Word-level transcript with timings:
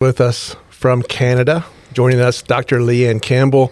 with 0.00 0.18
us 0.18 0.56
from 0.70 1.02
Canada. 1.02 1.62
Joining 1.92 2.20
us, 2.20 2.40
Dr. 2.40 2.78
Leanne 2.78 3.20
Campbell. 3.20 3.70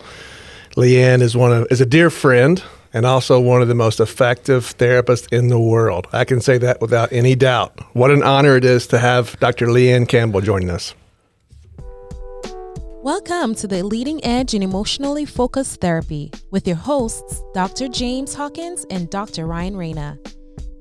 Leanne 0.77 1.23
is 1.23 1.35
one 1.35 1.55
of 1.55 1.67
is 1.71 1.81
a 1.81 1.87
dear 1.87 2.11
friend 2.11 2.63
and 2.93 3.07
also 3.07 3.41
one 3.41 3.63
of 3.63 3.69
the 3.69 3.75
most 3.75 3.99
effective 3.99 4.77
therapists 4.77 5.33
in 5.33 5.49
the 5.49 5.59
world. 5.59 6.07
I 6.13 6.27
can 6.27 6.43
say 6.43 6.59
that 6.59 6.83
without 6.83 7.11
any 7.15 7.35
doubt. 7.35 7.81
What 7.95 8.11
an 8.11 8.23
honor 8.23 8.57
it 8.57 8.67
is 8.67 8.87
to 8.89 8.99
have 8.99 9.41
Dr. 9.41 9.69
Leanne 9.69 10.07
Campbell 10.07 10.43
joining 10.43 10.69
us. 10.69 10.95
Welcome 13.03 13.55
to 13.55 13.67
the 13.67 13.83
Leading 13.83 14.23
Edge 14.23 14.53
in 14.53 14.63
Emotionally 14.63 15.25
Focused 15.25 15.81
Therapy 15.81 16.31
with 16.51 16.67
your 16.67 16.77
hosts, 16.77 17.43
Dr. 17.55 17.89
James 17.89 18.35
Hawkins 18.35 18.85
and 18.91 19.09
Dr. 19.09 19.47
Ryan 19.47 19.79
Rana. 19.79 20.19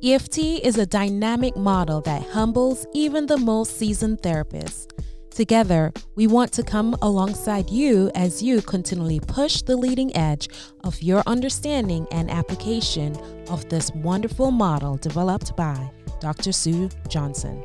EFT 0.03 0.39
is 0.39 0.77
a 0.77 0.85
dynamic 0.85 1.55
model 1.55 2.01
that 2.01 2.21
humbles 2.21 2.85
even 2.93 3.27
the 3.27 3.37
most 3.37 3.77
seasoned 3.77 4.17
therapists. 4.21 4.96
Together, 5.37 5.93
we 6.15 6.25
want 6.25 6.51
to 6.51 6.63
come 6.63 6.95
alongside 7.03 7.69
you 7.69 8.09
as 8.15 8.41
you 8.41 8.59
continually 8.59 9.19
push 9.19 9.61
the 9.61 9.77
leading 9.77 10.09
edge 10.17 10.49
of 10.83 10.99
your 11.03 11.21
understanding 11.27 12.07
and 12.09 12.31
application 12.31 13.15
of 13.47 13.69
this 13.69 13.91
wonderful 13.91 14.49
model 14.49 14.97
developed 14.97 15.55
by 15.55 15.91
Dr. 16.19 16.51
Sue 16.51 16.89
Johnson. 17.07 17.63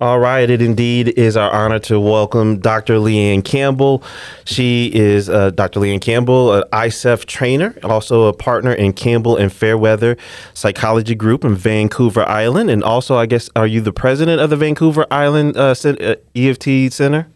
All 0.00 0.18
right, 0.18 0.48
it 0.48 0.62
indeed 0.62 1.08
is 1.08 1.36
our 1.36 1.50
honor 1.50 1.78
to 1.80 2.00
welcome 2.00 2.58
Dr. 2.58 2.94
Leanne 2.94 3.44
Campbell. 3.44 4.02
She 4.46 4.90
is 4.94 5.28
uh, 5.28 5.50
Dr. 5.50 5.78
Leanne 5.78 6.00
Campbell, 6.00 6.54
an 6.54 6.62
ICEEFT 6.72 7.26
trainer, 7.26 7.74
also 7.82 8.24
a 8.24 8.32
partner 8.32 8.72
in 8.72 8.94
Campbell 8.94 9.36
and 9.36 9.52
Fairweather 9.52 10.16
Psychology 10.54 11.14
Group 11.14 11.44
in 11.44 11.54
Vancouver 11.54 12.26
Island. 12.26 12.70
And 12.70 12.82
also, 12.82 13.16
I 13.16 13.26
guess, 13.26 13.50
are 13.54 13.66
you 13.66 13.82
the 13.82 13.92
president 13.92 14.40
of 14.40 14.48
the 14.48 14.56
Vancouver 14.56 15.06
Island 15.10 15.58
uh, 15.58 15.74
uh 15.84 16.14
EFT 16.34 16.90
Center? 16.94 17.28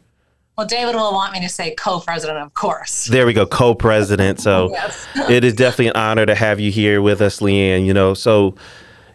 Well, 0.57 0.67
David 0.67 0.95
will 0.95 1.13
want 1.13 1.35
me 1.35 1.43
to 1.43 1.51
say 1.51 1.75
co-president, 1.75 2.39
of 2.39 2.55
course. 2.55 3.05
There 3.05 3.27
we 3.27 3.35
go, 3.35 3.45
co-president. 3.45 4.41
So 4.41 4.71
yes. 4.73 5.07
it 5.29 5.45
is 5.45 5.53
definitely 5.53 5.89
an 5.89 5.97
honor 5.97 6.25
to 6.25 6.35
have 6.35 6.61
you 6.61 6.71
here 6.71 7.03
with 7.03 7.21
us, 7.21 7.41
Leanne. 7.41 7.85
You 7.85 7.93
know, 7.93 8.15
so 8.15 8.55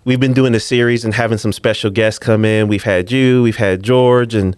we've 0.09 0.19
been 0.19 0.33
doing 0.33 0.53
the 0.53 0.59
series 0.59 1.05
and 1.05 1.13
having 1.13 1.38
some 1.38 1.53
special 1.53 1.91
guests 1.91 2.17
come 2.17 2.43
in. 2.43 2.67
We've 2.67 2.81
had 2.81 3.11
you, 3.11 3.43
we've 3.43 3.57
had 3.57 3.83
George, 3.83 4.33
and 4.33 4.55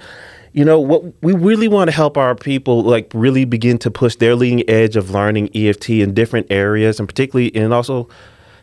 you 0.53 0.63
know 0.63 0.79
what 0.79 1.03
we 1.21 1.33
really 1.33 1.67
want 1.67 1.89
to 1.89 1.91
help 1.95 2.17
our 2.17 2.35
people 2.35 2.83
like 2.83 3.11
really 3.13 3.43
begin 3.43 3.77
to 3.79 3.91
push 3.91 4.15
their 4.15 4.33
leading 4.33 4.67
edge 4.69 4.95
of 4.95 5.09
learning 5.09 5.49
EFT 5.53 5.89
in 5.89 6.13
different 6.13 6.47
areas, 6.49 6.99
and 6.99 7.09
particularly 7.09 7.53
and 7.53 7.73
also 7.73 8.07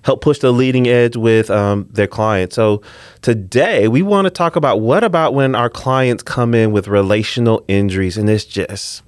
help 0.00 0.22
push 0.22 0.38
the 0.38 0.50
leading 0.50 0.88
edge 0.88 1.14
with 1.14 1.50
um, 1.50 1.86
their 1.92 2.06
clients. 2.06 2.56
So 2.56 2.80
today 3.20 3.86
we 3.86 4.00
want 4.00 4.24
to 4.24 4.30
talk 4.30 4.56
about 4.56 4.80
what 4.80 5.04
about 5.04 5.34
when 5.34 5.54
our 5.54 5.68
clients 5.68 6.22
come 6.22 6.54
in 6.54 6.72
with 6.72 6.88
relational 6.88 7.62
injuries, 7.68 8.16
and 8.16 8.30
it's 8.30 8.46
just 8.46 9.02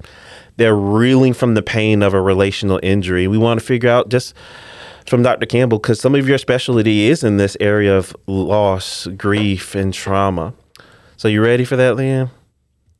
they're 0.59 0.77
reeling 0.77 1.33
from 1.33 1.55
the 1.55 1.63
pain 1.63 2.03
of 2.03 2.13
a 2.13 2.21
relational 2.21 2.79
injury. 2.83 3.27
We 3.27 3.39
want 3.39 3.59
to 3.59 3.65
figure 3.65 3.89
out 3.89 4.11
just 4.11 4.35
from 5.11 5.25
Dr. 5.25 5.45
Campbell 5.45 5.79
because 5.79 6.01
some 6.01 6.15
of 6.15 6.29
your 6.29 6.39
specialty 6.39 7.09
is 7.09 7.25
in 7.25 7.37
this 7.37 7.57
area 7.59 7.95
of 7.99 8.17
loss, 8.29 9.09
grief, 9.09 9.75
and 9.75 9.93
trauma. 9.93 10.55
So, 11.17 11.27
you 11.27 11.43
ready 11.43 11.65
for 11.65 11.75
that, 11.77 11.97
Leanne? 11.97 12.31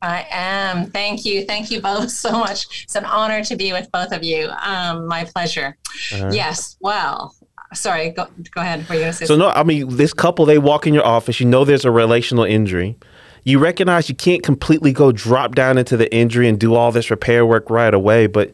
I 0.01 0.27
am. 0.29 0.87
Thank 0.87 1.25
you. 1.25 1.45
Thank 1.45 1.71
you 1.71 1.81
both 1.81 2.11
so 2.11 2.31
much. 2.31 2.83
It's 2.83 2.95
an 2.95 3.05
honor 3.05 3.43
to 3.45 3.55
be 3.55 3.71
with 3.71 3.89
both 3.93 4.11
of 4.11 4.23
you. 4.23 4.49
Um, 4.61 5.07
my 5.07 5.23
pleasure. 5.23 5.77
Uh-huh. 6.13 6.31
Yes. 6.33 6.75
Well, 6.81 7.33
sorry. 7.73 8.09
Go, 8.09 8.27
go 8.53 8.61
ahead. 8.61 8.85
Are 8.89 8.93
you 8.93 8.99
going 8.99 9.11
to 9.11 9.17
say? 9.17 9.25
So, 9.25 9.37
no, 9.37 9.49
I 9.49 9.63
mean, 9.63 9.95
this 9.95 10.13
couple, 10.13 10.45
they 10.45 10.57
walk 10.57 10.85
in 10.85 10.93
your 10.93 11.05
office. 11.05 11.39
You 11.39 11.45
know 11.45 11.63
there's 11.63 11.85
a 11.85 11.91
relational 11.91 12.43
injury. 12.43 12.97
You 13.43 13.57
recognize 13.57 14.09
you 14.09 14.15
can't 14.15 14.43
completely 14.43 14.91
go 14.91 15.13
drop 15.13 15.55
down 15.55 15.77
into 15.77 15.95
the 15.95 16.13
injury 16.13 16.49
and 16.49 16.59
do 16.59 16.75
all 16.75 16.91
this 16.91 17.09
repair 17.09 17.45
work 17.45 17.69
right 17.69 17.93
away, 17.93 18.27
but 18.27 18.51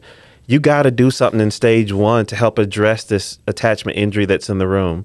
you 0.48 0.58
got 0.58 0.84
to 0.84 0.90
do 0.90 1.10
something 1.10 1.40
in 1.40 1.50
stage 1.50 1.92
one 1.92 2.24
to 2.24 2.34
help 2.34 2.58
address 2.58 3.04
this 3.04 3.38
attachment 3.46 3.98
injury 3.98 4.24
that's 4.24 4.48
in 4.48 4.56
the 4.56 4.66
room. 4.66 5.04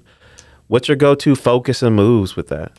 What's 0.68 0.88
your 0.88 0.96
go 0.96 1.14
to 1.16 1.36
focus 1.36 1.82
and 1.82 1.94
moves 1.94 2.34
with 2.34 2.48
that? 2.48 2.72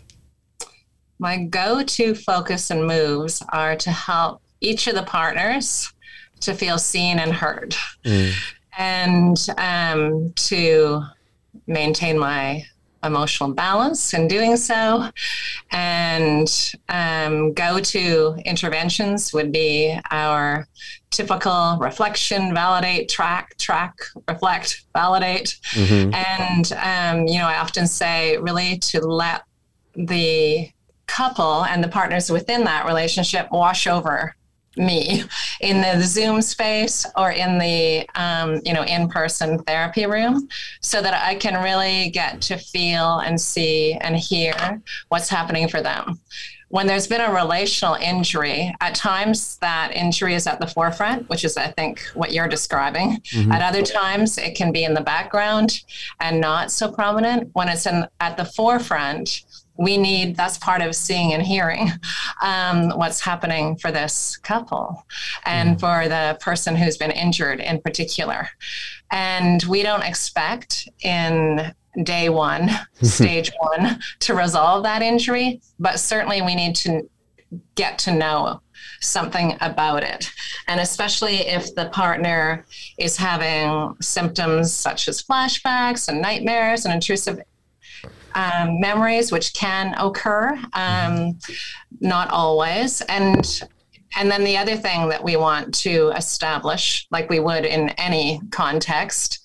My 1.20 1.44
go 1.44 1.84
to 1.84 2.16
focus 2.16 2.72
and 2.72 2.88
moves 2.88 3.44
are 3.50 3.76
to 3.76 3.92
help 3.92 4.42
each 4.62 4.88
of 4.88 4.96
the 4.96 5.04
partners 5.04 5.94
to 6.42 6.56
feel 6.56 6.80
seen 6.80 7.20
and 7.20 7.32
heard 7.32 7.76
mm. 8.04 8.34
and 8.78 9.48
um, 9.60 10.34
to 10.34 11.04
maintain 11.68 12.18
my 12.18 12.66
emotional 13.06 13.54
balance 13.54 14.14
in 14.14 14.28
doing 14.28 14.58
so. 14.58 15.10
And 15.72 16.74
um, 16.90 17.54
go 17.54 17.80
to 17.80 18.38
interventions 18.46 19.34
would 19.34 19.52
be 19.52 19.98
our 20.12 20.68
typical 21.12 21.78
reflection, 21.80 22.54
validate, 22.54 23.10
track, 23.10 23.58
track, 23.58 23.94
reflect, 24.28 24.84
validate. 24.94 25.58
Mm-hmm. 25.72 26.14
And, 26.14 26.72
um, 26.74 27.28
you 27.28 27.40
know, 27.40 27.48
I 27.48 27.60
often 27.60 27.88
say 27.88 28.38
really 28.38 28.78
to 28.80 29.00
let 29.00 29.44
the 29.96 30.70
couple 31.08 31.64
and 31.66 31.84
the 31.84 31.88
partners 31.88 32.30
within 32.30 32.64
that 32.66 32.86
relationship 32.86 33.48
wash 33.52 33.88
over 33.88 34.36
me 34.78 35.24
in 35.62 35.82
the 35.82 36.02
Zoom 36.04 36.42
space 36.42 37.06
or 37.16 37.32
in 37.32 37.58
the 37.58 38.08
um, 38.16 38.62
you 38.66 38.74
know 38.74 38.84
in-person 38.84 39.60
therapy 39.64 40.06
room, 40.06 40.48
so 40.82 41.02
that 41.02 41.14
I 41.14 41.36
can 41.36 41.64
really 41.64 42.10
get 42.10 42.42
to 42.44 42.58
feel 42.58 43.20
and 43.20 43.40
see 43.40 43.94
and 43.94 44.16
hear 44.16 44.82
what's 45.10 45.30
happening 45.30 45.68
for 45.68 45.82
them. 45.82 46.20
When 46.70 46.88
there's 46.88 47.08
been 47.08 47.22
a 47.22 47.32
relational 47.32 47.94
injury, 47.96 48.74
at 48.82 48.96
times 48.96 49.58
that 49.58 49.94
injury 49.94 50.34
is 50.34 50.48
at 50.48 50.60
the 50.60 50.68
forefront, 50.68 51.30
which 51.30 51.46
is, 51.46 51.58
I 51.58 51.68
think, 51.68 52.02
what 52.16 52.34
you're 52.34 52.48
describing. 52.48 53.22
Mm-hmm. 53.32 53.52
At 53.52 53.62
other 53.62 53.84
times, 53.84 54.38
it 54.38 54.56
can 54.56 54.72
be 54.72 54.84
in 54.84 54.96
the 54.96 55.02
background 55.02 55.80
and 56.20 56.42
not 56.42 56.72
so 56.72 56.92
prominent. 56.92 57.52
When 57.54 57.70
it's 57.70 57.86
in, 57.86 58.08
at 58.20 58.36
the 58.36 58.46
forefront, 58.46 59.44
we 59.78 59.98
need 59.98 60.36
that's 60.36 60.58
part 60.58 60.82
of 60.82 60.96
seeing 60.96 61.34
and 61.34 61.44
hearing 61.44 61.92
um, 62.42 62.90
what's 62.98 63.20
happening 63.20 63.78
for 63.78 63.92
this 63.92 64.38
couple 64.38 65.06
and 65.46 65.78
mm. 65.78 65.80
for 65.80 66.08
the 66.08 66.38
person 66.42 66.76
who's 66.76 66.98
been 66.98 67.12
injured 67.12 67.60
in 67.60 67.80
particular 67.82 68.50
and 69.12 69.64
we 69.64 69.84
don't 69.84 70.04
expect 70.04 70.88
in 71.04 71.74
day 72.04 72.30
one 72.30 72.70
stage 73.02 73.52
one 73.60 74.00
to 74.20 74.34
resolve 74.34 74.84
that 74.84 75.02
injury 75.02 75.62
but 75.80 76.00
certainly 76.00 76.42
we 76.42 76.56
need 76.56 76.76
to 76.76 77.10
get 77.76 77.98
to 78.00 78.14
know 78.14 78.62
something 79.02 79.56
about 79.62 80.04
it. 80.04 80.30
And 80.68 80.80
especially 80.80 81.38
if 81.38 81.74
the 81.76 81.90
partner 81.90 82.66
is 82.98 83.18
having 83.18 83.96
symptoms 84.02 84.74
such 84.74 85.08
as 85.08 85.22
flashbacks 85.22 86.08
and 86.08 86.22
nightmares 86.22 86.86
and 86.86 86.94
intrusive 86.94 87.40
um, 88.36 88.80
memories, 88.80 89.32
which 89.32 89.54
can 89.54 89.96
occur, 89.98 90.60
um, 90.74 91.40
not 92.00 92.30
always. 92.30 93.02
And 93.02 93.62
and 94.18 94.32
then 94.32 94.44
the 94.44 94.58
other 94.58 94.78
thing 94.78 95.10
that 95.10 95.24
we 95.24 95.36
want 95.36 95.74
to 95.80 96.12
establish, 96.16 97.06
like 97.12 97.30
we 97.30 97.40
would 97.40 97.66
in 97.66 97.90
any 97.90 98.40
context, 98.52 99.40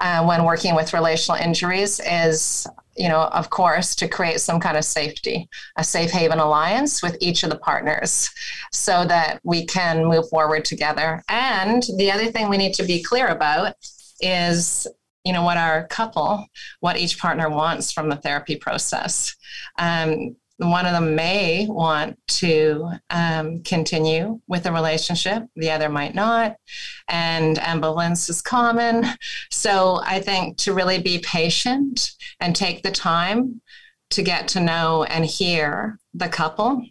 uh, 0.00 0.24
when 0.24 0.44
working 0.44 0.74
with 0.76 0.92
relational 0.92 1.40
injuries, 1.40 2.00
is 2.04 2.66
you 2.96 3.08
know, 3.08 3.22
of 3.22 3.48
course, 3.50 3.94
to 3.96 4.08
create 4.08 4.40
some 4.40 4.60
kind 4.60 4.76
of 4.76 4.84
safety, 4.84 5.48
a 5.76 5.84
safe 5.84 6.10
haven 6.10 6.38
alliance 6.38 7.02
with 7.02 7.16
each 7.20 7.42
of 7.42 7.50
the 7.50 7.58
partners 7.58 8.28
so 8.70 9.06
that 9.06 9.40
we 9.44 9.64
can 9.64 10.04
move 10.04 10.28
forward 10.28 10.64
together. 10.64 11.22
And 11.28 11.82
the 11.96 12.10
other 12.10 12.30
thing 12.30 12.48
we 12.48 12.58
need 12.58 12.74
to 12.74 12.84
be 12.84 13.02
clear 13.02 13.28
about 13.28 13.76
is 14.20 14.86
you 15.24 15.32
know 15.32 15.42
what 15.42 15.56
our 15.56 15.86
couple 15.86 16.46
what 16.80 16.98
each 16.98 17.18
partner 17.18 17.48
wants 17.48 17.92
from 17.92 18.08
the 18.08 18.16
therapy 18.16 18.56
process. 18.56 19.36
Um, 19.78 20.36
one 20.58 20.86
of 20.86 20.92
them 20.92 21.16
may 21.16 21.66
want 21.68 22.18
to 22.28 22.88
um, 23.10 23.62
continue 23.62 24.40
with 24.46 24.66
a 24.66 24.72
relationship 24.72 25.44
the 25.56 25.70
other 25.70 25.88
might 25.88 26.14
not 26.14 26.56
and 27.08 27.56
ambivalence 27.58 28.28
is 28.30 28.42
common. 28.42 29.04
So 29.50 30.00
i 30.04 30.20
think 30.20 30.58
to 30.58 30.74
really 30.74 31.00
be 31.00 31.18
patient 31.18 32.12
and 32.40 32.54
take 32.54 32.82
the 32.82 32.90
time 32.90 33.60
to 34.10 34.22
get 34.22 34.48
to 34.48 34.60
know 34.60 35.04
and 35.04 35.24
hear 35.24 35.98
the 36.14 36.28
couple 36.28 36.82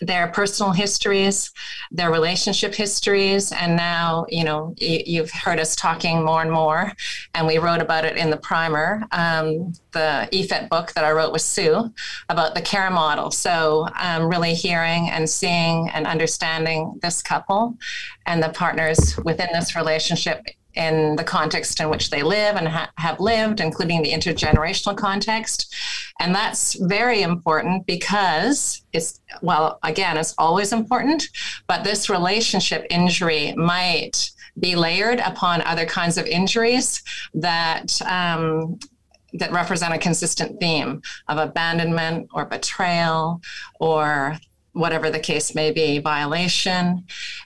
their 0.00 0.28
personal 0.28 0.72
histories, 0.72 1.52
their 1.90 2.10
relationship 2.10 2.74
histories, 2.74 3.52
and 3.52 3.76
now 3.76 4.26
you 4.28 4.44
know 4.44 4.74
you've 4.78 5.30
heard 5.30 5.60
us 5.60 5.76
talking 5.76 6.24
more 6.24 6.42
and 6.42 6.50
more, 6.50 6.92
and 7.34 7.46
we 7.46 7.58
wrote 7.58 7.80
about 7.80 8.04
it 8.04 8.16
in 8.16 8.30
the 8.30 8.36
primer, 8.36 9.04
um, 9.12 9.72
the 9.92 10.28
EFIT 10.32 10.68
book 10.68 10.92
that 10.92 11.04
I 11.04 11.12
wrote 11.12 11.32
with 11.32 11.42
Sue 11.42 11.92
about 12.28 12.54
the 12.54 12.62
care 12.62 12.90
model. 12.90 13.30
So 13.30 13.88
um, 13.98 14.28
really 14.28 14.54
hearing 14.54 15.10
and 15.10 15.28
seeing 15.28 15.88
and 15.90 16.06
understanding 16.06 16.98
this 17.02 17.22
couple 17.22 17.76
and 18.26 18.42
the 18.42 18.50
partners 18.50 19.16
within 19.24 19.48
this 19.52 19.76
relationship 19.76 20.44
in 20.74 21.16
the 21.16 21.24
context 21.24 21.80
in 21.80 21.88
which 21.88 22.10
they 22.10 22.22
live 22.22 22.56
and 22.56 22.68
ha- 22.68 22.90
have 22.96 23.20
lived, 23.20 23.60
including 23.60 24.02
the 24.02 24.12
intergenerational 24.12 24.96
context. 24.96 25.74
And 26.20 26.34
that's 26.34 26.74
very 26.74 27.22
important 27.22 27.86
because 27.86 28.82
it's, 28.92 29.20
well, 29.42 29.78
again, 29.82 30.16
it's 30.16 30.34
always 30.38 30.72
important, 30.72 31.28
but 31.66 31.84
this 31.84 32.08
relationship 32.08 32.86
injury 32.90 33.54
might 33.56 34.30
be 34.58 34.76
layered 34.76 35.18
upon 35.20 35.62
other 35.62 35.86
kinds 35.86 36.16
of 36.16 36.26
injuries 36.26 37.02
that 37.34 38.00
um, 38.02 38.78
that 39.34 39.50
represent 39.50 39.92
a 39.92 39.98
consistent 39.98 40.60
theme 40.60 41.02
of 41.26 41.38
abandonment 41.38 42.28
or 42.32 42.44
betrayal 42.44 43.40
or 43.80 44.38
whatever 44.72 45.10
the 45.10 45.18
case 45.20 45.54
may 45.54 45.70
be, 45.70 45.98
violation. 45.98 47.04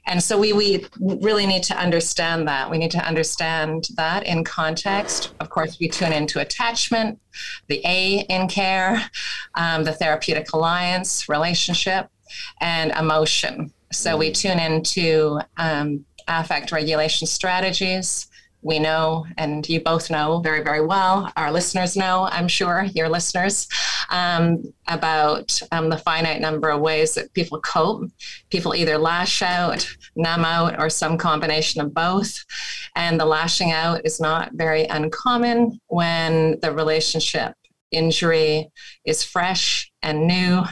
And 0.09 0.23
so 0.23 0.39
we, 0.39 0.55
we 0.55 0.87
really 0.99 1.47
need 1.47 1.63
to 1.65 1.77
understand 1.77 2.49
that. 2.49 2.71
We 2.71 2.79
need 2.79 2.91
to 2.93 3.07
understand 3.07 3.89
that 3.97 4.27
in 4.27 4.43
context. 4.43 5.35
Of 5.39 5.51
course, 5.51 5.79
we 5.79 5.89
tune 5.89 6.15
into 6.15 6.41
attachment, 6.41 7.21
the 7.67 7.83
A 7.85 8.21
in 8.31 8.49
care, 8.49 9.11
um, 9.55 9.85
the 9.85 9.93
therapeutic 9.93 10.53
alliance, 10.55 11.29
relationship, 11.29 12.09
and 12.61 12.91
emotion. 12.93 13.71
So 13.93 14.17
we 14.17 14.33
tune 14.33 14.59
into 14.59 15.41
um, 15.59 16.07
affect 16.27 16.73
regulation 16.73 17.27
strategies, 17.27 18.29
we 18.63 18.79
know, 18.79 19.25
and 19.37 19.69
you 19.69 19.81
both 19.81 20.11
know 20.11 20.41
very, 20.41 20.63
very 20.63 20.85
well, 20.85 21.33
our 21.37 21.53
listeners 21.53 21.97
know, 21.97 22.29
I'm 22.31 22.49
sure, 22.49 22.85
your 22.95 23.09
listeners, 23.09 23.69
um, 24.11 24.63
about 24.89 25.59
um, 25.71 25.89
the 25.89 25.99
finite 25.99 26.41
number 26.41 26.69
of 26.71 26.81
ways 26.81 27.15
that 27.15 27.33
people 27.35 27.61
cope. 27.61 28.11
People 28.51 28.75
either 28.75 28.99
lash 28.99 29.43
out, 29.43 29.89
numb 30.17 30.45
out, 30.45 30.79
or 30.79 30.91
some 30.91 31.19
combination 31.19 31.81
of 31.81 31.95
both. 31.95 32.45
And 32.97 33.21
the 33.21 33.27
lashing 33.27 33.71
out 33.71 34.01
is 34.05 34.21
not 34.21 34.51
very 34.55 34.85
uncommon 34.87 35.81
when 35.87 36.59
the 36.61 36.73
relationship 36.73 37.55
injury 37.91 38.71
is 39.05 39.23
fresh 39.23 39.91
and 40.03 40.27
new. 40.27 40.63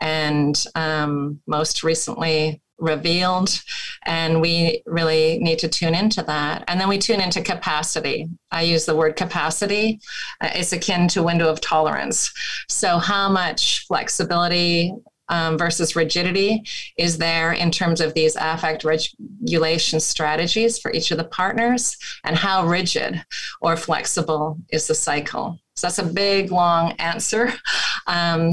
And 0.00 0.62
um, 0.74 1.40
most 1.46 1.82
recently, 1.82 2.62
revealed 2.84 3.60
and 4.06 4.40
we 4.40 4.82
really 4.86 5.38
need 5.38 5.58
to 5.60 5.68
tune 5.68 5.94
into 5.94 6.22
that. 6.22 6.64
And 6.68 6.80
then 6.80 6.88
we 6.88 6.98
tune 6.98 7.20
into 7.20 7.42
capacity. 7.42 8.28
I 8.50 8.62
use 8.62 8.84
the 8.84 8.96
word 8.96 9.16
capacity. 9.16 10.00
Uh, 10.40 10.50
it's 10.54 10.72
akin 10.72 11.08
to 11.08 11.22
window 11.22 11.48
of 11.48 11.60
tolerance. 11.60 12.32
So 12.68 12.98
how 12.98 13.28
much 13.28 13.86
flexibility 13.86 14.92
um, 15.28 15.56
versus 15.56 15.96
rigidity 15.96 16.62
is 16.98 17.16
there 17.16 17.52
in 17.52 17.70
terms 17.70 18.00
of 18.00 18.12
these 18.12 18.36
affect 18.38 18.84
regulation 18.84 19.98
strategies 19.98 20.78
for 20.78 20.92
each 20.92 21.10
of 21.10 21.18
the 21.18 21.24
partners 21.24 21.96
and 22.24 22.36
how 22.36 22.66
rigid 22.66 23.24
or 23.62 23.76
flexible 23.76 24.58
is 24.70 24.86
the 24.86 24.94
cycle? 24.94 25.58
So 25.76 25.86
that's 25.86 25.98
a 25.98 26.04
big 26.04 26.52
long 26.52 26.92
answer. 26.92 27.52
Um, 28.06 28.52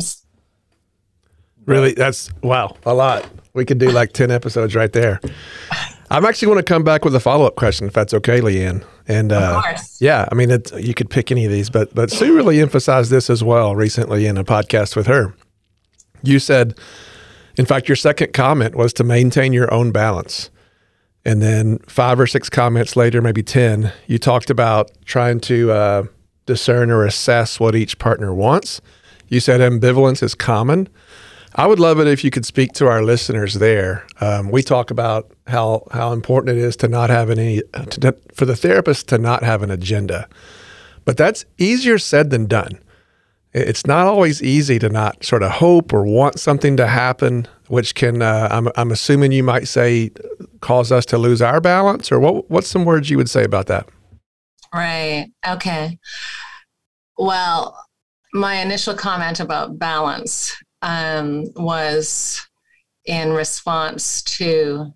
really 1.66 1.92
that's 1.94 2.32
wow. 2.42 2.78
A 2.86 2.94
lot 2.94 3.30
we 3.54 3.66
could 3.66 3.78
do 3.78 3.92
like 3.92 4.14
10 4.14 4.32
episodes 4.32 4.76
right 4.76 4.92
there. 4.94 5.20
I'm 6.10 6.26
actually 6.26 6.48
going 6.48 6.58
to 6.58 6.64
come 6.64 6.84
back 6.84 7.06
with 7.06 7.16
a 7.16 7.20
follow 7.20 7.46
up 7.46 7.56
question 7.56 7.88
if 7.88 7.94
that's 7.94 8.14
okay, 8.14 8.42
Leanne. 8.42 8.84
And 9.08 9.32
uh, 9.32 9.62
yeah, 10.00 10.28
I 10.32 10.36
mean, 10.36 10.50
you 10.78 10.94
could 10.94 11.10
pick 11.10 11.32
any 11.32 11.46
of 11.46 11.52
these, 11.52 11.70
but 11.70 11.94
but 11.96 12.12
Sue 12.12 12.36
really 12.36 12.60
emphasized 12.62 13.12
this 13.12 13.30
as 13.30 13.44
well 13.44 13.76
recently 13.76 14.26
in 14.26 14.38
a 14.38 14.44
podcast 14.44 14.96
with 14.96 15.08
her. 15.08 15.34
You 16.22 16.40
said, 16.40 16.78
in 17.58 17.66
fact, 17.66 17.90
your 17.90 17.96
second 17.96 18.34
comment 18.34 18.76
was 18.76 18.94
to 18.94 19.04
maintain 19.04 19.54
your 19.54 19.74
own 19.74 19.92
balance. 19.92 20.50
And 21.24 21.42
then 21.42 21.80
five 21.88 22.20
or 22.20 22.28
six 22.28 22.50
comments 22.50 22.96
later, 22.96 23.22
maybe 23.22 23.44
10, 23.44 23.92
you 24.08 24.18
talked 24.18 24.50
about 24.50 24.92
trying 25.06 25.40
to 25.42 25.72
uh, 25.72 26.04
discern 26.46 26.90
or 26.90 27.06
assess 27.06 27.60
what 27.60 27.76
each 27.76 28.00
partner 28.00 28.34
wants. 28.34 28.82
You 29.28 29.40
said 29.40 29.62
ambivalence 29.62 30.24
is 30.24 30.36
common. 30.36 30.90
I 31.56 31.68
would 31.68 31.80
love 31.80 32.00
it 32.00 32.08
if 32.08 32.24
you 32.24 32.32
could 32.32 32.46
speak 32.46 32.72
to 32.74 32.88
our 32.88 33.04
listeners 33.04 33.56
there. 33.56 34.06
Um, 34.22 34.52
we 34.52 34.64
talk 34.64 34.90
about 34.90 35.32
how 35.48 35.86
how 35.92 36.14
important 36.14 36.58
it 36.58 36.62
is 36.62 36.78
to 36.78 36.88
not 36.88 37.10
have 37.10 37.30
any 37.30 37.62
to, 37.90 38.16
for 38.34 38.46
the 38.46 38.56
therapist 38.56 39.10
to 39.10 39.18
not 39.18 39.44
have 39.44 39.62
an 39.62 39.70
agenda, 39.70 40.30
but 41.04 41.18
that's 41.18 41.46
easier 41.58 41.98
said 41.98 42.30
than 42.30 42.46
done. 42.46 42.80
It's 43.54 43.86
not 43.86 44.08
always 44.08 44.42
easy 44.42 44.80
to 44.80 44.88
not 44.88 45.26
sort 45.26 45.44
of 45.44 45.52
hope 45.52 45.92
or 45.92 46.06
want 46.06 46.40
something 46.40 46.78
to 46.78 46.88
happen, 46.88 47.50
which 47.68 47.96
can 47.96 48.22
uh, 48.22 48.48
I'm 48.50 48.70
I'm 48.78 48.92
assuming 48.92 49.34
you 49.34 49.44
might 49.44 49.68
say 49.68 50.12
cause 50.62 50.90
us 50.90 51.06
to 51.08 51.18
lose 51.18 51.42
our 51.42 51.60
balance, 51.60 52.14
or 52.14 52.20
what? 52.20 52.50
What's 52.50 52.70
some 52.70 52.86
words 52.86 53.10
you 53.10 53.18
would 53.18 53.30
say 53.30 53.44
about 53.44 53.68
that? 53.68 53.90
Right. 54.74 55.28
Okay. 55.46 55.98
Well, 57.18 57.78
my 58.34 58.56
initial 58.62 58.96
comment 58.96 59.42
about 59.42 59.78
balance 59.78 60.56
um, 60.82 61.46
was 61.56 62.42
in 63.06 63.32
response 63.32 64.22
to 64.24 64.94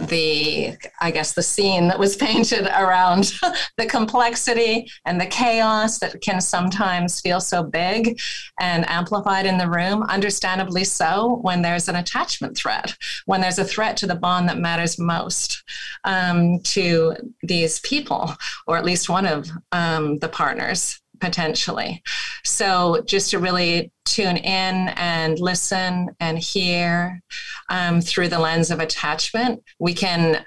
the 0.00 0.76
i 1.00 1.10
guess 1.10 1.32
the 1.32 1.42
scene 1.42 1.88
that 1.88 1.98
was 1.98 2.16
painted 2.28 2.66
around 2.66 3.32
the 3.76 3.86
complexity 3.86 4.88
and 5.04 5.20
the 5.20 5.26
chaos 5.26 5.98
that 5.98 6.20
can 6.20 6.40
sometimes 6.40 7.20
feel 7.20 7.40
so 7.40 7.62
big 7.62 8.18
and 8.60 8.88
amplified 8.88 9.46
in 9.46 9.58
the 9.58 9.68
room 9.68 10.02
understandably 10.04 10.84
so 10.84 11.38
when 11.42 11.62
there's 11.62 11.88
an 11.88 11.96
attachment 11.96 12.56
threat 12.56 12.94
when 13.26 13.40
there's 13.40 13.58
a 13.58 13.64
threat 13.64 13.96
to 13.96 14.06
the 14.06 14.14
bond 14.14 14.48
that 14.48 14.58
matters 14.58 14.98
most 14.98 15.62
um, 16.04 16.60
to 16.60 17.14
these 17.42 17.80
people 17.80 18.34
or 18.66 18.76
at 18.76 18.84
least 18.84 19.08
one 19.08 19.26
of 19.26 19.48
um, 19.72 20.18
the 20.18 20.28
partners 20.28 21.00
potentially. 21.20 22.02
So 22.44 23.02
just 23.06 23.30
to 23.30 23.38
really 23.38 23.92
tune 24.04 24.36
in 24.36 24.88
and 24.96 25.38
listen 25.38 26.10
and 26.20 26.38
hear 26.38 27.20
um, 27.68 28.00
through 28.00 28.28
the 28.28 28.38
lens 28.38 28.70
of 28.70 28.80
attachment, 28.80 29.62
we 29.78 29.94
can 29.94 30.44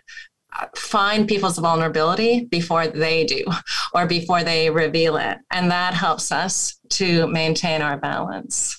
uh, 0.60 0.66
find 0.76 1.28
people's 1.28 1.58
vulnerability 1.58 2.46
before 2.46 2.88
they 2.88 3.26
do 3.26 3.44
or 3.94 4.06
before 4.06 4.44
they 4.44 4.70
reveal 4.70 5.18
it. 5.18 5.38
And 5.52 5.72
that 5.72 5.94
helps 5.94 6.32
us 6.32 6.80
to 6.90 7.28
maintain 7.28 7.82
our 7.82 7.98
balance. 7.98 8.78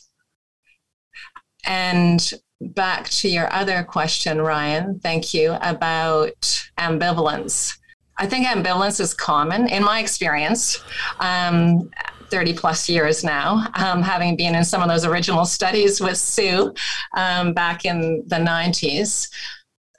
And 1.64 2.32
back 2.60 3.08
to 3.08 3.28
your 3.28 3.52
other 3.52 3.82
question, 3.82 4.40
Ryan, 4.40 5.00
thank 5.00 5.34
you 5.34 5.56
about 5.60 6.68
ambivalence. 6.78 7.76
I 8.18 8.26
think 8.26 8.46
ambivalence 8.46 9.00
is 9.00 9.14
common 9.14 9.68
in 9.68 9.82
my 9.82 10.00
experience. 10.00 10.78
Um, 11.20 11.90
30 12.32 12.54
plus 12.54 12.88
years 12.88 13.22
now, 13.22 13.66
um, 13.74 14.00
having 14.00 14.36
been 14.36 14.54
in 14.54 14.64
some 14.64 14.82
of 14.82 14.88
those 14.88 15.04
original 15.04 15.44
studies 15.44 16.00
with 16.00 16.16
Sue 16.16 16.72
um, 17.14 17.52
back 17.52 17.84
in 17.84 18.24
the 18.26 18.36
90s. 18.36 19.28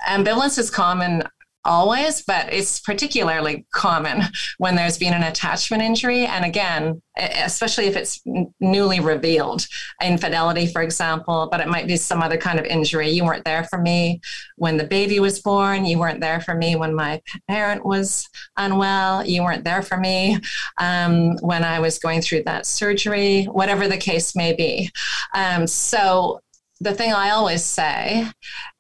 Ambivalence 0.07 0.57
is 0.57 0.71
common 0.71 1.23
always, 1.65 2.21
but 2.21 2.51
it's 2.51 2.79
particularly 2.79 3.65
common 3.71 4.23
when 4.57 4.75
there's 4.75 4.97
been 4.97 5.13
an 5.13 5.23
attachment 5.23 5.83
injury. 5.83 6.25
And 6.25 6.45
again, 6.45 7.01
especially 7.17 7.85
if 7.85 7.95
it's 7.95 8.21
newly 8.59 8.99
revealed, 8.99 9.67
infidelity, 10.01 10.67
for 10.67 10.81
example, 10.81 11.47
but 11.51 11.61
it 11.61 11.67
might 11.67 11.87
be 11.87 11.95
some 11.95 12.21
other 12.21 12.37
kind 12.37 12.59
of 12.59 12.65
injury. 12.65 13.09
You 13.09 13.23
weren't 13.23 13.45
there 13.45 13.63
for 13.65 13.77
me 13.79 14.19
when 14.57 14.77
the 14.77 14.83
baby 14.83 15.19
was 15.19 15.39
born. 15.39 15.85
You 15.85 15.99
weren't 15.99 16.21
there 16.21 16.41
for 16.41 16.55
me 16.55 16.75
when 16.75 16.95
my 16.95 17.21
parent 17.47 17.85
was 17.85 18.27
unwell. 18.57 19.25
You 19.25 19.43
weren't 19.43 19.63
there 19.63 19.83
for 19.83 19.97
me 19.97 20.39
um, 20.79 21.37
when 21.37 21.63
I 21.63 21.79
was 21.79 21.99
going 21.99 22.21
through 22.21 22.43
that 22.43 22.65
surgery, 22.65 23.45
whatever 23.45 23.87
the 23.87 23.97
case 23.97 24.35
may 24.35 24.53
be. 24.53 24.89
Um, 25.35 25.67
so 25.67 26.41
the 26.83 26.93
thing 26.93 27.13
I 27.13 27.29
always 27.29 27.63
say 27.63 28.27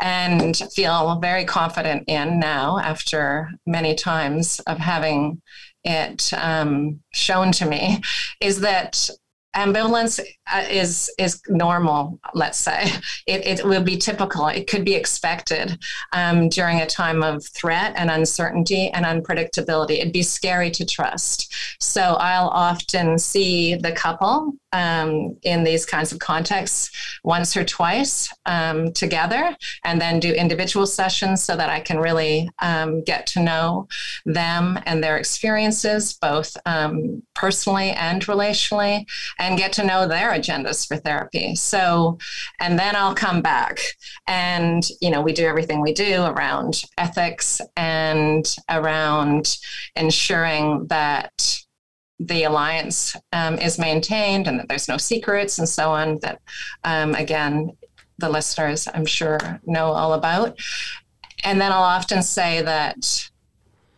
and 0.01 0.55
feel 0.73 1.19
very 1.19 1.45
confident 1.45 2.03
in 2.07 2.39
now 2.39 2.77
after 2.77 3.49
many 3.65 3.95
times 3.95 4.59
of 4.67 4.77
having 4.77 5.41
it 5.83 6.31
um, 6.33 6.99
shown 7.13 7.51
to 7.53 7.65
me 7.65 8.01
is 8.41 8.61
that 8.61 9.09
ambivalence 9.55 10.19
uh, 10.51 10.65
is 10.69 11.11
is 11.17 11.41
normal 11.47 12.19
let's 12.33 12.57
say. 12.57 12.91
It, 13.25 13.59
it 13.59 13.65
will 13.65 13.83
be 13.83 13.97
typical. 13.97 14.47
It 14.47 14.67
could 14.67 14.83
be 14.83 14.95
expected 14.95 15.79
um, 16.11 16.49
during 16.49 16.81
a 16.81 16.85
time 16.85 17.23
of 17.23 17.45
threat 17.45 17.93
and 17.95 18.11
uncertainty 18.11 18.89
and 18.89 19.05
unpredictability. 19.05 19.99
It'd 19.99 20.11
be 20.11 20.23
scary 20.23 20.69
to 20.71 20.85
trust. 20.85 21.53
So 21.79 22.01
i'll 22.19 22.49
often 22.49 23.17
see 23.17 23.75
the 23.75 23.91
couple 23.91 24.53
um, 24.71 25.37
in 25.43 25.63
these 25.63 25.85
kinds 25.85 26.11
of 26.11 26.19
contexts 26.19 26.89
once 27.23 27.55
or 27.55 27.63
twice 27.63 28.33
um, 28.45 28.91
together 28.93 29.55
and 29.85 30.01
then 30.01 30.19
do 30.19 30.31
individual 30.31 30.85
sessions 30.85 31.43
so 31.43 31.55
that 31.55 31.69
i 31.69 31.79
can 31.79 31.99
really 31.99 32.49
um, 32.59 33.03
get 33.03 33.27
to 33.27 33.41
know 33.41 33.87
them 34.25 34.79
and 34.85 35.03
their 35.03 35.17
experiences 35.17 36.13
both 36.13 36.55
um, 36.65 37.21
personally 37.33 37.91
and 37.91 38.25
relationally 38.25 39.05
and 39.39 39.57
get 39.57 39.71
to 39.73 39.85
know 39.85 40.07
their 40.07 40.32
agendas 40.33 40.87
for 40.87 40.97
therapy. 40.97 41.55
So, 41.55 42.17
and 42.59 42.77
then 42.77 42.95
I'll 42.95 43.15
come 43.15 43.41
back 43.41 43.79
and, 44.27 44.83
you 45.01 45.09
know, 45.09 45.21
we 45.21 45.33
do 45.33 45.45
everything 45.45 45.81
we 45.81 45.93
do 45.93 46.23
around 46.23 46.83
ethics 46.97 47.61
and 47.75 48.45
around 48.69 49.57
ensuring 49.95 50.87
that 50.87 51.63
the 52.19 52.43
alliance 52.43 53.15
um, 53.31 53.57
is 53.57 53.79
maintained 53.79 54.47
and 54.47 54.59
that 54.59 54.67
there's 54.69 54.87
no 54.87 54.97
secrets 54.97 55.59
and 55.59 55.67
so 55.67 55.91
on 55.91 56.19
that 56.21 56.39
um, 56.83 57.15
again 57.15 57.71
the 58.19 58.29
listeners 58.29 58.87
i'm 58.93 59.05
sure 59.05 59.39
know 59.65 59.87
all 59.87 60.13
about 60.13 60.57
and 61.43 61.59
then 61.59 61.71
i'll 61.71 61.81
often 61.81 62.21
say 62.21 62.61
that 62.61 63.29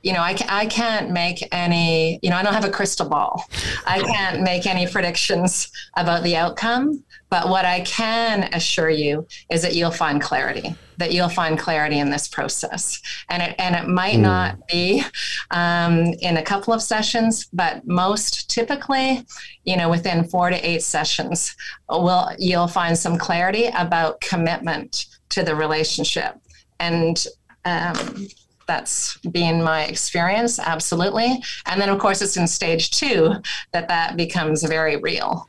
you 0.06 0.14
know, 0.14 0.22
I, 0.22 0.38
I 0.48 0.68
can't 0.68 1.10
make 1.10 1.48
any, 1.52 2.20
you 2.22 2.30
know, 2.30 2.36
I 2.36 2.44
don't 2.44 2.54
have 2.54 2.64
a 2.64 2.70
crystal 2.70 3.10
ball. 3.10 3.44
I 3.88 4.04
can't 4.04 4.44
make 4.44 4.68
any 4.68 4.86
predictions 4.86 5.72
about 5.98 6.22
the 6.22 6.36
outcome. 6.36 7.04
But 7.32 7.50
what 7.50 7.66
I 7.66 7.80
can 7.82 8.44
assure 8.54 8.92
you 8.92 9.26
is 9.50 9.64
that 9.64 9.74
you'll 9.74 9.90
find 9.90 10.22
clarity, 10.22 10.76
that 11.00 11.12
you'll 11.12 11.28
find 11.28 11.58
clarity 11.58 11.98
in 11.98 12.12
this 12.12 12.28
process. 12.28 13.02
And 13.30 13.42
it, 13.42 13.56
and 13.58 13.76
it 13.76 13.88
might 13.88 14.18
mm. 14.18 14.22
not 14.22 14.68
be 14.68 15.04
um, 15.50 16.14
in 16.22 16.38
a 16.38 16.44
couple 16.44 16.72
of 16.72 16.84
sessions, 16.84 17.48
but 17.52 17.88
most 17.88 18.48
typically, 18.48 19.26
you 19.64 19.76
know, 19.76 19.90
within 19.90 20.24
four 20.26 20.52
to 20.52 20.70
eight 20.70 20.84
sessions, 20.84 21.56
will 21.90 22.30
you'll 22.38 22.68
find 22.68 22.96
some 22.96 23.18
clarity 23.18 23.72
about 23.76 24.22
commitment 24.22 25.08
to 25.30 25.42
the 25.42 25.56
relationship. 25.56 26.36
And 26.80 27.26
um, 27.66 28.28
that's 28.68 29.18
been 29.18 29.64
my 29.64 29.84
experience 29.84 30.60
absolutely. 30.60 31.44
And 31.66 31.80
then 31.80 31.90
of 31.90 32.00
course 32.00 32.22
it's 32.22 32.38
in 32.38 32.48
stage 32.48 32.92
two 32.92 33.36
that 33.72 33.88
that 33.88 34.18
becomes 34.18 34.64
very 34.64 34.98
real. 34.98 35.48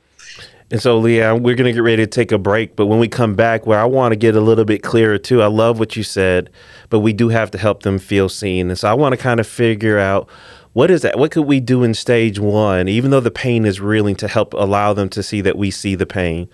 And 0.71 0.83
so 0.83 0.99
leah 0.99 1.35
we're 1.35 1.55
going 1.55 1.67
to 1.67 1.73
get 1.73 1.83
ready 1.83 2.03
to 2.03 2.07
take 2.07 2.33
a 2.33 2.39
break 2.39 2.77
but 2.77 2.87
when 2.87 2.99
we 2.99 3.09
come 3.09 3.35
back 3.35 3.67
where 3.67 3.79
i 3.79 3.85
want 3.85 4.13
to 4.13 4.17
get 4.17 4.35
a 4.35 4.41
little 4.41 4.65
bit 4.65 4.83
clearer 4.83 5.19
too. 5.19 5.43
I 5.43 5.47
love 5.47 5.79
what 5.79 5.97
you 5.97 6.03
said 6.03 6.51
but 6.91 7.01
we 7.01 7.13
do 7.13 7.29
have 7.29 7.51
to 7.53 7.59
help 7.59 7.83
them 7.83 7.99
feel 7.99 8.29
seen. 8.29 8.69
And 8.69 8.79
so 8.79 8.89
i 8.89 8.95
want 8.95 9.13
to 9.13 9.17
kind 9.17 9.41
of 9.41 9.47
figure 9.47 9.99
out 9.99 10.29
what 10.73 10.91
is 10.91 11.03
that 11.03 11.19
what 11.19 11.31
could 11.31 11.47
we 11.47 11.61
do 11.61 11.83
in 11.83 11.95
stage 11.95 12.39
one 12.39 12.89
even 12.89 13.11
though 13.11 13.21
the 13.21 13.31
pain 13.31 13.65
is 13.65 13.81
reeling 13.81 14.17
to 14.17 14.29
help 14.29 14.53
allow 14.55 14.93
them 14.93 15.09
to 15.11 15.23
see 15.23 15.41
that 15.41 15.57
we 15.57 15.71
see 15.71 15.95
the 15.95 16.07
pain? 16.07 16.49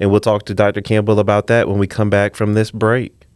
And 0.00 0.10
we'll 0.10 0.20
talk 0.20 0.46
to 0.46 0.54
dr 0.54 0.80
campbell 0.82 1.20
about 1.20 1.46
that 1.48 1.68
when 1.68 1.78
we 1.78 1.86
come 1.86 2.10
back 2.10 2.34
from 2.34 2.54
this 2.54 2.70
break 2.70 3.27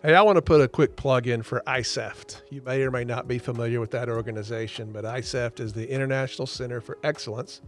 Hey, 0.00 0.14
I 0.14 0.22
want 0.22 0.36
to 0.36 0.42
put 0.42 0.60
a 0.60 0.68
quick 0.68 0.94
plug 0.94 1.26
in 1.26 1.42
for 1.42 1.60
ICEEFT. 1.66 2.42
You 2.50 2.62
may 2.62 2.82
or 2.82 2.92
may 2.92 3.02
not 3.02 3.26
be 3.26 3.36
familiar 3.36 3.80
with 3.80 3.90
that 3.90 4.08
organization, 4.08 4.92
but 4.92 5.04
ICEEFT 5.04 5.58
is 5.58 5.72
the 5.72 5.90
International 5.90 6.46
Center 6.46 6.80
for 6.80 6.98
Excellence 7.02 7.62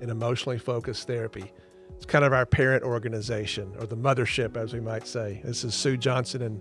in 0.00 0.08
Emotionally 0.08 0.56
Focused 0.56 1.06
Therapy. 1.06 1.52
It's 1.94 2.06
kind 2.06 2.24
of 2.24 2.32
our 2.32 2.46
parent 2.46 2.84
organization, 2.84 3.70
or 3.78 3.84
the 3.84 3.98
mothership, 3.98 4.56
as 4.56 4.72
we 4.72 4.80
might 4.80 5.06
say. 5.06 5.42
This 5.44 5.62
is 5.62 5.74
Sue 5.74 5.98
Johnson 5.98 6.40
and 6.40 6.58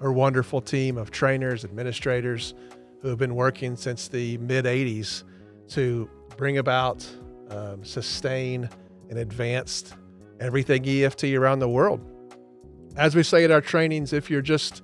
her 0.00 0.12
wonderful 0.12 0.60
team 0.60 0.98
of 0.98 1.12
trainers, 1.12 1.64
administrators 1.64 2.54
who 3.00 3.06
have 3.10 3.18
been 3.18 3.36
working 3.36 3.76
since 3.76 4.08
the 4.08 4.38
mid 4.38 4.64
80s 4.64 5.22
to 5.68 6.10
bring 6.36 6.58
about, 6.58 7.08
um, 7.50 7.84
sustain, 7.84 8.68
and 9.08 9.20
advance 9.20 9.94
everything 10.40 10.84
EFT 10.84 11.32
around 11.34 11.60
the 11.60 11.68
world 11.68 12.04
as 12.96 13.14
we 13.14 13.22
say 13.22 13.44
at 13.44 13.50
our 13.50 13.60
trainings, 13.60 14.12
if 14.12 14.30
you're 14.30 14.42
just 14.42 14.82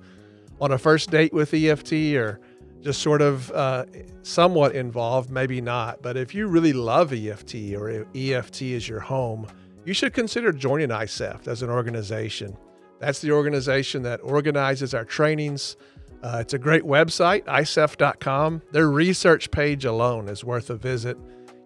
on 0.59 0.71
a 0.71 0.77
first 0.77 1.09
date 1.09 1.33
with 1.33 1.53
EFT 1.53 1.93
or 2.15 2.39
just 2.81 3.01
sort 3.01 3.21
of 3.21 3.51
uh, 3.51 3.85
somewhat 4.23 4.75
involved, 4.75 5.29
maybe 5.29 5.61
not. 5.61 6.01
But 6.01 6.17
if 6.17 6.33
you 6.33 6.47
really 6.47 6.73
love 6.73 7.13
EFT 7.13 7.73
or 7.75 8.05
EFT 8.15 8.61
is 8.63 8.87
your 8.87 8.99
home, 8.99 9.47
you 9.85 9.93
should 9.93 10.13
consider 10.13 10.51
joining 10.51 10.89
ICEEFT 10.89 11.47
as 11.47 11.61
an 11.63 11.69
organization. 11.69 12.57
That's 12.99 13.19
the 13.19 13.31
organization 13.31 14.03
that 14.03 14.19
organizes 14.21 14.93
our 14.93 15.05
trainings. 15.05 15.75
Uh, 16.21 16.37
it's 16.39 16.53
a 16.53 16.59
great 16.59 16.83
website, 16.83 17.43
iceeft.com. 17.45 18.61
Their 18.71 18.89
research 18.89 19.49
page 19.49 19.85
alone 19.85 20.29
is 20.29 20.43
worth 20.43 20.69
a 20.69 20.75
visit. 20.75 21.17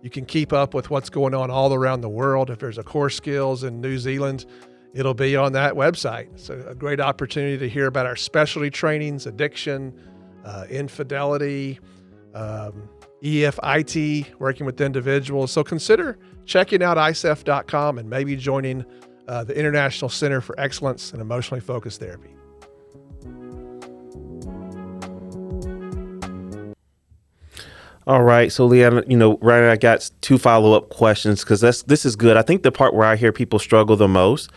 You 0.01 0.09
can 0.09 0.25
keep 0.25 0.53
up 0.53 0.73
with 0.73 0.89
what's 0.89 1.09
going 1.09 1.33
on 1.33 1.51
all 1.51 1.73
around 1.73 2.01
the 2.01 2.09
world. 2.09 2.49
If 2.49 2.59
there's 2.59 2.77
a 2.77 2.83
core 2.83 3.09
skills 3.09 3.63
in 3.63 3.81
New 3.81 3.97
Zealand, 3.97 4.45
it'll 4.95 5.13
be 5.13 5.35
on 5.35 5.51
that 5.51 5.73
website. 5.73 6.33
It's 6.33 6.49
a, 6.49 6.73
great 6.73 7.01
opportunity 7.01 7.57
to 7.57 7.69
hear 7.69 7.85
about 7.85 8.05
our 8.05 8.15
specialty 8.15 8.69
trainings, 8.69 9.27
addiction, 9.27 9.93
uh, 10.45 10.65
infidelity, 10.69 11.79
um, 12.33 12.89
EFIT, 13.21 14.39
working 14.39 14.65
with 14.65 14.79
individuals. 14.79 15.51
So 15.51 15.63
consider 15.63 16.17
checking 16.45 16.81
out 16.81 16.97
iceeft.com 16.97 17.97
and 17.97 18.09
maybe 18.09 18.37
joining 18.37 18.85
uh, 19.27 19.43
the 19.43 19.57
International 19.57 20.07
Center 20.07 20.39
for 20.39 20.57
Excellence 20.59 21.13
in 21.13 21.19
Emotionally 21.19 21.61
Focused 21.61 21.99
Therapy. 21.99 22.29
All 28.07 28.23
right, 28.23 28.51
so 28.51 28.65
Leanna, 28.65 29.03
you 29.07 29.17
know, 29.17 29.39
right, 29.41 29.71
I 29.71 29.77
got 29.77 30.09
two 30.21 30.37
follow 30.37 30.73
up 30.73 30.89
questions 30.89 31.43
because 31.43 31.59
this 31.59 32.05
is 32.05 32.15
good. 32.15 32.37
I 32.37 32.43
think 32.43 32.61
the 32.61 32.71
part 32.71 32.93
where 32.93 33.07
I 33.07 33.15
hear 33.15 33.31
people 33.33 33.57
struggle 33.57 33.95
the 33.95 34.07
most 34.07 34.51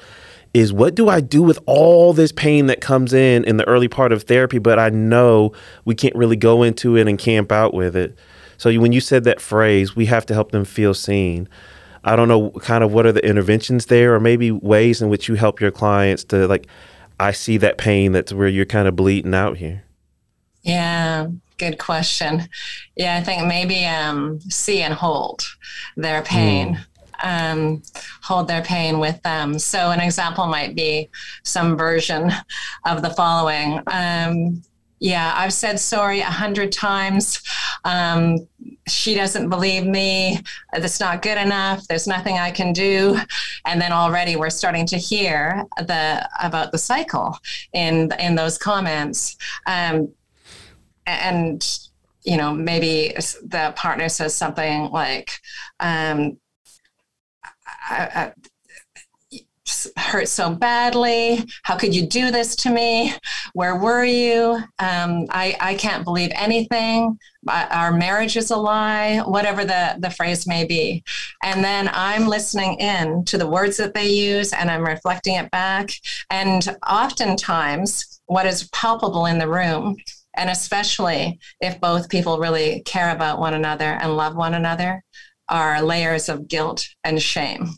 is 0.55 0.73
what 0.73 0.95
do 0.95 1.09
I 1.09 1.21
do 1.21 1.43
with 1.43 1.59
all 1.67 2.13
this 2.13 2.33
pain 2.33 2.67
that 2.67 2.81
comes 2.81 3.13
in 3.13 3.45
in 3.45 3.57
the 3.57 3.69
early 3.69 3.89
part 3.89 4.13
of 4.13 4.23
therapy, 4.25 4.59
but 4.59 4.79
I 4.79 4.89
know 4.89 5.53
we 5.85 5.95
can't 5.95 6.15
really 6.15 6.37
go 6.37 6.63
into 6.63 6.97
it 6.97 7.07
and 7.07 7.19
camp 7.19 7.53
out 7.53 7.75
with 7.75 7.95
it. 7.95 8.17
So 8.57 8.73
when 8.81 8.93
you 8.93 9.01
said 9.01 9.25
that 9.25 9.41
phrase, 9.41 9.95
we 9.95 10.07
have 10.07 10.27
to 10.27 10.35
help 10.35 10.51
them 10.51 10.65
feel 10.65 10.95
seen. 10.95 11.49
I 12.05 12.17
don't 12.17 12.29
know 12.29 12.51
kind 12.51 12.83
of 12.83 12.93
what 12.93 13.07
are 13.07 13.13
the 13.13 13.25
interventions 13.25 13.87
there 13.87 14.15
or 14.15 14.21
maybe 14.21 14.51
ways 14.51 15.03
in 15.03 15.09
which 15.09 15.29
you 15.29 15.35
help 15.35 15.61
your 15.61 15.71
clients 15.71 16.25
to 16.25 16.47
like 16.47 16.67
I 17.21 17.33
see 17.33 17.57
that 17.59 17.77
pain 17.77 18.13
that's 18.13 18.33
where 18.33 18.49
you're 18.49 18.65
kind 18.65 18.89
of 18.89 18.97
bleeding 18.97 19.35
out 19.35 19.59
here. 19.59 19.85
Yeah, 20.63 21.29
good 21.59 21.79
question. 21.79 22.49
Yeah, 22.97 23.17
I 23.17 23.23
think 23.23 23.47
maybe 23.47 23.85
um, 23.85 24.41
see 24.41 24.81
and 24.81 24.95
hold 24.95 25.45
their 25.97 26.23
pain. 26.23 26.77
Mm 26.77 26.85
um, 27.23 27.83
hold 28.23 28.49
their 28.49 28.63
pain 28.63 28.99
with 28.99 29.21
them. 29.23 29.59
So, 29.59 29.91
an 29.91 30.01
example 30.01 30.47
might 30.47 30.75
be 30.75 31.09
some 31.45 31.77
version 31.77 32.31
of 32.85 33.03
the 33.03 33.11
following. 33.11 33.81
Um, 33.87 34.63
yeah, 35.01 35.33
I've 35.37 35.53
said 35.53 35.79
sorry 35.79 36.21
a 36.21 36.25
hundred 36.25 36.73
times. 36.73 37.41
Um, 37.85 38.49
she 38.89 39.15
doesn't 39.15 39.49
believe 39.49 39.87
me. 39.87 40.41
That's 40.73 40.99
not 40.99 41.23
good 41.23 41.39
enough. 41.39 41.87
There's 41.87 42.07
nothing 42.07 42.39
I 42.39 42.51
can 42.51 42.73
do. 42.73 43.19
And 43.65 43.81
then 43.81 43.93
already 43.93 44.35
we're 44.35 44.51
starting 44.51 44.87
to 44.87 44.99
hear 44.99 45.65
the 45.79 46.29
about 46.43 46.73
the 46.73 46.79
cycle 46.79 47.39
in 47.73 48.11
in 48.19 48.35
those 48.35 48.59
comments. 48.59 49.37
Um, 49.67 50.13
and 51.07 51.65
you 52.25 52.37
know, 52.37 52.53
maybe 52.53 53.15
the 53.43 53.73
partner 53.77 54.09
says 54.09 54.35
something 54.35 54.91
like, 54.91 55.31
um, 55.81 56.37
I, 57.81 58.33
hurt 59.97 60.29
so 60.29 60.55
badly. 60.55 61.45
How 61.63 61.77
could 61.77 61.95
you 61.95 62.07
do 62.07 62.31
this 62.31 62.57
to 62.57 62.71
me? 62.71 63.15
Where 63.53 63.77
were 63.77 64.05
you? 64.05 64.59
Um, 64.79 65.27
I, 65.31 65.57
I 65.61 65.75
can't 65.75 66.05
believe 66.05 66.31
anything. 66.35 67.19
Our 67.49 67.93
marriage 67.93 68.37
is 68.37 68.51
a 68.51 68.57
lie, 68.57 69.19
whatever 69.19 69.65
the, 69.65 69.97
the 69.99 70.11
phrase 70.11 70.47
may 70.47 70.65
be. 70.65 71.05
And 71.43 71.63
then 71.63 71.91
I'm 71.93 72.27
listening 72.27 72.79
in 72.79 73.25
to 73.27 73.39
the 73.39 73.49
words 73.49 73.77
that 73.79 73.95
they 73.95 74.09
use 74.09 74.53
and 74.53 74.71
I'm 74.71 74.85
reflecting 74.85 75.37
it 75.37 75.51
back. 75.51 75.91
And 76.31 76.67
oftentimes, 76.89 78.21
what 78.27 78.47
is 78.47 78.69
palpable 78.71 79.27
in 79.27 79.39
the 79.39 79.49
room 79.49 79.97
and 80.39 80.51
especially 80.51 81.39
if 81.61 81.81
both 81.81 82.09
people 82.09 82.39
really 82.39 82.81
care 82.85 83.11
about 83.11 83.41
one 83.41 83.55
another 83.55 83.99
and 84.01 84.17
love 84.17 84.37
one 84.37 84.55
another, 84.55 85.03
are 85.49 85.83
layers 85.83 86.29
of 86.29 86.49
guilt 86.49 86.87
and 87.05 87.21
shame. 87.23 87.71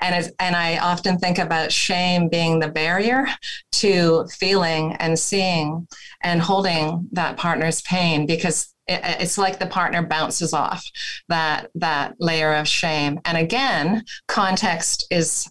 And, 0.00 0.30
and 0.38 0.56
I 0.56 0.78
often 0.78 1.18
think 1.18 1.38
about 1.38 1.72
shame 1.72 2.28
being 2.28 2.58
the 2.58 2.68
barrier 2.68 3.26
to 3.72 4.26
feeling 4.38 4.94
and 4.94 5.18
seeing 5.18 5.86
and 6.22 6.40
holding 6.40 7.08
that 7.12 7.36
partner's 7.36 7.82
pain 7.82 8.26
because 8.26 8.72
it, 8.86 9.00
it's 9.20 9.38
like 9.38 9.58
the 9.58 9.66
partner 9.66 10.06
bounces 10.06 10.52
off 10.52 10.84
that 11.28 11.70
that 11.74 12.14
layer 12.20 12.54
of 12.54 12.68
shame 12.68 13.20
and 13.24 13.36
again 13.36 14.04
context 14.28 15.06
is 15.10 15.50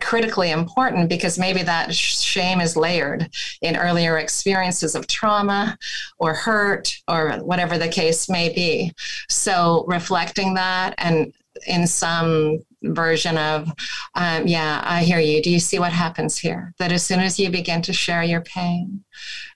critically 0.00 0.50
important 0.50 1.08
because 1.08 1.38
maybe 1.38 1.62
that 1.62 1.94
shame 1.94 2.60
is 2.60 2.76
layered 2.76 3.28
in 3.62 3.76
earlier 3.76 4.18
experiences 4.18 4.94
of 4.94 5.06
trauma 5.06 5.76
or 6.18 6.34
hurt 6.34 6.96
or 7.08 7.32
whatever 7.38 7.78
the 7.78 7.88
case 7.88 8.28
may 8.28 8.48
be. 8.52 8.92
So 9.28 9.84
reflecting 9.88 10.54
that 10.54 10.94
and 10.98 11.32
in 11.66 11.86
some 11.86 12.58
version 12.82 13.36
of, 13.38 13.70
um, 14.14 14.46
yeah, 14.46 14.82
I 14.84 15.02
hear 15.04 15.20
you. 15.20 15.42
Do 15.42 15.50
you 15.50 15.60
see 15.60 15.78
what 15.78 15.92
happens 15.92 16.38
here? 16.38 16.74
That 16.78 16.92
as 16.92 17.04
soon 17.04 17.20
as 17.20 17.38
you 17.38 17.50
begin 17.50 17.82
to 17.82 17.92
share 17.92 18.22
your 18.22 18.40
pain, 18.40 19.04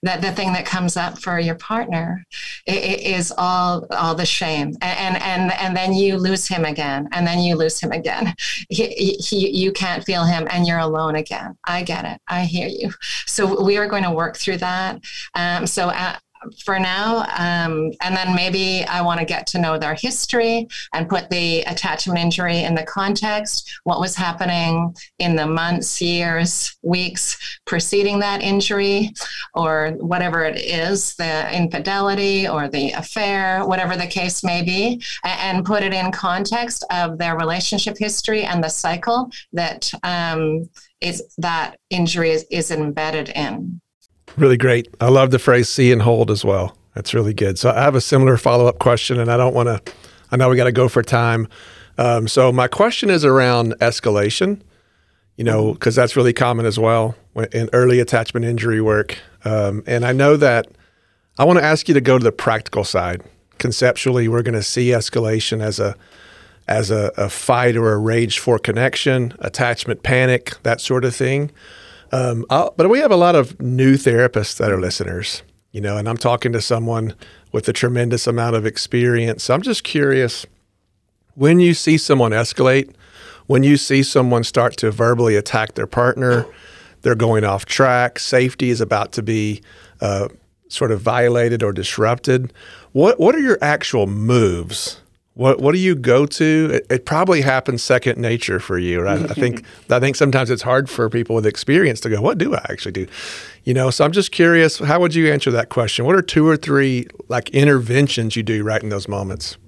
that 0.02 0.22
the 0.22 0.32
thing 0.32 0.52
that 0.52 0.66
comes 0.66 0.96
up 0.96 1.18
for 1.18 1.38
your 1.38 1.56
partner 1.56 2.24
is 2.66 3.32
all 3.36 3.86
all 3.90 4.14
the 4.14 4.26
shame, 4.26 4.74
and 4.82 5.22
and 5.22 5.52
and 5.52 5.76
then 5.76 5.92
you 5.92 6.16
lose 6.16 6.48
him 6.48 6.64
again, 6.64 7.08
and 7.12 7.26
then 7.26 7.38
you 7.38 7.56
lose 7.56 7.80
him 7.80 7.92
again. 7.92 8.34
He, 8.68 9.14
he, 9.14 9.50
you 9.50 9.72
can't 9.72 10.04
feel 10.04 10.24
him, 10.24 10.48
and 10.50 10.66
you're 10.66 10.78
alone 10.78 11.14
again. 11.16 11.56
I 11.64 11.82
get 11.82 12.04
it. 12.04 12.20
I 12.28 12.44
hear 12.44 12.68
you. 12.68 12.92
So 13.26 13.62
we 13.62 13.76
are 13.76 13.86
going 13.86 14.02
to 14.02 14.10
work 14.10 14.36
through 14.36 14.58
that. 14.58 15.00
Um, 15.34 15.66
so. 15.66 15.88
Uh, 15.88 16.16
for 16.64 16.78
now. 16.78 17.26
Um, 17.36 17.90
and 18.02 18.16
then 18.16 18.34
maybe 18.34 18.84
I 18.84 19.02
want 19.02 19.20
to 19.20 19.26
get 19.26 19.46
to 19.48 19.58
know 19.58 19.78
their 19.78 19.94
history 19.94 20.68
and 20.92 21.08
put 21.08 21.30
the 21.30 21.62
attachment 21.62 22.18
injury 22.18 22.58
in 22.62 22.74
the 22.74 22.84
context, 22.84 23.70
what 23.84 24.00
was 24.00 24.14
happening 24.14 24.94
in 25.18 25.36
the 25.36 25.46
months, 25.46 26.00
years, 26.00 26.76
weeks 26.82 27.58
preceding 27.66 28.18
that 28.20 28.42
injury, 28.42 29.12
or 29.54 29.92
whatever 29.98 30.44
it 30.44 30.58
is 30.58 31.14
the 31.16 31.54
infidelity 31.56 32.48
or 32.48 32.68
the 32.68 32.92
affair, 32.92 33.64
whatever 33.64 33.96
the 33.96 34.06
case 34.06 34.42
may 34.44 34.62
be, 34.62 35.02
and 35.24 35.64
put 35.64 35.82
it 35.82 35.92
in 35.92 36.12
context 36.12 36.84
of 36.90 37.18
their 37.18 37.36
relationship 37.36 37.96
history 37.98 38.44
and 38.44 38.62
the 38.62 38.68
cycle 38.68 39.30
that 39.52 39.90
um, 40.02 40.68
is 41.00 41.34
that 41.38 41.76
injury 41.90 42.30
is, 42.30 42.44
is 42.50 42.70
embedded 42.70 43.28
in. 43.30 43.80
Really 44.36 44.58
great. 44.58 44.94
I 45.00 45.08
love 45.08 45.30
the 45.30 45.38
phrase 45.38 45.68
see 45.68 45.90
and 45.90 46.02
hold 46.02 46.30
as 46.30 46.44
well. 46.44 46.76
That's 46.94 47.14
really 47.14 47.32
good. 47.34 47.58
So 47.58 47.70
I 47.70 47.82
have 47.82 47.94
a 47.94 48.00
similar 48.00 48.36
follow 48.36 48.66
up 48.66 48.78
question, 48.78 49.18
and 49.18 49.30
I 49.30 49.36
don't 49.36 49.54
want 49.54 49.68
to, 49.68 49.92
I 50.30 50.36
know 50.36 50.48
we 50.50 50.56
got 50.56 50.64
to 50.64 50.72
go 50.72 50.88
for 50.88 51.02
time. 51.02 51.48
Um, 51.98 52.28
so 52.28 52.52
my 52.52 52.68
question 52.68 53.08
is 53.08 53.24
around 53.24 53.74
escalation, 53.80 54.60
you 55.36 55.44
know, 55.44 55.72
because 55.72 55.94
that's 55.94 56.16
really 56.16 56.32
common 56.32 56.66
as 56.66 56.78
well 56.78 57.14
in 57.52 57.70
early 57.72 58.00
attachment 58.00 58.44
injury 58.44 58.80
work. 58.80 59.18
Um, 59.44 59.82
and 59.86 60.04
I 60.04 60.12
know 60.12 60.36
that 60.36 60.68
I 61.38 61.44
want 61.44 61.58
to 61.58 61.64
ask 61.64 61.88
you 61.88 61.94
to 61.94 62.00
go 62.00 62.18
to 62.18 62.24
the 62.24 62.32
practical 62.32 62.84
side. 62.84 63.22
Conceptually, 63.58 64.28
we're 64.28 64.42
going 64.42 64.54
to 64.54 64.62
see 64.62 64.88
escalation 64.88 65.62
as 65.62 65.80
a 65.80 65.96
as 66.68 66.90
a, 66.90 67.12
a 67.16 67.28
fight 67.28 67.76
or 67.76 67.92
a 67.92 67.96
rage 67.96 68.40
for 68.40 68.58
connection, 68.58 69.32
attachment 69.38 70.02
panic, 70.02 70.60
that 70.64 70.80
sort 70.80 71.04
of 71.04 71.14
thing. 71.14 71.52
Um, 72.12 72.44
but 72.48 72.88
we 72.88 72.98
have 73.00 73.10
a 73.10 73.16
lot 73.16 73.34
of 73.34 73.60
new 73.60 73.94
therapists 73.94 74.56
that 74.58 74.70
are 74.70 74.80
listeners, 74.80 75.42
you 75.72 75.80
know, 75.80 75.96
and 75.96 76.08
I'm 76.08 76.16
talking 76.16 76.52
to 76.52 76.60
someone 76.60 77.14
with 77.52 77.68
a 77.68 77.72
tremendous 77.72 78.26
amount 78.26 78.56
of 78.56 78.66
experience. 78.66 79.44
So 79.44 79.54
I'm 79.54 79.62
just 79.62 79.84
curious 79.84 80.46
when 81.34 81.60
you 81.60 81.74
see 81.74 81.98
someone 81.98 82.32
escalate, 82.32 82.94
when 83.46 83.62
you 83.62 83.76
see 83.76 84.02
someone 84.02 84.44
start 84.44 84.76
to 84.78 84.90
verbally 84.90 85.36
attack 85.36 85.74
their 85.74 85.86
partner, 85.86 86.46
they're 87.02 87.14
going 87.14 87.44
off 87.44 87.66
track, 87.66 88.18
safety 88.18 88.70
is 88.70 88.80
about 88.80 89.12
to 89.12 89.22
be 89.22 89.62
uh, 90.00 90.28
sort 90.68 90.90
of 90.90 91.00
violated 91.00 91.62
or 91.62 91.72
disrupted. 91.72 92.52
What 92.92 93.20
what 93.20 93.34
are 93.34 93.40
your 93.40 93.58
actual 93.60 94.06
moves 94.06 95.00
what 95.36 95.60
what 95.60 95.72
do 95.72 95.78
you 95.78 95.94
go 95.94 96.24
to? 96.24 96.70
It, 96.72 96.86
it 96.90 97.04
probably 97.04 97.42
happens 97.42 97.82
second 97.82 98.18
nature 98.18 98.58
for 98.58 98.78
you, 98.78 99.02
right? 99.02 99.30
I 99.30 99.34
think 99.34 99.64
I 99.90 100.00
think 100.00 100.16
sometimes 100.16 100.50
it's 100.50 100.62
hard 100.62 100.88
for 100.88 101.10
people 101.10 101.36
with 101.36 101.46
experience 101.46 102.00
to 102.00 102.08
go, 102.08 102.22
what 102.22 102.38
do 102.38 102.54
I 102.54 102.66
actually 102.70 102.92
do? 102.92 103.06
You 103.64 103.74
know, 103.74 103.90
so 103.90 104.04
I'm 104.04 104.12
just 104.12 104.32
curious, 104.32 104.78
how 104.78 104.98
would 104.98 105.14
you 105.14 105.30
answer 105.30 105.50
that 105.50 105.68
question? 105.68 106.06
What 106.06 106.16
are 106.16 106.22
two 106.22 106.48
or 106.48 106.56
three 106.56 107.06
like 107.28 107.50
interventions 107.50 108.34
you 108.34 108.42
do 108.42 108.64
right 108.64 108.82
in 108.82 108.88
those 108.88 109.08
moments? 109.08 109.58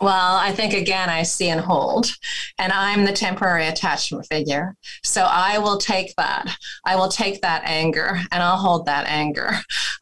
Well, 0.00 0.36
I 0.36 0.52
think 0.52 0.72
again, 0.72 1.10
I 1.10 1.24
see 1.24 1.50
and 1.50 1.60
hold, 1.60 2.06
and 2.58 2.72
I'm 2.72 3.04
the 3.04 3.12
temporary 3.12 3.66
attachment 3.66 4.26
figure. 4.26 4.74
So 5.04 5.22
I 5.28 5.58
will 5.58 5.76
take 5.76 6.14
that. 6.16 6.56
I 6.86 6.96
will 6.96 7.10
take 7.10 7.42
that 7.42 7.64
anger 7.66 8.18
and 8.32 8.42
I'll 8.42 8.56
hold 8.56 8.86
that 8.86 9.06
anger. 9.06 9.50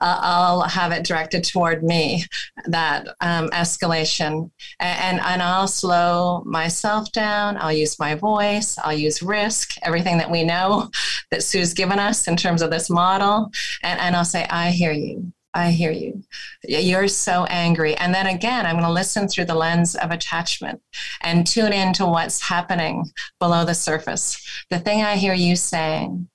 Uh, 0.00 0.21
I'll 0.21 0.61
have 0.62 0.93
it 0.93 1.05
directed 1.05 1.43
toward 1.43 1.83
me, 1.83 2.25
that 2.67 3.09
um, 3.21 3.49
escalation, 3.49 4.52
and, 4.78 5.21
and 5.21 5.43
I'll 5.43 5.67
slow 5.67 6.45
myself 6.47 7.11
down. 7.11 7.57
I'll 7.57 7.73
use 7.73 7.99
my 7.99 8.14
voice. 8.14 8.78
I'll 8.78 8.97
use 8.97 9.19
RISSSC, 9.19 9.78
everything 9.83 10.19
that 10.19 10.31
we 10.31 10.45
know 10.45 10.90
that 11.33 11.43
Sue's 11.43 11.75
given 11.75 11.99
us 11.99 12.28
in 12.28 12.37
terms 12.37 12.62
of 12.62 12.71
this 12.71 12.88
model, 12.88 13.50
and, 13.83 13.99
and 13.99 14.14
I'll 14.14 14.25
say, 14.25 14.47
I 14.49 14.71
hear 14.71 14.93
you. 14.93 15.33
I 15.55 15.71
hear 15.71 15.90
you. 15.90 16.23
You're 16.62 17.09
so 17.09 17.45
angry. 17.45 17.97
And 17.97 18.14
then 18.14 18.26
again, 18.26 18.67
I'm 18.67 18.75
going 18.75 18.85
to 18.85 18.93
listen 18.93 19.28
through 19.28 19.47
the 19.47 19.55
lens 19.55 19.95
of 19.97 20.11
attachment 20.11 20.81
and 21.23 21.47
tune 21.47 21.73
into 21.73 22.07
what's 22.07 22.43
happening 22.43 23.07
below 23.40 23.64
the 23.64 23.75
surface. 23.75 24.40
The 24.71 24.78
thing 24.78 25.02
I 25.02 25.17
hear 25.17 25.35
you 25.35 25.57
saying 25.57 26.28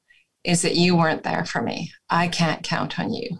is 0.43 0.61
that 0.63 0.75
you 0.75 0.95
weren't 0.95 1.23
there 1.23 1.45
for 1.45 1.61
me. 1.61 1.91
I 2.09 2.27
can't 2.27 2.63
count 2.63 2.99
on 2.99 3.13
you. 3.13 3.39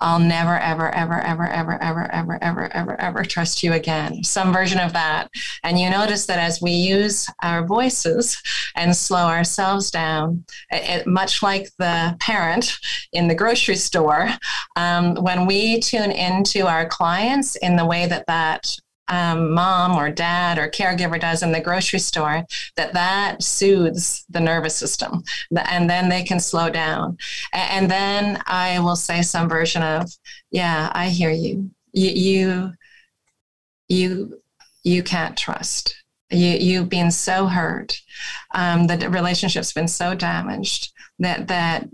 I'll 0.00 0.18
never, 0.18 0.58
ever, 0.58 0.90
ever, 0.94 1.20
ever, 1.20 1.48
ever, 1.48 1.82
ever, 1.82 2.12
ever, 2.12 2.42
ever, 2.42 2.72
ever, 2.72 3.00
ever 3.00 3.24
trust 3.24 3.62
you 3.62 3.72
again. 3.72 4.22
Some 4.24 4.52
version 4.52 4.78
of 4.78 4.92
that. 4.92 5.28
And 5.64 5.78
you 5.78 5.90
notice 5.90 6.26
that 6.26 6.38
as 6.38 6.60
we 6.62 6.72
use 6.72 7.28
our 7.42 7.66
voices 7.66 8.40
and 8.76 8.96
slow 8.96 9.26
ourselves 9.26 9.90
down, 9.90 10.44
it, 10.70 11.06
much 11.06 11.42
like 11.42 11.68
the 11.78 12.16
parent 12.20 12.78
in 13.12 13.28
the 13.28 13.34
grocery 13.34 13.76
store, 13.76 14.30
um, 14.76 15.14
when 15.16 15.46
we 15.46 15.80
tune 15.80 16.12
into 16.12 16.66
our 16.66 16.86
clients 16.86 17.56
in 17.56 17.76
the 17.76 17.86
way 17.86 18.06
that 18.06 18.26
that 18.26 18.76
um, 19.08 19.52
mom 19.52 19.96
or 19.96 20.10
dad 20.10 20.58
or 20.58 20.68
caregiver 20.68 21.20
does 21.20 21.42
in 21.42 21.52
the 21.52 21.60
grocery 21.60 21.98
store 21.98 22.44
that 22.76 22.92
that 22.92 23.42
soothes 23.42 24.24
the 24.30 24.40
nervous 24.40 24.76
system 24.76 25.22
and 25.70 25.88
then 25.88 26.08
they 26.08 26.22
can 26.22 26.40
slow 26.40 26.70
down. 26.70 27.16
And 27.52 27.90
then 27.90 28.42
i 28.46 28.78
will 28.80 28.96
say 28.96 29.22
some 29.22 29.48
version 29.48 29.82
of 29.82 30.10
yeah 30.50 30.90
i 30.94 31.08
hear 31.08 31.30
you. 31.30 31.70
You 31.92 32.10
you 32.10 32.72
you, 33.88 34.42
you 34.84 35.02
can't 35.02 35.36
trust 35.36 35.96
you, 36.30 36.48
you've 36.48 36.88
been 36.88 37.10
so 37.10 37.46
hurt 37.46 38.00
um, 38.54 38.86
the 38.86 39.08
relationship's 39.10 39.72
been 39.72 39.88
so 39.88 40.14
damaged 40.14 40.92
that 41.18 41.48
that 41.48 41.88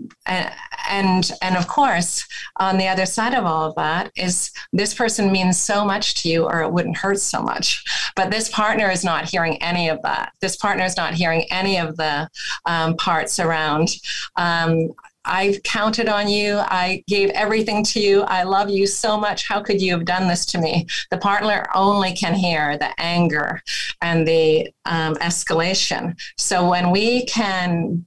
and 0.87 1.31
and 1.41 1.57
of 1.57 1.67
course 1.67 2.27
on 2.57 2.77
the 2.77 2.87
other 2.87 3.05
side 3.05 3.33
of 3.33 3.43
all 3.43 3.69
of 3.69 3.75
that 3.75 4.11
is 4.15 4.51
this 4.71 4.93
person 4.93 5.31
means 5.31 5.59
so 5.59 5.83
much 5.83 6.21
to 6.21 6.29
you 6.29 6.45
or 6.45 6.61
it 6.61 6.71
wouldn't 6.71 6.97
hurt 6.97 7.19
so 7.19 7.41
much. 7.41 7.83
But 8.15 8.31
this 8.31 8.49
partner 8.49 8.89
is 8.89 9.03
not 9.03 9.29
hearing 9.29 9.61
any 9.61 9.89
of 9.89 10.01
that. 10.03 10.33
This 10.41 10.55
partner 10.55 10.85
is 10.85 10.97
not 10.97 11.13
hearing 11.15 11.45
any 11.49 11.77
of 11.77 11.97
the 11.97 12.29
um, 12.65 12.95
parts 12.97 13.39
around 13.39 13.89
um, 14.35 14.91
I've 15.25 15.61
counted 15.63 16.07
on 16.07 16.29
you. 16.29 16.57
I 16.59 17.03
gave 17.07 17.29
everything 17.31 17.83
to 17.85 17.99
you. 17.99 18.21
I 18.21 18.43
love 18.43 18.69
you 18.69 18.87
so 18.87 19.17
much. 19.17 19.47
How 19.47 19.61
could 19.61 19.81
you 19.81 19.91
have 19.91 20.05
done 20.05 20.27
this 20.27 20.45
to 20.47 20.59
me? 20.59 20.87
The 21.11 21.17
partner 21.17 21.67
only 21.73 22.13
can 22.13 22.33
hear 22.33 22.77
the 22.77 22.89
anger 22.99 23.61
and 24.01 24.27
the 24.27 24.69
um, 24.85 25.15
escalation. 25.15 26.17
So 26.37 26.69
when 26.69 26.91
we 26.91 27.25
can 27.25 28.05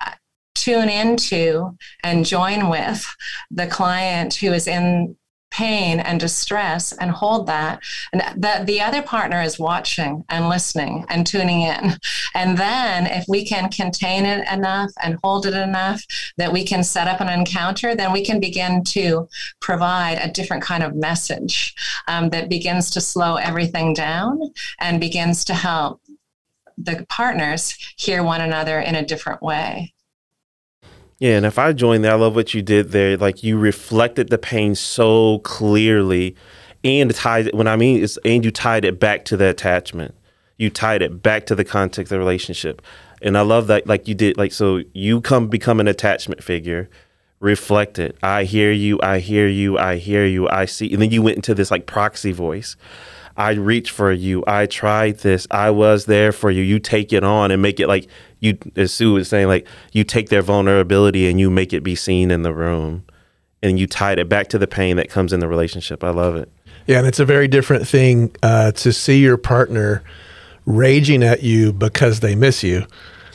uh, 0.00 0.12
tune 0.54 0.88
into 0.88 1.76
and 2.02 2.26
join 2.26 2.68
with 2.68 3.06
the 3.50 3.66
client 3.66 4.34
who 4.34 4.52
is 4.52 4.66
in 4.66 5.16
pain 5.56 6.00
and 6.00 6.20
distress 6.20 6.92
and 6.92 7.10
hold 7.10 7.46
that. 7.46 7.80
And 8.12 8.22
that 8.42 8.66
the 8.66 8.82
other 8.82 9.00
partner 9.02 9.40
is 9.40 9.58
watching 9.58 10.24
and 10.28 10.48
listening 10.48 11.06
and 11.08 11.26
tuning 11.26 11.62
in. 11.62 11.96
And 12.34 12.58
then 12.58 13.06
if 13.06 13.24
we 13.28 13.46
can 13.46 13.70
contain 13.70 14.26
it 14.26 14.46
enough 14.52 14.90
and 15.02 15.18
hold 15.24 15.46
it 15.46 15.54
enough 15.54 16.04
that 16.36 16.52
we 16.52 16.64
can 16.64 16.84
set 16.84 17.08
up 17.08 17.20
an 17.20 17.28
encounter 17.28 17.94
then 17.94 18.12
we 18.12 18.24
can 18.24 18.40
begin 18.40 18.84
to 18.84 19.28
provide 19.60 20.18
a 20.18 20.30
different 20.30 20.62
kind 20.62 20.82
of 20.82 20.94
message 20.94 21.74
um, 22.08 22.28
that 22.30 22.48
begins 22.48 22.90
to 22.90 23.00
slow 23.00 23.36
everything 23.36 23.94
down 23.94 24.40
and 24.80 25.00
begins 25.00 25.44
to 25.44 25.54
help 25.54 26.00
the 26.76 27.06
partners 27.08 27.74
hear 27.96 28.22
one 28.22 28.40
another 28.40 28.78
in 28.80 28.94
a 28.94 29.06
different 29.06 29.42
way 29.42 29.94
yeah, 31.18 31.36
and 31.36 31.46
if 31.46 31.58
I 31.58 31.72
join 31.72 32.02
there, 32.02 32.12
I 32.12 32.16
love 32.16 32.34
what 32.34 32.52
you 32.52 32.60
did 32.60 32.90
there. 32.90 33.16
Like 33.16 33.42
you 33.42 33.58
reflected 33.58 34.28
the 34.28 34.38
pain 34.38 34.74
so 34.74 35.38
clearly, 35.40 36.36
and 36.84 37.14
tied. 37.14 37.54
When 37.54 37.66
I 37.66 37.76
mean 37.76 38.02
is, 38.02 38.18
and 38.24 38.44
you 38.44 38.50
tied 38.50 38.84
it 38.84 39.00
back 39.00 39.24
to 39.26 39.36
the 39.36 39.48
attachment. 39.48 40.14
You 40.58 40.70
tied 40.70 41.02
it 41.02 41.22
back 41.22 41.46
to 41.46 41.54
the 41.54 41.64
context 41.64 42.12
of 42.12 42.16
the 42.16 42.18
relationship, 42.18 42.82
and 43.22 43.38
I 43.38 43.40
love 43.42 43.66
that. 43.68 43.86
Like 43.86 44.06
you 44.06 44.14
did. 44.14 44.36
Like 44.36 44.52
so, 44.52 44.82
you 44.92 45.22
come 45.22 45.48
become 45.48 45.80
an 45.80 45.88
attachment 45.88 46.42
figure. 46.42 46.90
Reflect 47.40 47.98
it. 47.98 48.16
I 48.22 48.44
hear 48.44 48.72
you. 48.72 48.98
I 49.02 49.18
hear 49.18 49.46
you. 49.46 49.78
I 49.78 49.96
hear 49.96 50.24
you. 50.24 50.48
I 50.48 50.64
see. 50.64 50.90
And 50.92 51.00
then 51.00 51.10
you 51.10 51.22
went 51.22 51.36
into 51.36 51.54
this 51.54 51.70
like 51.70 51.86
proxy 51.86 52.32
voice. 52.32 52.76
I 53.36 53.52
reached 53.52 53.90
for 53.90 54.10
you. 54.10 54.42
I 54.46 54.64
tried 54.66 55.18
this. 55.18 55.46
I 55.50 55.70
was 55.70 56.06
there 56.06 56.32
for 56.32 56.50
you. 56.50 56.62
You 56.62 56.78
take 56.78 57.12
it 57.12 57.22
on 57.22 57.50
and 57.50 57.60
make 57.60 57.78
it 57.78 57.88
like 57.88 58.08
you 58.46 58.58
as 58.76 58.92
Sue 58.92 59.12
was 59.14 59.28
saying, 59.28 59.48
like 59.48 59.66
you 59.92 60.04
take 60.04 60.28
their 60.28 60.42
vulnerability 60.42 61.28
and 61.28 61.38
you 61.40 61.50
make 61.50 61.72
it 61.72 61.82
be 61.82 61.94
seen 61.94 62.30
in 62.30 62.42
the 62.42 62.54
room, 62.54 63.04
and 63.62 63.78
you 63.78 63.86
tied 63.86 64.18
it 64.18 64.28
back 64.28 64.48
to 64.48 64.58
the 64.58 64.66
pain 64.66 64.96
that 64.96 65.10
comes 65.10 65.32
in 65.32 65.40
the 65.40 65.48
relationship. 65.48 66.02
I 66.04 66.10
love 66.10 66.36
it. 66.36 66.50
Yeah, 66.86 66.98
and 66.98 67.06
it's 67.06 67.18
a 67.20 67.24
very 67.24 67.48
different 67.48 67.86
thing 67.88 68.30
uh, 68.42 68.70
to 68.72 68.92
see 68.92 69.18
your 69.18 69.36
partner 69.36 70.04
raging 70.66 71.22
at 71.22 71.42
you 71.42 71.72
because 71.72 72.20
they 72.20 72.34
miss 72.34 72.62
you 72.62 72.86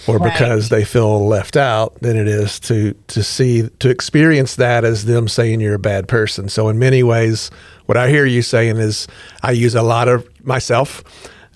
or 0.07 0.17
Right. 0.17 0.33
because 0.33 0.69
they 0.69 0.83
feel 0.83 1.27
left 1.27 1.55
out 1.55 1.99
than 2.01 2.17
it 2.17 2.27
is 2.27 2.59
to 2.61 2.93
to 3.07 3.23
see 3.23 3.69
to 3.79 3.89
experience 3.89 4.55
that 4.55 4.83
as 4.83 5.05
them 5.05 5.27
saying 5.27 5.61
you're 5.61 5.75
a 5.75 5.79
bad 5.79 6.07
person. 6.07 6.49
So 6.49 6.69
in 6.69 6.79
many 6.79 7.03
ways 7.03 7.51
what 7.85 7.97
I 7.97 8.09
hear 8.09 8.25
you 8.25 8.41
saying 8.41 8.77
is 8.77 9.07
I 9.43 9.51
use 9.51 9.75
a 9.75 9.83
lot 9.83 10.07
of 10.07 10.27
myself. 10.45 11.03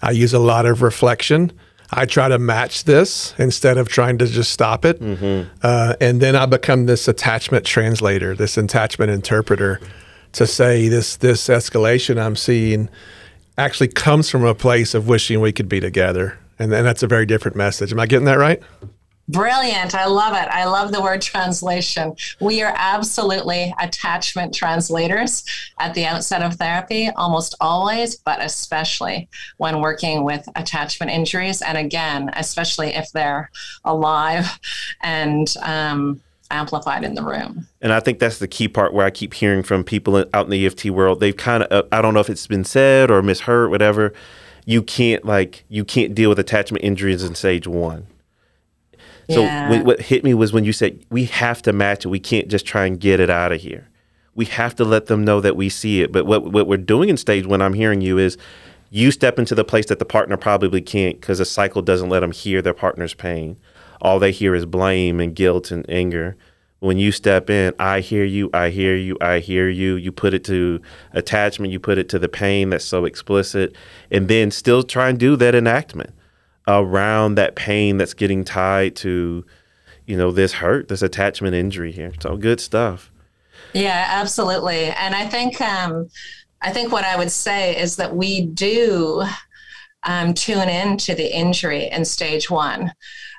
I 0.01 0.11
use 0.11 0.33
a 0.33 0.39
lot 0.39 0.65
of 0.65 0.81
reflection. 0.81 1.51
I 1.91 2.05
try 2.05 2.27
to 2.29 2.39
match 2.39 2.85
this 2.85 3.33
instead 3.37 3.77
of 3.77 3.87
trying 3.89 4.17
to 4.17 4.25
just 4.25 4.51
stop 4.51 4.85
it. 4.85 4.99
Uh, 5.61 5.95
and 6.01 6.21
then 6.21 6.35
I 6.35 6.45
become 6.45 6.85
this 6.87 7.07
attachment 7.07 7.65
translator, 7.65 8.35
this 8.35 8.57
attachment 8.57 9.11
interpreter 9.11 9.79
to 10.33 10.45
say 10.45 10.89
this 10.89 11.15
this 11.17 11.47
escalation 11.47 12.21
I'm 12.21 12.35
seeing 12.35 12.89
actually 13.57 13.87
comes 13.87 14.29
from 14.29 14.43
a 14.43 14.53
place 14.53 14.93
of 14.93 15.07
wishing 15.07 15.39
we 15.39 15.53
could 15.53 15.69
be 15.69 15.79
together. 15.79 16.37
And 16.59 16.71
then 16.71 16.83
that's 16.83 17.03
a 17.03 17.07
very 17.07 17.25
different 17.25 17.55
message. 17.55 17.91
Am 17.91 17.99
I 17.99 18.05
getting 18.05 18.25
that 18.25 18.37
right? 18.37 18.61
Brilliant. 19.27 19.95
I 19.95 20.05
love 20.05 20.33
it. 20.33 20.47
I 20.49 20.65
love 20.65 20.91
the 20.91 21.01
word 21.01 21.21
translation. 21.21 22.15
We 22.39 22.61
are 22.61 22.73
absolutely 22.77 23.73
attachment 23.79 24.53
translators 24.53 25.43
at 25.79 25.95
the 25.95 26.05
outset 26.05 26.43
of 26.43 26.55
therapy, 26.55 27.09
almost 27.09 27.55
always, 27.59 28.17
but 28.17 28.43
especially 28.43 29.27
when 29.57 29.81
working 29.81 30.23
with 30.23 30.47
attachment 30.55 31.11
injuries. 31.11 31.63
And 31.63 31.75
again, 31.75 32.29
especially 32.33 32.89
if 32.89 33.11
they're 33.13 33.49
alive 33.83 34.59
and 35.01 35.51
um, 35.63 36.21
amplified 36.51 37.03
in 37.03 37.15
the 37.15 37.23
room. 37.23 37.67
And 37.81 37.91
I 37.91 37.99
think 38.01 38.19
that's 38.19 38.37
the 38.37 38.47
key 38.47 38.67
part 38.67 38.93
where 38.93 39.07
I 39.07 39.09
keep 39.09 39.33
hearing 39.33 39.63
from 39.63 39.83
people 39.83 40.23
out 40.35 40.45
in 40.45 40.51
the 40.51 40.67
EFT 40.67 40.85
world. 40.91 41.19
They've 41.19 41.35
kind 41.35 41.63
of, 41.63 41.87
I 41.91 42.03
don't 42.03 42.13
know 42.13 42.19
if 42.19 42.29
it's 42.29 42.45
been 42.45 42.63
said 42.63 43.09
or 43.09 43.23
misheard, 43.23 43.71
whatever. 43.71 44.13
You 44.65 44.83
can't 44.83 45.25
like, 45.25 45.63
you 45.67 45.83
can't 45.83 46.13
deal 46.13 46.29
with 46.29 46.37
attachment 46.37 46.83
injuries 46.83 47.23
in 47.23 47.33
stage 47.33 47.65
one. 47.65 48.05
So 49.29 49.43
Yeah. 49.43 49.81
what 49.83 50.01
hit 50.01 50.23
me 50.23 50.33
was 50.33 50.53
when 50.53 50.65
you 50.65 50.73
said 50.73 50.99
we 51.09 51.25
have 51.25 51.61
to 51.63 51.73
match 51.73 52.05
it. 52.05 52.09
We 52.09 52.19
can't 52.19 52.47
just 52.47 52.65
try 52.65 52.85
and 52.85 52.99
get 52.99 53.19
it 53.19 53.29
out 53.29 53.51
of 53.51 53.61
here. 53.61 53.87
We 54.35 54.45
have 54.45 54.75
to 54.75 54.83
let 54.85 55.07
them 55.07 55.23
know 55.23 55.39
that 55.41 55.55
we 55.55 55.69
see 55.69 56.01
it. 56.01 56.11
But 56.11 56.25
what 56.25 56.51
what 56.51 56.67
we're 56.67 56.77
doing 56.77 57.09
in 57.09 57.17
stage 57.17 57.45
when 57.45 57.61
I'm 57.61 57.73
hearing 57.73 58.01
you 58.01 58.17
is 58.17 58.37
you 58.91 59.11
step 59.11 59.39
into 59.39 59.55
the 59.55 59.63
place 59.63 59.87
that 59.87 59.99
the 59.99 60.05
partner 60.05 60.37
probably 60.37 60.81
can't 60.81 61.19
because 61.19 61.39
the 61.39 61.45
cycle 61.45 61.81
doesn't 61.81 62.09
let 62.09 62.19
them 62.19 62.31
hear 62.31 62.61
their 62.61 62.73
partner's 62.73 63.13
pain. 63.13 63.57
All 64.01 64.19
they 64.19 64.31
hear 64.31 64.53
is 64.53 64.65
blame 64.65 65.19
and 65.19 65.35
guilt 65.35 65.71
and 65.71 65.85
anger. 65.89 66.35
When 66.81 66.97
you 66.97 67.11
step 67.11 67.49
in, 67.49 67.73
I 67.79 68.01
hear 68.01 68.25
you, 68.25 68.49
I 68.53 68.69
hear 68.69 68.95
you, 68.95 69.17
I 69.21 69.39
hear 69.39 69.69
you. 69.69 69.95
You 69.95 70.11
put 70.11 70.33
it 70.35 70.43
to 70.43 70.79
attachment, 71.13 71.71
you 71.73 71.79
put 71.79 71.97
it 71.97 72.09
to 72.09 72.19
the 72.19 72.27
pain 72.29 72.69
that's 72.69 72.85
so 72.85 73.05
explicit, 73.05 73.75
and 74.11 74.27
then 74.27 74.51
still 74.51 74.83
try 74.83 75.09
and 75.09 75.17
do 75.17 75.35
that 75.37 75.55
enactment 75.55 76.11
around 76.67 77.35
that 77.35 77.55
pain 77.55 77.97
that's 77.97 78.13
getting 78.13 78.43
tied 78.43 78.95
to, 78.97 79.45
you 80.05 80.17
know, 80.17 80.31
this 80.31 80.53
hurt, 80.53 80.87
this 80.87 81.01
attachment 81.01 81.55
injury 81.55 81.91
here. 81.91 82.13
So 82.19 82.37
good 82.37 82.59
stuff. 82.59 83.11
Yeah, 83.73 84.05
absolutely. 84.09 84.85
And 84.85 85.13
I 85.13 85.25
think 85.25 85.59
um, 85.61 86.09
I 86.61 86.71
think 86.71 86.91
what 86.91 87.03
I 87.03 87.17
would 87.17 87.31
say 87.31 87.79
is 87.79 87.95
that 87.97 88.15
we 88.15 88.45
do 88.45 89.23
um, 90.03 90.33
tune 90.33 90.69
in 90.69 90.97
to 90.97 91.15
the 91.15 91.35
injury 91.35 91.89
in 91.89 92.05
stage 92.05 92.49
one, 92.49 92.93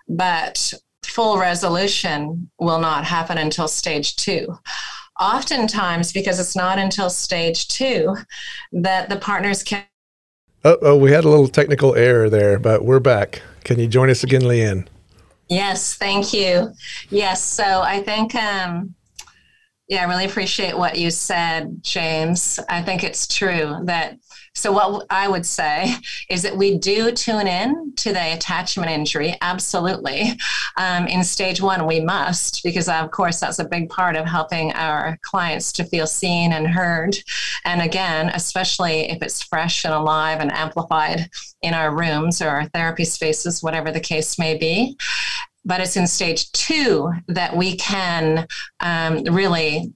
but 0.09 0.73
full 1.05 1.39
resolution 1.39 2.51
will 2.59 2.81
not 2.81 3.05
happen 3.05 3.39
until 3.39 3.69
stage 3.69 4.17
two. 4.17 4.59
Oftentimes, 5.19 6.13
because 6.13 6.39
it's 6.39 6.57
not 6.57 6.79
until 6.79 7.09
stage 7.09 7.69
two 7.69 8.15
that 8.73 9.09
the 9.09 9.17
partners 9.17 9.63
can 9.63 9.85
Oh, 10.65 10.79
oh, 10.83 10.97
we 10.97 11.13
had 11.13 11.25
a 11.25 11.29
little 11.29 11.49
technical 11.49 11.95
error 11.95 12.29
there, 12.29 12.59
but 12.59 12.85
we're 12.85 13.01
back. 13.01 13.43
Can 13.65 13.79
you 13.79 13.87
join 13.87 14.11
us 14.11 14.25
again, 14.25 14.43
Leanne? 14.43 14.87
Yes, 15.49 15.95
thank 15.95 16.33
you. 16.33 16.73
Yes, 17.09 17.43
so 17.43 17.83
I 17.83 18.03
think, 18.03 18.35
um, 18.35 18.95
yeah, 19.89 20.03
I 20.03 20.05
really 20.05 20.25
appreciate 20.25 20.77
what 20.77 20.99
you 20.99 21.11
said, 21.11 21.83
James. 21.83 22.59
I 22.69 22.83
think 22.83 23.05
it's 23.05 23.27
true 23.27 23.77
that. 23.85 24.19
So 24.57 24.73
what 24.73 25.07
I 25.11 25.29
would 25.29 25.45
say 25.45 25.95
is 26.31 26.43
that 26.43 26.57
we 26.57 26.79
do 26.79 27.13
tune 27.13 27.47
in 27.47 27.93
to 27.97 28.13
the 28.13 28.33
attachment 28.33 28.91
injury, 28.91 29.37
absolutely. 29.43 30.33
Um, 30.79 31.07
in 31.07 31.23
stage 31.23 31.61
one, 31.61 31.87
we 31.87 32.01
must 32.01 32.63
because, 32.63 32.89
of 32.89 33.11
course, 33.11 33.39
that's 33.39 33.59
a 33.59 33.69
big 33.69 33.91
part 33.91 34.17
of 34.17 34.25
helping 34.25 34.73
our 34.73 35.19
clients 35.23 35.73
to 35.73 35.85
feel 35.85 36.07
seen 36.07 36.53
and 36.53 36.67
heard. 36.67 37.17
And 37.67 37.83
again, 37.83 38.31
especially 38.31 39.11
if 39.11 39.23
it's 39.23 39.43
fresh 39.43 39.85
and 39.85 39.93
alive 39.93 40.41
and 40.41 40.51
amplified 40.51 41.29
in 41.61 41.75
our 41.75 41.95
rooms 41.95 42.41
or 42.41 42.49
our 42.49 42.65
therapy 42.71 43.05
spaces, 43.05 43.63
whatever 43.63 43.93
the 43.93 44.01
case 44.01 44.39
may 44.39 44.57
be 44.57 44.97
but 45.67 45.81
it's 45.81 45.97
in 45.97 46.07
stage 46.07 46.51
two 46.53 47.13
that 47.27 47.57
we 47.57 47.77
can 47.77 48.47
um, 48.79 49.25
really 49.25 49.93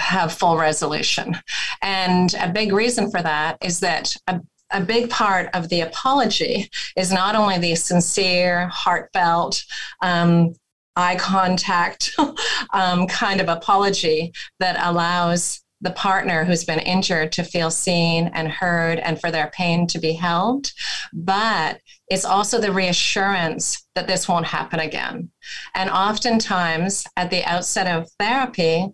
have 0.00 0.32
full 0.32 0.56
resolution. 0.56 1.36
And 1.82 2.34
a 2.34 2.50
big 2.50 2.72
reason 2.72 3.10
for 3.10 3.22
that 3.22 3.58
is 3.62 3.80
that 3.80 4.16
a, 4.26 4.40
a 4.70 4.80
big 4.80 5.10
part 5.10 5.50
of 5.54 5.68
the 5.68 5.82
apology 5.82 6.70
is 6.96 7.12
not 7.12 7.36
only 7.36 7.58
the 7.58 7.74
sincere, 7.74 8.68
heartfelt, 8.68 9.62
um, 10.02 10.54
eye 10.96 11.16
contact 11.16 12.12
um, 12.72 13.06
kind 13.06 13.40
of 13.40 13.48
apology 13.48 14.32
that 14.58 14.76
allows 14.80 15.62
the 15.80 15.90
partner 15.92 16.44
who's 16.44 16.64
been 16.64 16.78
injured 16.78 17.32
to 17.32 17.44
feel 17.44 17.70
seen 17.70 18.30
and 18.34 18.48
heard 18.48 18.98
and 18.98 19.20
for 19.20 19.30
their 19.30 19.50
pain 19.54 19.86
to 19.88 19.98
be 19.98 20.12
held, 20.12 20.70
but 21.12 21.80
it's 22.08 22.24
also 22.24 22.60
the 22.60 22.72
reassurance 22.72 23.86
that 23.94 24.06
this 24.06 24.28
won't 24.28 24.46
happen 24.46 24.80
again. 24.80 25.30
And 25.74 25.88
oftentimes, 25.90 27.06
at 27.16 27.30
the 27.30 27.44
outset 27.44 27.86
of 27.86 28.10
therapy, 28.18 28.88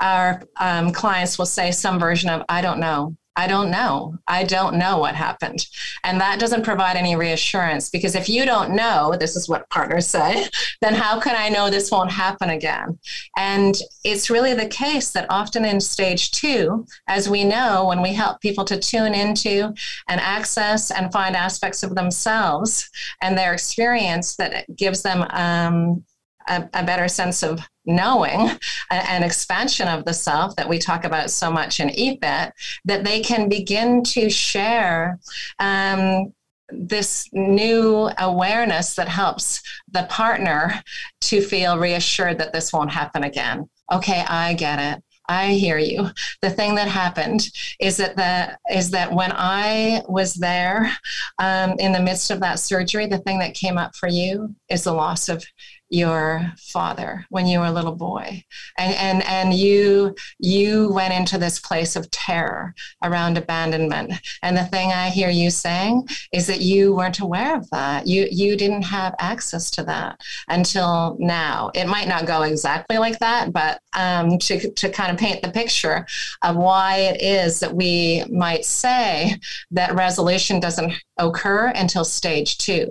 our 0.00 0.42
um, 0.58 0.92
clients 0.92 1.38
will 1.38 1.46
say 1.46 1.72
some 1.72 1.98
version 1.98 2.30
of, 2.30 2.42
I 2.48 2.60
don't 2.60 2.80
know. 2.80 3.16
I 3.38 3.46
don't 3.46 3.70
know. 3.70 4.18
I 4.26 4.42
don't 4.42 4.78
know 4.78 4.98
what 4.98 5.14
happened. 5.14 5.64
And 6.02 6.20
that 6.20 6.40
doesn't 6.40 6.64
provide 6.64 6.96
any 6.96 7.14
reassurance 7.14 7.88
because 7.88 8.16
if 8.16 8.28
you 8.28 8.44
don't 8.44 8.74
know, 8.74 9.14
this 9.16 9.36
is 9.36 9.48
what 9.48 9.70
partners 9.70 10.08
say, 10.08 10.48
then 10.80 10.92
how 10.92 11.20
can 11.20 11.36
I 11.36 11.48
know 11.48 11.70
this 11.70 11.92
won't 11.92 12.10
happen 12.10 12.50
again? 12.50 12.98
And 13.36 13.76
it's 14.02 14.28
really 14.28 14.54
the 14.54 14.66
case 14.66 15.12
that 15.12 15.30
often 15.30 15.64
in 15.64 15.80
stage 15.80 16.32
two, 16.32 16.84
as 17.06 17.28
we 17.28 17.44
know, 17.44 17.86
when 17.86 18.02
we 18.02 18.12
help 18.12 18.40
people 18.40 18.64
to 18.64 18.76
tune 18.76 19.14
into 19.14 19.72
and 20.08 20.20
access 20.20 20.90
and 20.90 21.12
find 21.12 21.36
aspects 21.36 21.84
of 21.84 21.94
themselves 21.94 22.90
and 23.22 23.38
their 23.38 23.52
experience 23.52 24.34
that 24.34 24.64
gives 24.74 25.02
them 25.02 25.24
um, 25.30 26.04
a, 26.48 26.68
a 26.74 26.84
better 26.84 27.06
sense 27.06 27.44
of 27.44 27.60
knowing 27.88 28.50
an 28.90 29.22
expansion 29.22 29.88
of 29.88 30.04
the 30.04 30.14
self 30.14 30.54
that 30.56 30.68
we 30.68 30.78
talk 30.78 31.04
about 31.04 31.30
so 31.30 31.50
much 31.50 31.80
in 31.80 31.90
EFT, 31.90 32.52
that 32.84 33.04
they 33.04 33.20
can 33.20 33.48
begin 33.48 34.04
to 34.04 34.30
share 34.30 35.18
um, 35.58 36.32
this 36.70 37.28
new 37.32 38.10
awareness 38.18 38.94
that 38.94 39.08
helps 39.08 39.62
the 39.90 40.06
partner 40.10 40.82
to 41.22 41.40
feel 41.40 41.78
reassured 41.78 42.38
that 42.38 42.52
this 42.52 42.72
won't 42.72 42.92
happen 42.92 43.24
again. 43.24 43.68
Okay, 43.90 44.22
I 44.28 44.54
get 44.54 44.78
it. 44.78 45.02
I 45.28 45.52
hear 45.52 45.78
you. 45.78 46.08
The 46.40 46.50
thing 46.50 46.74
that 46.76 46.88
happened 46.88 47.48
is 47.80 47.98
that 47.98 48.16
the 48.16 48.58
is 48.74 48.90
that 48.92 49.12
when 49.12 49.30
I 49.34 50.02
was 50.08 50.34
there 50.34 50.90
um, 51.38 51.74
in 51.78 51.92
the 51.92 52.00
midst 52.00 52.30
of 52.30 52.40
that 52.40 52.58
surgery, 52.58 53.06
the 53.06 53.18
thing 53.18 53.38
that 53.40 53.54
came 53.54 53.76
up 53.76 53.94
for 53.94 54.08
you 54.08 54.54
is 54.70 54.84
the 54.84 54.92
loss 54.92 55.28
of 55.28 55.44
your 55.90 56.52
father 56.58 57.24
when 57.30 57.46
you 57.46 57.60
were 57.60 57.66
a 57.66 57.72
little 57.72 57.94
boy. 57.94 58.44
And 58.76 58.94
and 58.94 59.22
and 59.24 59.54
you 59.54 60.14
you 60.38 60.92
went 60.92 61.14
into 61.14 61.38
this 61.38 61.58
place 61.60 61.96
of 61.96 62.10
terror 62.10 62.74
around 63.02 63.38
abandonment. 63.38 64.12
And 64.42 64.56
the 64.56 64.64
thing 64.64 64.92
i 64.92 65.08
hear 65.08 65.30
you 65.30 65.50
saying 65.50 66.06
is 66.32 66.46
that 66.46 66.60
you 66.60 66.94
weren't 66.94 67.20
aware 67.20 67.56
of 67.56 67.68
that. 67.70 68.06
You 68.06 68.28
you 68.30 68.56
didn't 68.56 68.82
have 68.82 69.14
access 69.18 69.70
to 69.72 69.82
that 69.84 70.20
until 70.48 71.16
now. 71.18 71.70
It 71.74 71.86
might 71.86 72.08
not 72.08 72.26
go 72.26 72.42
exactly 72.42 72.98
like 72.98 73.18
that 73.18 73.52
but 73.52 73.80
um, 73.94 74.38
to, 74.38 74.70
to 74.70 74.88
kind 74.90 75.10
of 75.10 75.18
paint 75.18 75.42
the 75.42 75.50
picture 75.50 76.06
of 76.42 76.56
why 76.56 76.96
it 76.98 77.22
is 77.22 77.60
that 77.60 77.74
we 77.74 78.24
might 78.30 78.64
say 78.64 79.36
that 79.70 79.94
resolution 79.94 80.60
doesn't 80.60 80.92
occur 81.18 81.72
until 81.74 82.04
stage 82.04 82.58
two 82.58 82.88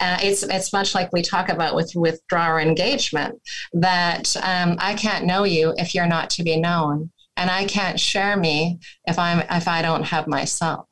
uh, 0.00 0.18
it's 0.20 0.42
it's 0.42 0.72
much 0.72 0.94
like 0.94 1.12
we 1.12 1.22
talk 1.22 1.48
about 1.48 1.74
with 1.74 1.92
withdrawal 1.94 2.58
engagement 2.58 3.40
that 3.72 4.36
um, 4.42 4.76
I 4.78 4.94
can't 4.94 5.24
know 5.24 5.44
you 5.44 5.74
if 5.76 5.94
you're 5.94 6.06
not 6.06 6.30
to 6.30 6.42
be 6.42 6.56
known, 6.58 7.10
and 7.36 7.50
I 7.50 7.64
can't 7.66 7.98
share 7.98 8.36
me 8.36 8.78
if 9.06 9.18
I'm 9.18 9.40
if 9.50 9.68
I 9.68 9.82
don't 9.82 10.04
have 10.04 10.26
myself. 10.26 10.86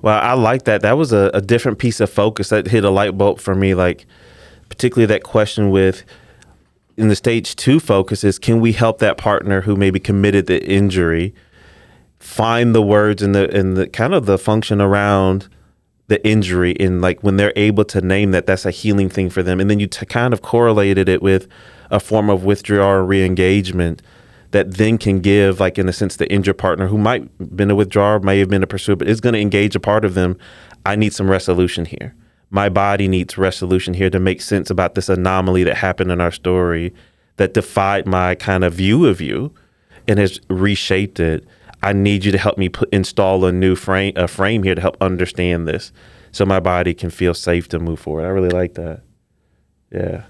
Well, 0.00 0.18
I 0.20 0.32
like 0.34 0.64
that. 0.64 0.82
That 0.82 0.96
was 0.96 1.12
a, 1.12 1.30
a 1.34 1.40
different 1.40 1.78
piece 1.78 2.00
of 2.00 2.10
focus 2.10 2.50
that 2.50 2.68
hit 2.68 2.84
a 2.84 2.90
light 2.90 3.16
bulb 3.16 3.40
for 3.40 3.54
me. 3.54 3.74
Like, 3.74 4.06
particularly 4.68 5.06
that 5.06 5.22
question 5.22 5.70
with 5.70 6.04
in 6.96 7.08
the 7.08 7.16
stage 7.16 7.56
two 7.56 7.80
focus 7.80 8.24
is 8.24 8.38
can 8.38 8.60
we 8.60 8.72
help 8.72 8.98
that 8.98 9.18
partner 9.18 9.62
who 9.62 9.74
maybe 9.74 9.98
committed 9.98 10.46
the 10.46 10.64
injury 10.64 11.34
find 12.18 12.74
the 12.74 12.82
words 12.82 13.22
and 13.22 13.34
the 13.34 13.50
and 13.56 13.76
the 13.76 13.88
kind 13.88 14.14
of 14.14 14.26
the 14.26 14.38
function 14.38 14.80
around 14.80 15.48
the 16.06 16.26
injury 16.26 16.76
and 16.78 17.00
like 17.00 17.22
when 17.22 17.36
they're 17.36 17.52
able 17.56 17.84
to 17.84 18.00
name 18.00 18.32
that 18.32 18.46
that's 18.46 18.66
a 18.66 18.70
healing 18.70 19.08
thing 19.08 19.30
for 19.30 19.42
them. 19.42 19.60
And 19.60 19.70
then 19.70 19.80
you 19.80 19.86
t- 19.86 20.04
kind 20.06 20.34
of 20.34 20.42
correlated 20.42 21.08
it 21.08 21.22
with 21.22 21.48
a 21.90 21.98
form 21.98 22.28
of 22.28 22.44
withdrawal 22.44 22.88
or 22.88 23.04
re-engagement 23.04 24.02
that 24.50 24.74
then 24.74 24.98
can 24.98 25.20
give 25.20 25.60
like 25.60 25.78
in 25.78 25.88
a 25.88 25.92
sense 25.92 26.16
the 26.16 26.30
injured 26.30 26.58
partner 26.58 26.86
who 26.86 26.98
might 26.98 27.56
been 27.56 27.70
a 27.70 27.74
withdrawer 27.74 28.20
may 28.20 28.38
have 28.38 28.48
been 28.48 28.62
a 28.62 28.66
pursuer 28.66 28.96
but 28.96 29.08
is 29.08 29.20
going 29.20 29.32
to 29.32 29.40
engage 29.40 29.74
a 29.74 29.80
part 29.80 30.04
of 30.04 30.14
them. 30.14 30.36
I 30.86 30.96
need 30.96 31.14
some 31.14 31.30
resolution 31.30 31.86
here. 31.86 32.14
My 32.50 32.68
body 32.68 33.08
needs 33.08 33.38
resolution 33.38 33.94
here 33.94 34.10
to 34.10 34.20
make 34.20 34.42
sense 34.42 34.70
about 34.70 34.94
this 34.94 35.08
anomaly 35.08 35.64
that 35.64 35.76
happened 35.76 36.12
in 36.12 36.20
our 36.20 36.30
story 36.30 36.94
that 37.36 37.54
defied 37.54 38.06
my 38.06 38.34
kind 38.34 38.62
of 38.62 38.74
view 38.74 39.06
of 39.06 39.20
you 39.20 39.52
and 40.06 40.18
has 40.18 40.38
reshaped 40.48 41.18
it 41.18 41.44
I 41.84 41.92
need 41.92 42.24
you 42.24 42.32
to 42.32 42.38
help 42.38 42.56
me 42.56 42.70
put 42.70 42.88
install 42.92 43.44
a 43.44 43.52
new 43.52 43.76
frame 43.76 44.14
a 44.16 44.26
frame 44.26 44.62
here 44.62 44.74
to 44.74 44.80
help 44.80 44.96
understand 45.02 45.68
this, 45.68 45.92
so 46.32 46.46
my 46.46 46.58
body 46.58 46.94
can 46.94 47.10
feel 47.10 47.34
safe 47.34 47.68
to 47.68 47.78
move 47.78 48.00
forward. 48.00 48.24
I 48.24 48.28
really 48.28 48.48
like 48.48 48.74
that. 48.74 49.02
Yeah, 49.92 50.24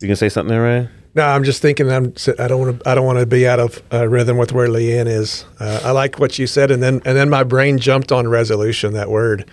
you 0.00 0.08
can 0.08 0.16
say 0.16 0.30
something 0.30 0.48
there, 0.48 0.62
Ryan? 0.62 0.88
No, 1.14 1.24
I'm 1.24 1.44
just 1.44 1.60
thinking. 1.60 1.90
I'm. 1.92 2.14
I 2.38 2.48
don't 2.48 2.60
want 2.60 2.80
to. 2.80 2.88
I 2.88 2.94
don't 2.94 3.04
want 3.04 3.18
to 3.18 3.26
be 3.26 3.46
out 3.46 3.60
of 3.60 3.82
uh, 3.92 4.08
rhythm 4.08 4.38
with 4.38 4.52
where 4.52 4.68
Leanne 4.68 5.06
is. 5.06 5.44
Uh, 5.60 5.80
I 5.84 5.90
like 5.90 6.18
what 6.18 6.38
you 6.38 6.46
said, 6.46 6.70
and 6.70 6.82
then 6.82 7.02
and 7.04 7.14
then 7.16 7.28
my 7.28 7.44
brain 7.44 7.78
jumped 7.78 8.10
on 8.10 8.26
resolution. 8.26 8.94
That 8.94 9.10
word, 9.10 9.48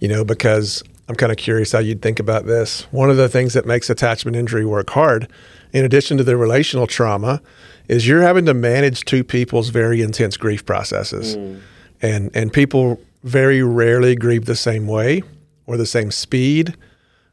you 0.00 0.08
know, 0.08 0.22
because 0.22 0.82
I'm 1.08 1.14
kind 1.16 1.30
of 1.30 1.38
curious 1.38 1.72
how 1.72 1.80
you'd 1.80 2.00
think 2.00 2.18
about 2.18 2.46
this. 2.46 2.82
One 2.90 3.10
of 3.10 3.16
the 3.16 3.28
things 3.28 3.52
that 3.52 3.66
makes 3.66 3.90
attachment 3.90 4.36
injury 4.36 4.64
work 4.64 4.90
hard, 4.90 5.28
in 5.72 5.84
addition 5.84 6.16
to 6.18 6.24
the 6.24 6.36
relational 6.36 6.86
trauma, 6.86 7.42
is 7.88 8.08
you're 8.08 8.22
having 8.22 8.46
to 8.46 8.54
manage 8.54 9.04
two 9.04 9.22
people's 9.22 9.68
very 9.68 10.00
intense 10.00 10.36
grief 10.36 10.64
processes. 10.64 11.36
Mm. 11.36 11.60
And 12.00 12.30
and 12.34 12.52
people 12.52 13.00
very 13.22 13.62
rarely 13.62 14.14
grieve 14.14 14.44
the 14.44 14.56
same 14.56 14.86
way 14.86 15.22
or 15.66 15.76
the 15.76 15.86
same 15.86 16.10
speed. 16.10 16.76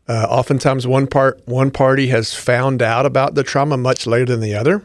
Uh, 0.08 0.26
oftentimes, 0.30 0.88
one 0.88 1.08
part 1.08 1.42
one 1.46 1.72
party 1.72 2.08
has 2.08 2.34
found 2.34 2.82
out 2.82 3.06
about 3.06 3.36
the 3.36 3.44
trauma 3.44 3.78
much 3.78 4.08
later 4.08 4.26
than 4.26 4.40
the 4.40 4.56
other, 4.56 4.84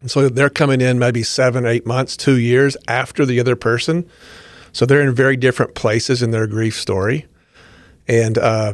and 0.00 0.10
so 0.10 0.28
they're 0.28 0.50
coming 0.50 0.80
in 0.80 0.98
maybe 0.98 1.22
seven, 1.22 1.66
eight 1.66 1.86
months, 1.86 2.16
two 2.16 2.38
years 2.38 2.76
after 2.86 3.26
the 3.26 3.40
other 3.40 3.56
person. 3.56 4.08
So 4.72 4.86
they're 4.86 5.00
in 5.00 5.14
very 5.14 5.36
different 5.36 5.74
places 5.74 6.22
in 6.22 6.30
their 6.30 6.46
grief 6.46 6.78
story, 6.78 7.26
and 8.08 8.38
uh, 8.38 8.72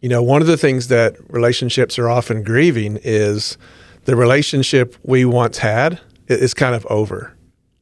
you 0.00 0.08
know 0.08 0.22
one 0.22 0.40
of 0.40 0.48
the 0.48 0.56
things 0.56 0.88
that 0.88 1.16
relationships 1.30 1.98
are 1.98 2.08
often 2.08 2.42
grieving 2.42 2.98
is 3.02 3.56
the 4.04 4.16
relationship 4.16 4.96
we 5.04 5.24
once 5.24 5.58
had 5.58 6.00
is 6.26 6.54
kind 6.54 6.74
of 6.74 6.86
over, 6.86 7.36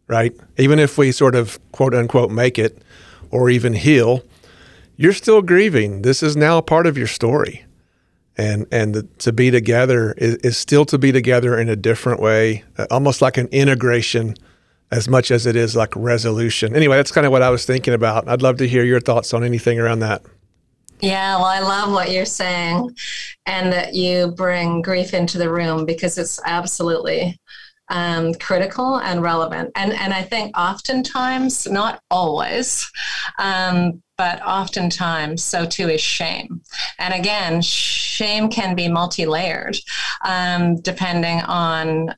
right? 0.07 0.35
Even 0.59 0.79
if 0.79 0.98
we 0.98 1.12
sort 1.12 1.35
of 1.35 1.59
quote 1.72 1.94
unquote 1.94 2.31
make 2.31 2.59
it 2.59 2.83
or 3.31 3.48
even 3.48 3.72
heal, 3.72 4.22
you're 4.96 5.12
still 5.12 5.40
grieving. 5.40 6.03
This 6.03 6.22
is 6.22 6.37
now 6.37 6.61
part 6.61 6.87
of 6.87 6.98
your 6.98 7.07
story. 7.07 7.64
And, 8.37 8.66
and 8.72 8.94
the, 8.94 9.03
to 9.18 9.33
be 9.33 9.50
together 9.50 10.12
is, 10.16 10.37
is, 10.37 10.57
still 10.57 10.85
to 10.87 10.98
be 10.98 11.12
together 11.12 11.59
in 11.59 11.68
a 11.68 11.76
different 11.76 12.20
way, 12.20 12.64
uh, 12.79 12.87
almost 12.90 13.20
like 13.20 13.37
an 13.37 13.48
integration 13.48 14.35
as 14.90 15.09
much 15.09 15.31
as 15.31 15.46
it 15.46 15.57
is 15.57 15.76
like 15.76 15.94
resolution. 15.94 16.74
Anyway, 16.74 16.96
that's 16.96 17.12
kind 17.12 17.26
of 17.26 17.33
what 17.33 17.42
I 17.42 17.50
was 17.50 17.66
thinking 17.66 17.92
about. 17.92 18.29
I'd 18.29 18.40
love 18.40 18.57
to 18.59 18.68
hear 18.68 18.85
your 18.85 19.00
thoughts 19.00 19.35
on 19.35 19.44
anything 19.44 19.79
around 19.79 19.98
that. 20.00 20.22
Yeah, 21.02 21.36
well, 21.36 21.46
I 21.46 21.60
love 21.60 21.92
what 21.92 22.10
you're 22.10 22.26
saying 22.26 22.94
and 23.46 23.72
that 23.72 23.94
you 23.94 24.34
bring 24.36 24.82
grief 24.82 25.14
into 25.14 25.38
the 25.38 25.50
room 25.50 25.86
because 25.86 26.18
it's 26.18 26.38
absolutely 26.44 27.38
um, 27.88 28.34
critical 28.34 28.98
and 28.98 29.22
relevant. 29.22 29.70
And, 29.76 29.92
and 29.92 30.12
I 30.12 30.22
think 30.22 30.56
oftentimes, 30.56 31.66
not 31.66 32.00
always, 32.10 32.88
um, 33.38 34.02
but 34.18 34.42
oftentimes, 34.42 35.42
so 35.42 35.64
too 35.64 35.88
is 35.88 36.00
shame. 36.00 36.60
And 36.98 37.14
again, 37.14 37.62
shame 37.62 38.50
can 38.50 38.74
be 38.74 38.88
multi 38.88 39.26
layered 39.26 39.76
um, 40.24 40.80
depending 40.82 41.40
on 41.40 42.14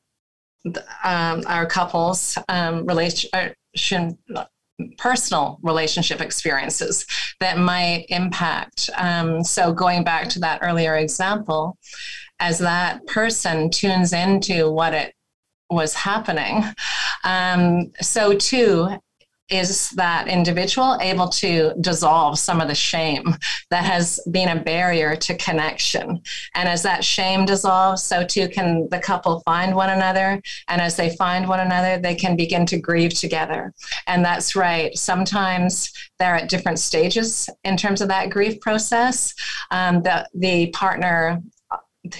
um, 1.04 1.42
our 1.46 1.66
couple's 1.66 2.36
um, 2.48 2.84
relation 2.86 4.18
personal 4.98 5.58
relationship 5.62 6.20
experiences 6.20 7.06
that 7.40 7.58
might 7.58 8.06
impact. 8.08 8.90
Um, 8.96 9.42
so, 9.44 9.72
going 9.72 10.04
back 10.04 10.28
to 10.30 10.40
that 10.40 10.60
earlier 10.62 10.96
example, 10.96 11.76
as 12.40 12.58
that 12.58 13.06
person 13.06 13.70
tunes 13.70 14.12
into 14.12 14.70
what 14.70 14.94
it 14.94 15.14
was 15.70 15.94
happening, 15.94 16.64
um, 17.24 17.92
so 18.00 18.34
too 18.36 18.98
is 19.52 19.90
that 19.90 20.28
individual 20.28 20.96
able 21.00 21.28
to 21.28 21.74
dissolve 21.80 22.38
some 22.38 22.60
of 22.60 22.68
the 22.68 22.74
shame 22.74 23.36
that 23.70 23.84
has 23.84 24.18
been 24.30 24.48
a 24.48 24.62
barrier 24.62 25.14
to 25.16 25.36
connection. 25.36 26.22
And 26.54 26.68
as 26.68 26.82
that 26.82 27.04
shame 27.04 27.44
dissolves, 27.44 28.02
so 28.02 28.24
too 28.24 28.48
can 28.48 28.88
the 28.90 28.98
couple 28.98 29.40
find 29.40 29.74
one 29.74 29.90
another. 29.90 30.40
And 30.68 30.80
as 30.80 30.96
they 30.96 31.14
find 31.16 31.46
one 31.46 31.60
another, 31.60 32.00
they 32.00 32.14
can 32.14 32.34
begin 32.34 32.64
to 32.66 32.78
grieve 32.78 33.14
together. 33.14 33.74
And 34.06 34.24
that's 34.24 34.56
right. 34.56 34.96
Sometimes 34.96 35.92
they're 36.18 36.36
at 36.36 36.48
different 36.48 36.78
stages 36.78 37.50
in 37.64 37.76
terms 37.76 38.00
of 38.00 38.08
that 38.08 38.30
grief 38.30 38.60
process. 38.60 39.34
Um, 39.70 40.02
the, 40.02 40.26
the 40.34 40.68
partner 40.70 41.42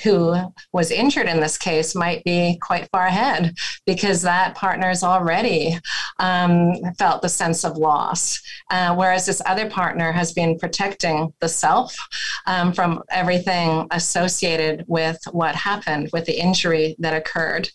who 0.02 0.36
was 0.72 0.90
injured 0.90 1.26
in 1.26 1.40
this 1.40 1.58
case 1.58 1.94
might 1.94 2.22
be 2.24 2.58
quite 2.62 2.88
far 2.92 3.06
ahead 3.06 3.54
because 3.86 4.22
that 4.22 4.54
partner's 4.54 5.02
already 5.02 5.78
um, 6.18 6.74
felt 6.98 7.22
the 7.22 7.28
sense 7.28 7.64
of 7.64 7.76
loss. 7.76 8.40
Uh, 8.70 8.94
whereas 8.94 9.26
this 9.26 9.42
other 9.44 9.68
partner 9.68 10.12
has 10.12 10.32
been 10.32 10.58
protecting 10.58 11.32
the 11.40 11.48
self 11.48 11.96
um, 12.46 12.72
from 12.72 13.02
everything 13.10 13.86
associated 13.90 14.84
with 14.86 15.18
what 15.32 15.54
happened, 15.54 16.08
with 16.12 16.24
the 16.26 16.40
injury 16.40 16.94
that 16.98 17.14
occurred. 17.14 17.68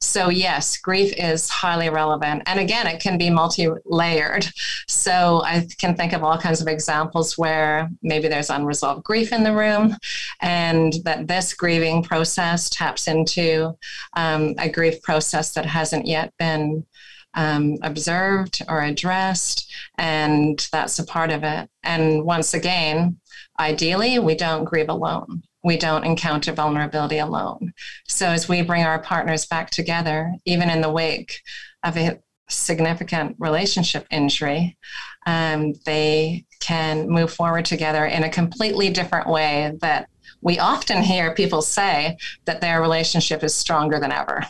So, 0.00 0.28
yes, 0.28 0.76
grief 0.78 1.14
is 1.16 1.48
highly 1.48 1.88
relevant. 1.88 2.42
And 2.46 2.58
again, 2.58 2.86
it 2.86 3.00
can 3.00 3.16
be 3.16 3.30
multi 3.30 3.68
layered. 3.84 4.46
So, 4.88 5.42
I 5.44 5.66
can 5.78 5.94
think 5.94 6.12
of 6.12 6.24
all 6.24 6.36
kinds 6.36 6.60
of 6.60 6.68
examples 6.68 7.38
where 7.38 7.88
maybe 8.02 8.28
there's 8.28 8.50
unresolved 8.50 9.04
grief 9.04 9.32
in 9.32 9.44
the 9.44 9.54
room 9.54 9.96
and 10.40 10.94
that 11.04 11.28
this 11.28 11.43
this 11.44 11.52
grieving 11.52 12.02
process 12.02 12.70
taps 12.70 13.06
into 13.06 13.76
um, 14.16 14.54
a 14.58 14.68
grief 14.68 15.02
process 15.02 15.52
that 15.52 15.66
hasn't 15.66 16.06
yet 16.06 16.32
been 16.38 16.86
um, 17.34 17.76
observed 17.82 18.62
or 18.66 18.80
addressed, 18.80 19.70
and 19.98 20.66
that's 20.72 20.98
a 20.98 21.04
part 21.04 21.30
of 21.30 21.44
it. 21.44 21.68
And 21.82 22.24
once 22.24 22.54
again, 22.54 23.18
ideally, 23.60 24.18
we 24.18 24.34
don't 24.34 24.64
grieve 24.64 24.88
alone. 24.88 25.42
We 25.62 25.76
don't 25.76 26.04
encounter 26.04 26.52
vulnerability 26.52 27.18
alone. 27.18 27.74
So, 28.08 28.28
as 28.28 28.48
we 28.48 28.62
bring 28.62 28.84
our 28.84 29.00
partners 29.00 29.44
back 29.44 29.70
together, 29.70 30.32
even 30.46 30.70
in 30.70 30.80
the 30.80 30.90
wake 30.90 31.40
of 31.82 31.98
a 31.98 32.20
significant 32.48 33.36
relationship 33.38 34.06
injury, 34.10 34.78
um, 35.26 35.74
they 35.84 36.46
can 36.60 37.08
move 37.08 37.32
forward 37.32 37.66
together 37.66 38.06
in 38.06 38.24
a 38.24 38.30
completely 38.30 38.88
different 38.88 39.28
way 39.28 39.72
that 39.80 40.08
we 40.44 40.58
often 40.58 41.02
hear 41.02 41.34
people 41.34 41.62
say 41.62 42.16
that 42.44 42.60
their 42.60 42.80
relationship 42.80 43.42
is 43.42 43.54
stronger 43.54 43.98
than 43.98 44.12
ever. 44.12 44.42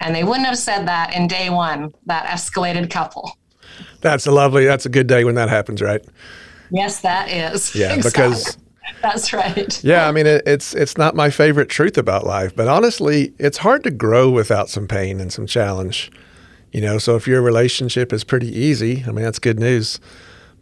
And 0.00 0.14
they 0.14 0.22
wouldn't 0.22 0.46
have 0.46 0.58
said 0.58 0.86
that 0.86 1.14
in 1.14 1.26
day 1.26 1.50
one, 1.50 1.92
that 2.06 2.26
escalated 2.26 2.88
couple. 2.90 3.32
That's 4.02 4.26
a 4.26 4.30
lovely, 4.30 4.64
that's 4.66 4.86
a 4.86 4.90
good 4.90 5.08
day 5.08 5.24
when 5.24 5.34
that 5.34 5.48
happens, 5.48 5.82
right? 5.82 6.04
Yes, 6.70 7.00
that 7.00 7.30
is. 7.30 7.74
Yeah, 7.74 7.94
exactly. 7.96 8.28
because 8.28 8.58
that's 9.02 9.32
right. 9.32 9.82
Yeah, 9.82 10.06
I 10.06 10.12
mean 10.12 10.26
it, 10.26 10.42
it's 10.46 10.74
it's 10.74 10.96
not 10.96 11.14
my 11.16 11.30
favorite 11.30 11.68
truth 11.68 11.98
about 11.98 12.26
life, 12.26 12.54
but 12.54 12.68
honestly, 12.68 13.32
it's 13.38 13.58
hard 13.58 13.82
to 13.84 13.90
grow 13.90 14.30
without 14.30 14.68
some 14.68 14.86
pain 14.86 15.20
and 15.20 15.32
some 15.32 15.46
challenge. 15.46 16.10
You 16.72 16.82
know, 16.82 16.98
so 16.98 17.16
if 17.16 17.26
your 17.26 17.40
relationship 17.40 18.12
is 18.12 18.22
pretty 18.22 18.48
easy, 18.56 19.04
I 19.06 19.12
mean 19.12 19.24
that's 19.24 19.38
good 19.38 19.58
news. 19.58 19.98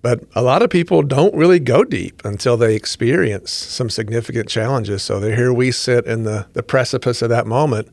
But 0.02 0.24
a 0.34 0.42
lot 0.42 0.62
of 0.62 0.70
people 0.70 1.02
don't 1.02 1.34
really 1.34 1.58
go 1.58 1.82
deep 1.82 2.22
until 2.24 2.56
they 2.56 2.76
experience 2.76 3.50
some 3.50 3.90
significant 3.90 4.48
challenges. 4.48 5.02
So 5.02 5.20
here 5.20 5.52
we 5.52 5.72
sit 5.72 6.06
in 6.06 6.22
the, 6.24 6.46
the 6.52 6.62
precipice 6.62 7.22
of 7.22 7.28
that 7.30 7.46
moment 7.46 7.88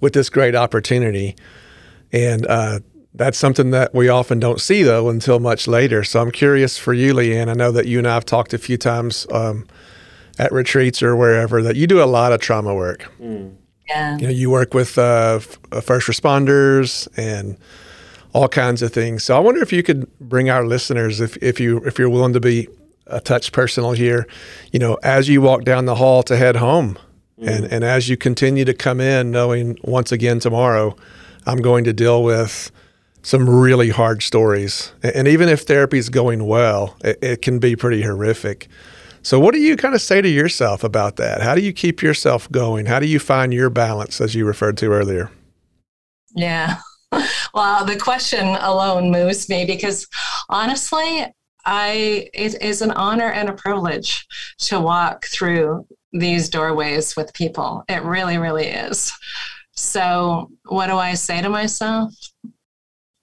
with 0.00 0.14
this 0.14 0.28
great 0.28 0.56
opportunity. 0.56 1.36
And 2.12 2.46
uh, 2.46 2.80
that's 3.14 3.38
something 3.38 3.70
that 3.70 3.94
we 3.94 4.08
often 4.08 4.40
don't 4.40 4.60
see, 4.60 4.82
though, 4.82 5.08
until 5.08 5.38
much 5.38 5.68
later. 5.68 6.02
So 6.02 6.20
I'm 6.20 6.32
curious 6.32 6.76
for 6.78 6.92
you, 6.92 7.14
Leanne. 7.14 7.48
I 7.48 7.54
know 7.54 7.70
that 7.70 7.86
you 7.86 7.98
and 7.98 8.06
I 8.06 8.14
have 8.14 8.24
talked 8.24 8.52
a 8.52 8.58
few 8.58 8.76
times 8.76 9.26
um, 9.30 9.66
at 10.38 10.50
retreats 10.50 11.02
or 11.02 11.14
wherever 11.14 11.62
that 11.62 11.76
you 11.76 11.86
do 11.86 12.02
a 12.02 12.06
lot 12.06 12.32
of 12.32 12.40
trauma 12.40 12.74
work. 12.74 13.10
Mm. 13.20 13.54
Yeah. 13.88 14.16
You 14.18 14.26
know, 14.26 14.32
you 14.32 14.50
work 14.50 14.74
with 14.74 14.98
uh, 14.98 15.38
f- 15.40 15.58
uh, 15.70 15.80
first 15.80 16.08
responders 16.08 17.06
and 17.16 17.56
all 18.34 18.48
kinds 18.48 18.82
of 18.82 18.92
things. 18.92 19.22
So 19.22 19.36
I 19.36 19.40
wonder 19.40 19.62
if 19.62 19.72
you 19.72 19.82
could 19.82 20.06
bring 20.18 20.50
our 20.50 20.66
listeners, 20.66 21.20
if, 21.20 21.36
if 21.38 21.58
you 21.60 21.78
if 21.86 21.98
you're 21.98 22.10
willing 22.10 22.34
to 22.34 22.40
be 22.40 22.68
a 23.06 23.20
touch 23.20 23.52
personal 23.52 23.92
here, 23.92 24.26
you 24.72 24.78
know, 24.78 24.98
as 25.02 25.28
you 25.28 25.40
walk 25.40 25.64
down 25.64 25.86
the 25.86 25.94
hall 25.94 26.22
to 26.24 26.36
head 26.36 26.56
home, 26.56 26.98
mm. 27.40 27.48
and 27.48 27.64
and 27.66 27.84
as 27.84 28.08
you 28.08 28.16
continue 28.16 28.64
to 28.64 28.74
come 28.74 29.00
in, 29.00 29.30
knowing 29.30 29.78
once 29.82 30.12
again 30.12 30.40
tomorrow, 30.40 30.96
I'm 31.46 31.62
going 31.62 31.84
to 31.84 31.92
deal 31.92 32.22
with 32.22 32.70
some 33.22 33.48
really 33.48 33.88
hard 33.88 34.22
stories. 34.22 34.92
And 35.02 35.26
even 35.26 35.48
if 35.48 35.62
therapy 35.62 35.96
is 35.96 36.10
going 36.10 36.46
well, 36.46 36.96
it, 37.02 37.18
it, 37.22 37.42
can 37.42 37.58
be 37.58 37.74
pretty 37.74 38.02
horrific. 38.02 38.68
So, 39.22 39.40
what 39.40 39.54
do 39.54 39.60
you 39.60 39.76
kind 39.76 39.94
of 39.94 40.02
say 40.02 40.20
to 40.20 40.28
yourself 40.28 40.84
about 40.84 41.16
that? 41.16 41.40
How 41.40 41.54
do 41.54 41.62
you 41.62 41.72
keep 41.72 42.02
yourself 42.02 42.50
going? 42.50 42.84
How 42.84 42.98
do 42.98 43.06
you 43.06 43.18
find 43.18 43.54
your 43.54 43.70
balance, 43.70 44.20
as 44.20 44.34
you 44.34 44.44
referred 44.44 44.76
to 44.78 44.92
earlier? 44.92 45.30
Yeah. 46.34 46.76
Well, 47.54 47.84
the 47.84 47.96
question 47.96 48.46
alone 48.60 49.10
moves 49.10 49.48
me 49.48 49.64
because 49.64 50.08
honestly, 50.48 51.26
I 51.64 52.28
it 52.34 52.60
is 52.60 52.82
an 52.82 52.90
honor 52.90 53.30
and 53.30 53.48
a 53.48 53.54
privilege 53.54 54.26
to 54.60 54.80
walk 54.80 55.26
through 55.26 55.86
these 56.12 56.48
doorways 56.48 57.16
with 57.16 57.32
people. 57.34 57.84
It 57.88 58.02
really, 58.02 58.38
really 58.38 58.66
is. 58.66 59.12
So, 59.72 60.50
what 60.66 60.86
do 60.86 60.96
I 60.96 61.14
say 61.14 61.42
to 61.42 61.48
myself? 61.48 62.12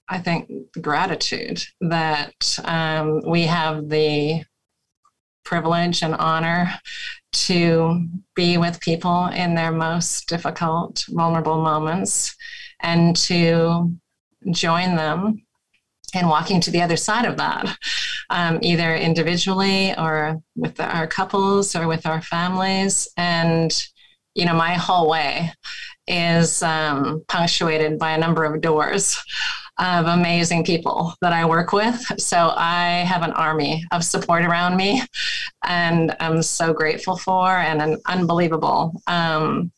I 0.10 0.20
think 0.20 0.52
gratitude 0.82 1.64
that 1.80 2.60
um, 2.66 3.22
we 3.26 3.44
have 3.44 3.88
the 3.88 4.44
privilege 5.46 6.04
and 6.04 6.16
honor 6.16 6.74
to 7.34 8.06
be 8.36 8.58
with 8.58 8.82
people 8.82 9.28
in 9.28 9.56
their 9.56 9.72
most 9.72 10.28
difficult, 10.28 11.06
vulnerable 11.10 11.62
moments 11.62 12.36
and 12.82 13.16
to 13.16 13.92
join 14.52 14.96
them 14.96 15.44
in 16.14 16.28
walking 16.28 16.60
to 16.62 16.72
the 16.72 16.82
other 16.82 16.98
side 16.98 17.26
of 17.26 17.38
that, 17.38 17.78
um, 18.30 18.60
either 18.62 18.96
individually 18.96 19.96
or 19.98 20.42
with 20.56 20.80
our 20.80 21.08
couples 21.08 21.76
or 21.76 21.88
with 21.88 22.06
our 22.06 22.22
families. 22.22 23.08
And, 23.16 23.72
you 24.36 24.46
know, 24.46 24.54
my 24.54 24.74
whole 24.74 25.10
way 25.10 25.52
is 26.08 26.62
um, 26.64 27.24
punctuated 27.28 27.98
by 27.98 28.12
a 28.12 28.18
number 28.18 28.44
of 28.44 28.62
doors 28.62 29.18
of 29.78 30.06
amazing 30.06 30.66
people 30.66 31.14
that 31.22 31.34
I 31.34 31.46
work 31.46 31.72
with. 31.72 31.96
So 32.20 32.54
I 32.56 33.06
have 33.08 33.24
an 33.24 33.32
army 33.32 33.86
of 33.92 34.04
support 34.04 34.44
around 34.44 34.76
me, 34.76 35.02
and 35.66 36.16
I'm 36.20 36.44
so 36.44 36.74
grateful 36.74 37.18
for, 37.18 37.50
and 37.50 37.82
an 37.82 37.98
unbelievable 38.06 39.02
um, 39.08 39.72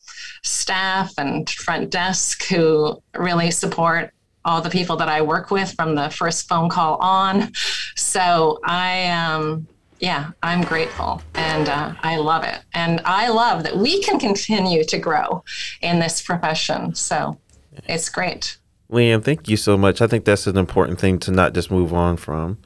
staff 0.43 1.13
and 1.17 1.49
front 1.49 1.89
desk 1.89 2.43
who 2.45 3.01
really 3.15 3.51
support 3.51 4.13
all 4.45 4.61
the 4.61 4.69
people 4.69 4.97
that 4.97 5.07
I 5.07 5.21
work 5.21 5.51
with 5.51 5.73
from 5.73 5.95
the 5.95 6.09
first 6.09 6.47
phone 6.47 6.69
call 6.69 6.97
on. 6.97 7.51
So 7.95 8.59
I 8.65 9.07
um, 9.09 9.67
yeah, 9.99 10.31
I'm 10.43 10.63
grateful 10.63 11.21
and 11.33 11.69
uh, 11.69 11.93
I 12.01 12.17
love 12.17 12.43
it. 12.43 12.59
And 12.73 12.99
I 13.05 13.29
love 13.29 13.63
that 13.63 13.77
we 13.77 14.01
can 14.01 14.19
continue 14.19 14.83
to 14.83 14.97
grow 14.97 15.45
in 15.81 15.99
this 15.99 16.21
profession. 16.21 16.93
So 16.93 17.39
it's 17.85 18.09
great. 18.09 18.57
Liam, 18.91 19.23
thank 19.23 19.47
you 19.47 19.55
so 19.55 19.77
much. 19.77 20.01
I 20.01 20.07
think 20.07 20.25
that's 20.25 20.45
an 20.45 20.57
important 20.57 20.99
thing 20.99 21.19
to 21.19 21.31
not 21.31 21.53
just 21.53 21.71
move 21.71 21.93
on 21.93 22.17
from. 22.17 22.57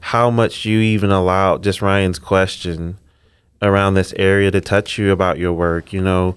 How 0.00 0.30
much 0.30 0.64
you 0.64 0.80
even 0.80 1.10
allowed 1.10 1.62
just 1.62 1.82
Ryan's 1.82 2.18
question 2.18 2.96
around 3.60 3.92
this 3.92 4.14
area 4.16 4.50
to 4.50 4.60
touch 4.60 4.96
you 4.96 5.12
about 5.12 5.38
your 5.38 5.52
work, 5.52 5.92
you 5.92 6.00
know, 6.00 6.36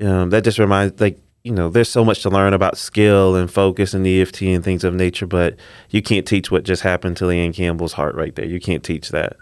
um, 0.00 0.30
that 0.30 0.44
just 0.44 0.58
reminds, 0.58 1.00
like, 1.00 1.18
you 1.44 1.52
know, 1.52 1.70
there's 1.70 1.88
so 1.88 2.04
much 2.04 2.22
to 2.22 2.30
learn 2.30 2.52
about 2.52 2.76
skill 2.76 3.34
and 3.34 3.50
focus 3.50 3.94
and 3.94 4.06
EFT 4.06 4.42
and 4.42 4.62
things 4.62 4.84
of 4.84 4.94
nature, 4.94 5.26
but 5.26 5.56
you 5.88 6.02
can't 6.02 6.26
teach 6.26 6.50
what 6.50 6.64
just 6.64 6.82
happened 6.82 7.16
to 7.16 7.24
Leanne 7.24 7.54
Campbell's 7.54 7.94
heart 7.94 8.14
right 8.14 8.34
there. 8.34 8.44
You 8.44 8.60
can't 8.60 8.84
teach 8.84 9.08
that 9.08 9.36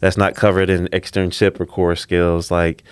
that's 0.00 0.16
not 0.16 0.34
covered 0.34 0.70
in 0.70 0.86
externship 0.88 1.60
or 1.60 1.66
core 1.66 1.96
skills. 1.96 2.50
Like 2.50 2.82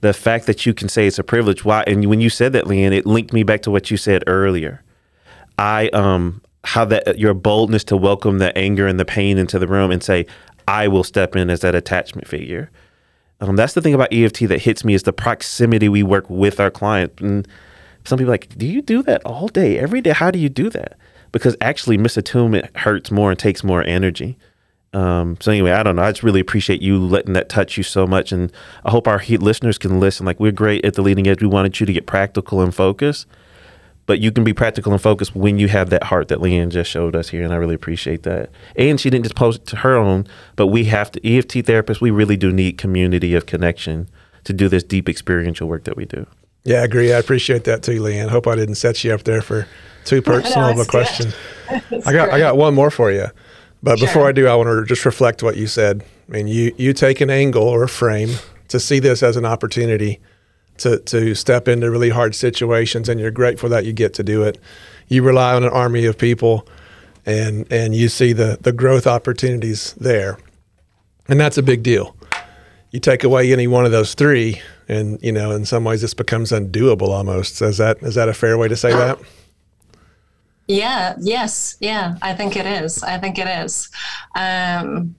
the 0.00 0.12
fact 0.12 0.46
that 0.46 0.66
you 0.66 0.74
can 0.74 0.88
say 0.88 1.06
it's 1.06 1.18
a 1.18 1.24
privilege. 1.24 1.64
Why? 1.64 1.84
And 1.86 2.06
when 2.06 2.20
you 2.20 2.30
said 2.30 2.52
that, 2.52 2.64
Leanne, 2.64 2.92
it 2.92 3.06
linked 3.06 3.32
me 3.32 3.42
back 3.42 3.62
to 3.62 3.70
what 3.70 3.90
you 3.90 3.96
said 3.96 4.24
earlier. 4.26 4.82
I 5.58 5.88
um 5.88 6.42
how 6.64 6.84
that 6.86 7.18
your 7.18 7.34
boldness 7.34 7.84
to 7.84 7.96
welcome 7.96 8.38
the 8.38 8.56
anger 8.56 8.86
and 8.86 8.98
the 8.98 9.04
pain 9.04 9.38
into 9.38 9.58
the 9.58 9.66
room 9.68 9.90
and 9.90 10.02
say, 10.02 10.26
I 10.66 10.88
will 10.88 11.04
step 11.04 11.36
in 11.36 11.50
as 11.50 11.60
that 11.60 11.74
attachment 11.74 12.26
figure. 12.26 12.70
Um, 13.44 13.56
that's 13.56 13.74
the 13.74 13.82
thing 13.82 13.94
about 13.94 14.12
EFT 14.12 14.48
that 14.48 14.62
hits 14.62 14.84
me 14.84 14.94
is 14.94 15.02
the 15.02 15.12
proximity 15.12 15.88
we 15.88 16.02
work 16.02 16.28
with 16.30 16.60
our 16.60 16.70
client. 16.70 17.20
And 17.20 17.46
some 18.04 18.18
people 18.18 18.30
like, 18.30 18.56
do 18.56 18.66
you 18.66 18.80
do 18.80 19.02
that 19.02 19.22
all 19.24 19.48
day, 19.48 19.78
every 19.78 20.00
day? 20.00 20.10
How 20.10 20.30
do 20.30 20.38
you 20.38 20.48
do 20.48 20.70
that? 20.70 20.96
Because 21.30 21.56
actually, 21.60 21.98
misattunement 21.98 22.74
hurts 22.76 23.10
more 23.10 23.30
and 23.30 23.38
takes 23.38 23.62
more 23.62 23.82
energy. 23.84 24.38
Um, 24.94 25.36
so 25.40 25.50
anyway, 25.50 25.72
I 25.72 25.82
don't 25.82 25.96
know. 25.96 26.02
I 26.02 26.12
just 26.12 26.22
really 26.22 26.40
appreciate 26.40 26.80
you 26.80 26.98
letting 26.98 27.32
that 27.32 27.48
touch 27.48 27.76
you 27.76 27.82
so 27.82 28.06
much, 28.06 28.30
and 28.30 28.52
I 28.84 28.92
hope 28.92 29.08
our 29.08 29.20
listeners 29.28 29.76
can 29.76 29.98
listen. 29.98 30.24
Like 30.24 30.38
we're 30.38 30.52
great 30.52 30.84
at 30.84 30.94
the 30.94 31.02
leading 31.02 31.26
edge. 31.26 31.42
We 31.42 31.48
wanted 31.48 31.80
you 31.80 31.86
to 31.86 31.92
get 31.92 32.06
practical 32.06 32.60
and 32.60 32.72
focus, 32.72 33.26
but 34.06 34.20
you 34.20 34.30
can 34.30 34.44
be 34.44 34.52
practical 34.52 34.92
and 34.92 35.00
focused 35.00 35.34
when 35.34 35.58
you 35.58 35.68
have 35.68 35.90
that 35.90 36.04
heart 36.04 36.28
that 36.28 36.38
Leanne 36.38 36.70
just 36.70 36.90
showed 36.90 37.16
us 37.16 37.30
here, 37.30 37.42
and 37.42 37.52
I 37.52 37.56
really 37.56 37.74
appreciate 37.74 38.22
that. 38.24 38.50
And 38.76 39.00
she 39.00 39.10
didn't 39.10 39.24
just 39.24 39.36
post 39.36 39.62
it 39.62 39.66
to 39.68 39.76
her 39.76 39.96
own, 39.96 40.26
but 40.56 40.66
we 40.66 40.84
have 40.84 41.10
to 41.12 41.26
EFT 41.26 41.54
therapists. 41.66 42.00
We 42.00 42.10
really 42.10 42.36
do 42.36 42.52
need 42.52 42.78
community 42.78 43.34
of 43.34 43.46
connection 43.46 44.08
to 44.44 44.52
do 44.52 44.68
this 44.68 44.82
deep 44.82 45.08
experiential 45.08 45.68
work 45.68 45.84
that 45.84 45.96
we 45.96 46.04
do. 46.04 46.26
Yeah, 46.64 46.80
I 46.80 46.84
agree. 46.84 47.12
I 47.12 47.18
appreciate 47.18 47.64
that 47.64 47.82
too, 47.82 48.00
Leanne. 48.00 48.28
Hope 48.28 48.46
I 48.46 48.56
didn't 48.56 48.76
set 48.76 49.04
you 49.04 49.12
up 49.12 49.24
there 49.24 49.42
for 49.42 49.66
too 50.04 50.22
personal 50.22 50.66
no, 50.74 50.80
of 50.80 50.86
a 50.86 50.90
question. 50.90 51.32
I 51.70 51.78
got 51.80 52.02
great. 52.02 52.32
I 52.32 52.38
got 52.38 52.56
one 52.56 52.74
more 52.74 52.90
for 52.90 53.10
you. 53.10 53.26
But 53.82 53.98
sure. 53.98 54.08
before 54.08 54.28
I 54.28 54.32
do, 54.32 54.46
I 54.46 54.54
want 54.54 54.68
to 54.68 54.84
just 54.86 55.04
reflect 55.04 55.42
what 55.42 55.56
you 55.56 55.66
said. 55.66 56.04
I 56.28 56.32
mean, 56.32 56.46
you 56.46 56.74
you 56.78 56.94
take 56.94 57.20
an 57.20 57.28
angle 57.28 57.64
or 57.64 57.82
a 57.82 57.88
frame 57.88 58.30
to 58.68 58.80
see 58.80 58.98
this 58.98 59.22
as 59.22 59.36
an 59.36 59.44
opportunity 59.44 60.20
to 60.78 60.98
to 60.98 61.34
step 61.34 61.68
into 61.68 61.90
really 61.90 62.10
hard 62.10 62.34
situations, 62.34 63.08
and 63.08 63.20
you're 63.20 63.30
grateful 63.30 63.68
that 63.70 63.84
you 63.84 63.92
get 63.92 64.14
to 64.14 64.22
do 64.22 64.42
it. 64.42 64.58
You 65.08 65.22
rely 65.22 65.54
on 65.54 65.64
an 65.64 65.70
army 65.70 66.06
of 66.06 66.18
people, 66.18 66.66
and 67.26 67.70
and 67.72 67.94
you 67.94 68.08
see 68.08 68.32
the 68.32 68.58
the 68.60 68.72
growth 68.72 69.06
opportunities 69.06 69.94
there, 69.94 70.38
and 71.28 71.38
that's 71.40 71.58
a 71.58 71.62
big 71.62 71.82
deal. 71.82 72.16
You 72.90 73.00
take 73.00 73.24
away 73.24 73.52
any 73.52 73.66
one 73.66 73.84
of 73.84 73.92
those 73.92 74.14
three, 74.14 74.60
and 74.88 75.20
you 75.22 75.32
know, 75.32 75.50
in 75.50 75.64
some 75.64 75.84
ways, 75.84 76.00
this 76.00 76.14
becomes 76.14 76.52
undoable 76.52 77.08
almost. 77.08 77.60
Is 77.62 77.78
that 77.78 78.02
is 78.02 78.14
that 78.14 78.28
a 78.28 78.34
fair 78.34 78.58
way 78.58 78.68
to 78.68 78.76
say 78.76 78.92
that? 78.92 79.18
Yeah, 80.66 81.14
yes, 81.20 81.76
yeah, 81.80 82.16
I 82.22 82.34
think 82.34 82.56
it 82.56 82.66
is. 82.66 83.02
I 83.02 83.18
think 83.18 83.38
it 83.38 83.46
is. 83.46 83.90
Um, 84.34 85.14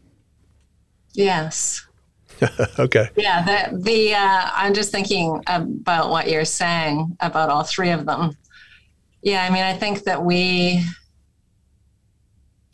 yes. 1.14 1.85
okay. 2.80 3.10
Yeah, 3.16 3.44
the, 3.44 3.78
the 3.78 4.14
uh, 4.14 4.50
I'm 4.54 4.74
just 4.74 4.92
thinking 4.92 5.42
about 5.48 6.10
what 6.10 6.30
you're 6.30 6.46
saying 6.46 7.16
about 7.20 7.50
all 7.50 7.64
three 7.64 7.92
of 7.92 8.06
them. 8.06 8.36
Yeah, 9.22 9.44
I 9.44 9.50
mean, 9.50 9.64
I 9.64 9.74
think 9.74 10.04
that 10.04 10.24
we, 10.24 10.84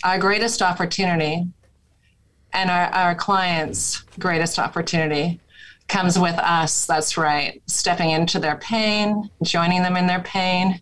our 0.03 0.17
greatest 0.19 0.61
opportunity 0.61 1.47
and 2.53 2.69
our, 2.69 2.87
our 2.87 3.15
clients' 3.15 4.03
greatest 4.19 4.59
opportunity 4.59 5.39
comes 5.87 6.17
with 6.17 6.37
us. 6.39 6.85
That's 6.85 7.17
right. 7.17 7.61
Stepping 7.67 8.11
into 8.11 8.39
their 8.39 8.57
pain, 8.57 9.29
joining 9.43 9.83
them 9.83 9.97
in 9.97 10.07
their 10.07 10.21
pain, 10.21 10.81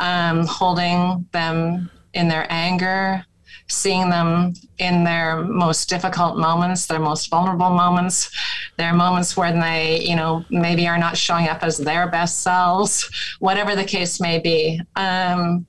um, 0.00 0.46
holding 0.46 1.26
them 1.32 1.90
in 2.14 2.28
their 2.28 2.46
anger, 2.50 3.24
seeing 3.68 4.10
them 4.10 4.52
in 4.78 5.04
their 5.04 5.42
most 5.42 5.88
difficult 5.88 6.36
moments, 6.36 6.86
their 6.86 6.98
most 7.00 7.30
vulnerable 7.30 7.70
moments, 7.70 8.30
their 8.76 8.92
moments 8.92 9.36
when 9.36 9.58
they, 9.58 10.00
you 10.00 10.16
know, 10.16 10.44
maybe 10.50 10.86
are 10.86 10.98
not 10.98 11.16
showing 11.16 11.48
up 11.48 11.62
as 11.62 11.78
their 11.78 12.10
best 12.10 12.42
selves, 12.42 13.08
whatever 13.38 13.74
the 13.74 13.84
case 13.84 14.20
may 14.20 14.38
be. 14.38 14.80
Um, 14.96 15.66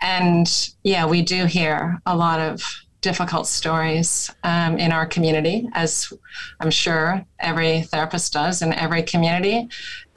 and 0.00 0.74
yeah, 0.82 1.06
we 1.06 1.22
do 1.22 1.46
hear 1.46 2.00
a 2.06 2.16
lot 2.16 2.40
of 2.40 2.62
difficult 3.02 3.46
stories 3.46 4.30
um, 4.44 4.78
in 4.78 4.92
our 4.92 5.06
community, 5.06 5.68
as 5.74 6.12
I'm 6.60 6.70
sure 6.70 7.24
every 7.38 7.82
therapist 7.82 8.32
does 8.32 8.62
in 8.62 8.72
every 8.72 9.02
community. 9.02 9.68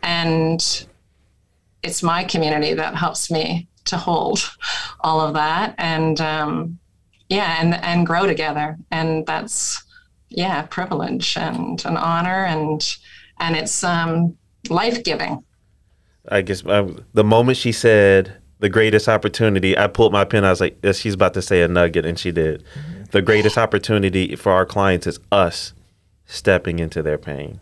And 0.02 0.88
it's 1.84 2.02
my 2.02 2.24
community 2.24 2.74
that 2.74 2.96
helps 2.96 3.30
me 3.30 3.68
to 3.86 3.98
hold 3.98 4.39
all 5.02 5.22
of 5.22 5.36
that 5.36 5.76
and 5.78 6.20
um, 6.20 6.80
yeah 7.30 7.58
and 7.62 7.74
and 7.76 8.06
grow 8.06 8.26
together 8.26 8.78
and 8.92 9.26
that's 9.26 9.84
yeah 10.30 10.64
privilege 10.64 11.38
and 11.38 11.84
an 11.86 11.98
honor 11.98 12.46
and 12.46 12.98
and 13.40 13.56
it's 13.56 13.84
um, 13.84 14.38
life-giving 14.70 15.44
i 16.30 16.42
guess 16.42 16.66
uh, 16.66 16.88
the 17.14 17.24
moment 17.24 17.58
she 17.58 17.72
said 17.72 18.38
the 18.60 18.70
greatest 18.70 19.08
opportunity. 19.08 19.78
I 19.78 19.88
pulled 19.88 20.12
my 20.12 20.26
pen. 20.26 20.44
I 20.44 20.50
was 20.50 20.62
like, 20.62 20.78
she's 20.94 21.14
about 21.14 21.34
to 21.36 21.42
say 21.42 21.62
a 21.62 21.68
nugget, 21.68 22.06
and 22.06 22.18
she 22.18 22.32
did. 22.32 22.64
Mm-hmm. 22.64 23.04
The 23.12 23.22
greatest 23.22 23.58
opportunity 23.58 24.36
for 24.36 24.52
our 24.52 24.66
clients 24.66 25.08
is 25.08 25.20
us 25.32 25.74
stepping 26.26 26.80
into 26.80 27.02
their 27.02 27.18
pain. 27.18 27.60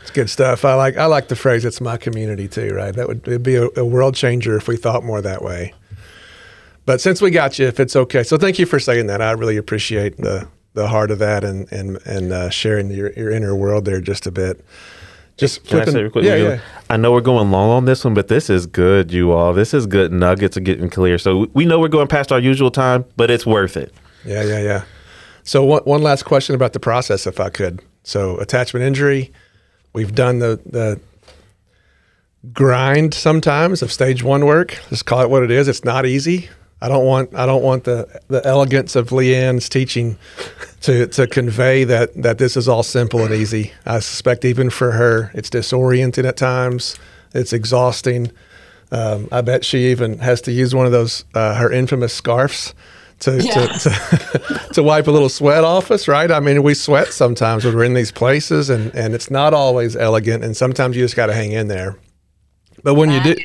It's 0.00 0.10
good 0.10 0.30
stuff. 0.30 0.64
I 0.64 0.74
like 0.74 0.96
I 0.96 1.06
like 1.06 1.28
the 1.28 1.36
phrase 1.36 1.64
"it's 1.64 1.80
my 1.80 1.96
community" 1.96 2.48
too. 2.48 2.72
Right? 2.74 2.94
That 2.94 3.08
would 3.08 3.26
it'd 3.26 3.42
be 3.42 3.56
a, 3.56 3.68
a 3.76 3.84
world 3.84 4.14
changer 4.14 4.56
if 4.56 4.68
we 4.68 4.76
thought 4.76 5.04
more 5.04 5.20
that 5.20 5.42
way. 5.42 5.74
But 6.90 7.00
since 7.00 7.22
we 7.22 7.30
got 7.30 7.56
you, 7.56 7.68
if 7.68 7.78
it's 7.78 7.94
okay, 7.94 8.24
so 8.24 8.36
thank 8.36 8.58
you 8.58 8.66
for 8.66 8.80
saying 8.80 9.06
that. 9.06 9.22
I 9.22 9.30
really 9.30 9.56
appreciate 9.56 10.16
the 10.16 10.48
the 10.74 10.88
heart 10.88 11.12
of 11.12 11.20
that 11.20 11.44
and 11.44 11.70
and 11.70 12.04
and 12.04 12.32
uh, 12.32 12.50
sharing 12.50 12.90
your 12.90 13.12
your 13.12 13.30
inner 13.30 13.54
world 13.54 13.84
there 13.84 14.00
just 14.00 14.26
a 14.26 14.32
bit. 14.32 14.64
Just 15.36 15.64
flipping. 15.64 15.96
I 15.96 16.10
yeah, 16.20 16.34
yeah. 16.34 16.60
I 16.90 16.96
know 16.96 17.12
we're 17.12 17.20
going 17.20 17.52
long 17.52 17.70
on 17.70 17.84
this 17.84 18.04
one, 18.04 18.14
but 18.14 18.26
this 18.26 18.50
is 18.50 18.66
good, 18.66 19.12
you 19.12 19.30
all. 19.30 19.52
This 19.52 19.72
is 19.72 19.86
good 19.86 20.12
nuggets 20.12 20.56
of 20.56 20.64
getting 20.64 20.90
clear. 20.90 21.16
So 21.16 21.46
we 21.54 21.64
know 21.64 21.78
we're 21.78 21.86
going 21.86 22.08
past 22.08 22.32
our 22.32 22.40
usual 22.40 22.72
time, 22.72 23.04
but 23.16 23.30
it's 23.30 23.46
worth 23.46 23.76
it. 23.76 23.94
Yeah, 24.24 24.42
yeah, 24.42 24.58
yeah. 24.58 24.84
So 25.44 25.64
one, 25.64 25.82
one 25.84 26.02
last 26.02 26.24
question 26.24 26.56
about 26.56 26.72
the 26.72 26.80
process, 26.80 27.24
if 27.24 27.38
I 27.38 27.50
could. 27.50 27.84
So 28.02 28.36
attachment 28.38 28.84
injury, 28.84 29.32
we've 29.92 30.12
done 30.12 30.40
the 30.40 30.60
the 30.66 31.00
grind 32.52 33.14
sometimes 33.14 33.80
of 33.80 33.92
stage 33.92 34.24
one 34.24 34.44
work. 34.44 34.76
Just 34.88 35.06
call 35.06 35.20
it 35.20 35.30
what 35.30 35.44
it 35.44 35.52
is. 35.52 35.68
It's 35.68 35.84
not 35.84 36.04
easy. 36.04 36.50
I 36.82 36.88
don't 36.88 37.04
want 37.04 37.34
I 37.34 37.46
don't 37.46 37.62
want 37.62 37.84
the 37.84 38.20
the 38.28 38.44
elegance 38.46 38.96
of 38.96 39.10
Leanne's 39.10 39.68
teaching 39.68 40.16
to 40.82 41.06
to 41.08 41.26
convey 41.26 41.84
that 41.84 42.14
that 42.22 42.38
this 42.38 42.56
is 42.56 42.68
all 42.68 42.82
simple 42.82 43.20
and 43.20 43.34
easy. 43.34 43.72
I 43.84 43.98
suspect 44.00 44.44
even 44.44 44.70
for 44.70 44.92
her, 44.92 45.30
it's 45.34 45.50
disorienting 45.50 46.26
at 46.26 46.36
times. 46.36 46.98
It's 47.34 47.52
exhausting. 47.52 48.32
Um, 48.92 49.28
I 49.30 49.40
bet 49.42 49.64
she 49.64 49.90
even 49.90 50.18
has 50.18 50.40
to 50.42 50.52
use 50.52 50.74
one 50.74 50.86
of 50.86 50.92
those 50.92 51.24
uh, 51.34 51.54
her 51.54 51.70
infamous 51.70 52.12
scarfs 52.12 52.74
to, 53.20 53.42
yeah. 53.42 53.66
to, 53.66 53.78
to, 53.78 54.68
to, 54.72 54.82
wipe 54.82 55.06
a 55.06 55.10
little 55.10 55.28
sweat 55.28 55.62
off 55.62 55.90
us, 55.90 56.08
right? 56.08 56.30
I 56.30 56.40
mean, 56.40 56.62
we 56.62 56.74
sweat 56.74 57.08
sometimes 57.08 57.64
when 57.64 57.76
we're 57.76 57.84
in 57.84 57.94
these 57.94 58.10
places, 58.10 58.70
and, 58.70 58.94
and 58.94 59.14
it's 59.14 59.30
not 59.30 59.54
always 59.54 59.94
elegant, 59.94 60.42
and 60.42 60.56
sometimes 60.56 60.96
you 60.96 61.04
just 61.04 61.16
got 61.16 61.26
to 61.26 61.34
hang 61.34 61.52
in 61.52 61.68
there. 61.68 61.98
But 62.82 62.94
when 62.94 63.10
you 63.10 63.22
do, 63.22 63.36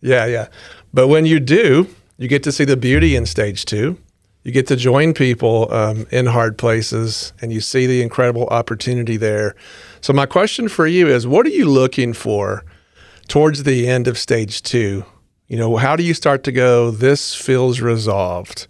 yeah, 0.00 0.26
yeah. 0.26 0.48
But 0.94 1.08
when 1.08 1.26
you 1.26 1.40
do, 1.40 1.88
you 2.22 2.28
get 2.28 2.44
to 2.44 2.52
see 2.52 2.64
the 2.64 2.76
beauty 2.76 3.16
in 3.16 3.26
stage 3.26 3.64
two. 3.64 3.98
You 4.44 4.52
get 4.52 4.68
to 4.68 4.76
join 4.76 5.12
people 5.12 5.72
um, 5.74 6.06
in 6.12 6.26
hard 6.26 6.56
places 6.56 7.32
and 7.40 7.52
you 7.52 7.60
see 7.60 7.86
the 7.86 8.00
incredible 8.00 8.46
opportunity 8.46 9.16
there. 9.16 9.56
So, 10.00 10.12
my 10.12 10.26
question 10.26 10.68
for 10.68 10.86
you 10.86 11.08
is 11.08 11.26
what 11.26 11.46
are 11.46 11.50
you 11.50 11.68
looking 11.68 12.12
for 12.12 12.64
towards 13.26 13.64
the 13.64 13.88
end 13.88 14.06
of 14.06 14.16
stage 14.16 14.62
two? 14.62 15.04
You 15.48 15.56
know, 15.56 15.76
how 15.78 15.96
do 15.96 16.04
you 16.04 16.14
start 16.14 16.44
to 16.44 16.52
go, 16.52 16.92
this 16.92 17.34
feels 17.34 17.80
resolved? 17.80 18.68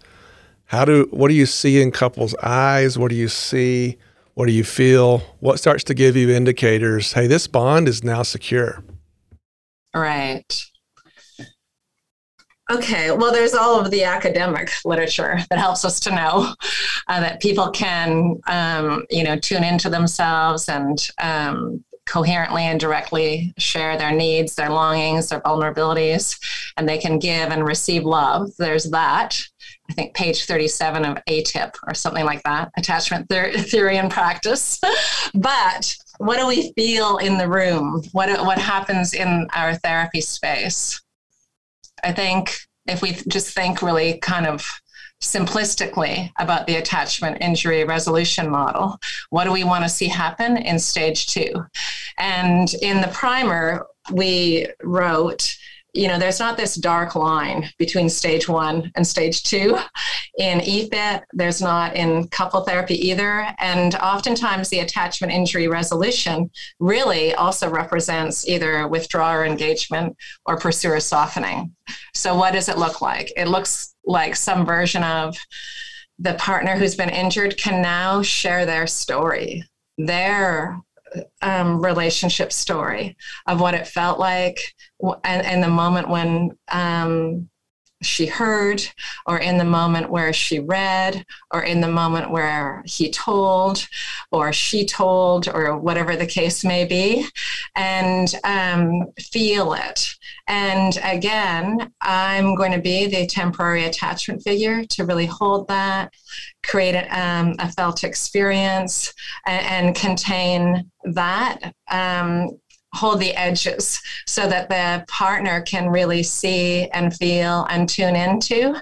How 0.65 0.87
do, 0.87 1.07
what 1.11 1.29
do 1.29 1.35
you 1.35 1.45
see 1.45 1.83
in 1.83 1.91
couples' 1.91 2.35
eyes? 2.43 2.99
What 2.99 3.11
do 3.11 3.17
you 3.17 3.29
see? 3.29 3.99
What 4.33 4.47
do 4.47 4.53
you 4.53 4.65
feel? 4.65 5.19
What 5.41 5.59
starts 5.59 5.85
to 5.85 5.95
give 5.95 6.17
you 6.17 6.31
indicators? 6.31 7.13
Hey, 7.13 7.27
this 7.27 7.47
bond 7.47 7.87
is 7.87 8.03
now 8.03 8.23
secure. 8.23 8.83
Right. 9.95 10.72
Okay, 12.73 13.11
well, 13.11 13.31
there's 13.31 13.53
all 13.53 13.79
of 13.79 13.91
the 13.91 14.05
academic 14.05 14.71
literature 14.87 15.39
that 15.51 15.59
helps 15.59 15.85
us 15.85 16.01
to 16.01 16.15
know 16.15 16.55
uh, 17.07 17.21
that 17.21 17.43
people 17.43 17.71
can, 17.71 18.41
um, 18.47 19.05
you 19.11 19.23
know, 19.23 19.37
tune 19.37 19.63
into 19.63 19.91
themselves 19.91 20.71
and 20.71 21.07
um, 21.21 21.85
coherently 22.07 22.63
and 22.63 22.81
directly 22.81 23.53
share 23.59 23.99
their 23.99 24.11
needs, 24.11 24.55
their 24.55 24.71
longings, 24.71 25.29
their 25.29 25.43
vulnerabilities, 25.43 26.41
and 26.79 26.89
they 26.89 26.97
can 26.97 27.19
give 27.19 27.51
and 27.51 27.67
receive 27.67 28.05
love. 28.05 28.49
There's 28.59 28.85
that. 28.85 29.39
I 29.91 29.93
think 29.93 30.15
page 30.15 30.47
37 30.47 31.05
of 31.05 31.19
ATIP 31.29 31.75
or 31.87 31.93
something 31.93 32.25
like 32.25 32.43
that, 32.45 32.71
attachment 32.79 33.29
theory 33.29 33.99
and 33.99 34.11
practice. 34.11 34.81
but 35.35 35.95
what 36.17 36.39
do 36.39 36.47
we 36.47 36.73
feel 36.73 37.19
in 37.19 37.37
the 37.37 37.49
room? 37.49 38.03
What, 38.13 38.31
what 38.47 38.59
happens 38.59 39.13
in 39.13 39.47
our 39.55 39.75
therapy 39.75 40.23
space? 40.23 41.02
I 42.03 42.13
think 42.13 42.57
if 42.87 43.03
we 43.03 43.13
just 43.29 43.55
think 43.55 43.83
really 43.83 44.19
kind 44.19 44.47
of 44.47 44.67
simplistically 45.23 46.31
about 46.39 46.67
the 46.67 46.77
attachment 46.77 47.39
injury 47.41 47.85
resolution 47.85 48.51
model, 48.51 48.99
what 49.31 49.45
do 49.45 49.53
we 49.53 49.65
want 49.65 49.85
to 49.85 49.89
see 49.89 50.09
happen 50.09 50.57
in 50.57 50.79
stage 50.79 51.27
two? 51.27 51.65
And 52.19 52.73
in 52.83 53.01
the 53.01 53.09
primer, 53.09 53.87
we 54.11 54.67
wrote 54.83 55.57
you 55.95 56.09
know, 56.09 56.19
there's 56.19 56.41
not 56.41 56.57
this 56.57 56.75
dark 56.75 57.15
line 57.15 57.69
between 57.79 58.09
stage 58.09 58.49
one 58.49 58.91
and 58.97 59.07
stage 59.07 59.43
two. 59.43 59.79
In 60.39 60.61
EFIT, 60.61 61.23
there's 61.35 61.61
not 61.61 61.95
in 61.95 62.29
couple 62.29 62.63
therapy 62.63 62.95
either. 63.09 63.47
And 63.59 63.95
oftentimes, 63.97 64.71
the 64.71 64.81
attachment 64.81 65.33
injury 65.33 65.69
resolution 65.69 66.51
really 66.81 67.35
also 67.35 67.69
represents 67.69 68.49
either 68.49 68.89
withdrawal 68.89 69.43
engagement 69.43 70.17
or 70.47 70.57
pursuer 70.57 70.99
softening. 71.01 71.75
So, 72.15 72.35
what 72.35 72.55
does 72.55 72.69
it 72.71 72.79
look 72.79 73.03
like? 73.03 73.31
It 73.37 73.49
looks 73.49 73.95
like 74.05 74.35
some 74.35 74.65
version 74.65 75.03
of 75.03 75.37
the 76.19 76.35
partner 76.35 76.77
who's 76.77 76.95
been 76.95 77.11
injured 77.11 77.59
can 77.59 77.83
now 77.83 78.23
share 78.23 78.65
their 78.65 78.87
story, 78.87 79.65
their 79.99 80.79
um, 81.43 81.83
relationship 81.83 82.53
story 82.53 83.17
of 83.47 83.61
what 83.61 83.75
it 83.75 83.87
felt 83.87 84.19
like 84.19 84.59
and, 85.25 85.45
and 85.45 85.63
the 85.63 85.69
moment 85.69 86.09
when 86.09 86.51
um, 86.69 87.49
she 88.03 88.27
heard, 88.27 88.83
or 89.27 89.39
in 89.39 89.59
the 89.59 89.65
moment 89.65 90.11
where 90.11 90.33
she 90.33 90.59
read, 90.59 91.25
or 91.51 91.63
in 91.63 91.81
the 91.81 91.89
moment 91.89 92.31
where 92.31 92.83
he 92.85 93.11
told, 93.11 93.87
or 94.31 94.53
she 94.53 94.85
told, 94.85 95.49
or 95.49 95.77
whatever 95.79 96.17
the 96.17 96.27
case 96.27 96.65
may 96.65 96.85
be, 96.85 97.27
and 97.77 98.35
um, 98.45 99.05
feel 99.19 99.73
it. 99.75 100.09
And 100.49 100.99
again, 101.05 101.93
I'm 102.01 102.55
going 102.57 102.73
to 102.73 102.81
be 102.81 103.07
the 103.07 103.27
temporary 103.27 103.85
attachment 103.85 104.43
figure 104.43 104.85
to 104.85 105.05
really 105.05 105.27
hold 105.27 105.69
that, 105.69 106.13
create 106.65 106.95
a, 106.95 107.07
um, 107.19 107.55
a 107.59 107.71
felt 107.71 108.05
experience, 108.05 109.15
and, 109.47 109.87
and 109.87 109.97
contain 109.97 110.91
that 111.05 111.75
um, 111.91 112.51
hold 112.95 113.21
the 113.21 113.35
edges 113.35 114.01
so 114.27 114.49
that 114.49 114.69
the 114.69 115.05
partner 115.09 115.63
can 115.63 115.89
really 115.89 116.23
see 116.23 116.89
and 116.91 117.15
feel 117.15 117.65
and 117.71 117.89
tune 117.89 118.17
into 118.17 118.75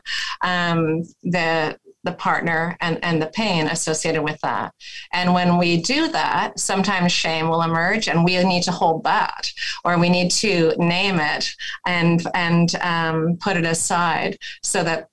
um, 0.42 1.02
the 1.22 1.78
the 2.04 2.12
partner 2.12 2.76
and, 2.80 2.98
and 3.02 3.20
the 3.20 3.26
pain 3.26 3.66
associated 3.66 4.22
with 4.22 4.40
that. 4.40 4.72
And 5.12 5.34
when 5.34 5.58
we 5.58 5.82
do 5.82 6.08
that, 6.08 6.58
sometimes 6.58 7.12
shame 7.12 7.48
will 7.48 7.62
emerge 7.62 8.08
and 8.08 8.24
we 8.24 8.42
need 8.42 8.62
to 8.64 8.72
hold 8.72 9.04
that 9.04 9.52
or 9.84 9.98
we 9.98 10.08
need 10.08 10.30
to 10.32 10.72
name 10.78 11.18
it 11.20 11.50
and, 11.86 12.26
and 12.34 12.74
um, 12.76 13.36
put 13.38 13.56
it 13.56 13.66
aside 13.66 14.38
so 14.62 14.82
that 14.82 15.08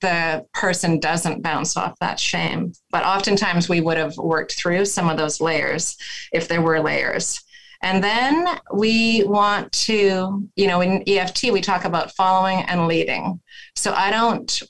the 0.00 0.46
person 0.54 0.98
doesn't 0.98 1.42
bounce 1.42 1.76
off 1.76 1.98
that 2.00 2.18
shame. 2.18 2.72
But 2.90 3.04
oftentimes 3.04 3.68
we 3.68 3.82
would 3.82 3.98
have 3.98 4.16
worked 4.16 4.52
through 4.52 4.86
some 4.86 5.10
of 5.10 5.18
those 5.18 5.40
layers 5.40 5.96
if 6.32 6.48
there 6.48 6.62
were 6.62 6.80
layers. 6.80 7.42
And 7.82 8.04
then 8.04 8.46
we 8.74 9.24
want 9.24 9.72
to, 9.72 10.48
you 10.54 10.66
know, 10.66 10.80
in 10.80 11.02
EFT, 11.08 11.50
we 11.50 11.60
talk 11.60 11.84
about 11.84 12.12
following 12.12 12.60
and 12.62 12.86
leading. 12.86 13.40
So 13.74 13.92
I 13.92 14.10
don't 14.10 14.62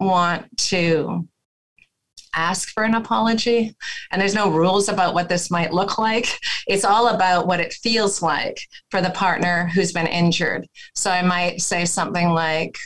want 0.00 0.56
to 0.56 1.28
ask 2.34 2.68
for 2.68 2.84
an 2.84 2.94
apology. 2.94 3.74
And 4.10 4.20
there's 4.20 4.34
no 4.34 4.50
rules 4.50 4.88
about 4.88 5.14
what 5.14 5.28
this 5.28 5.50
might 5.50 5.72
look 5.72 5.98
like. 5.98 6.38
It's 6.66 6.84
all 6.84 7.08
about 7.08 7.46
what 7.46 7.60
it 7.60 7.72
feels 7.72 8.22
like 8.22 8.58
for 8.90 9.00
the 9.00 9.10
partner 9.10 9.70
who's 9.74 9.92
been 9.92 10.06
injured. 10.06 10.66
So 10.94 11.10
I 11.10 11.22
might 11.22 11.62
say 11.62 11.84
something 11.84 12.30
like, 12.30 12.76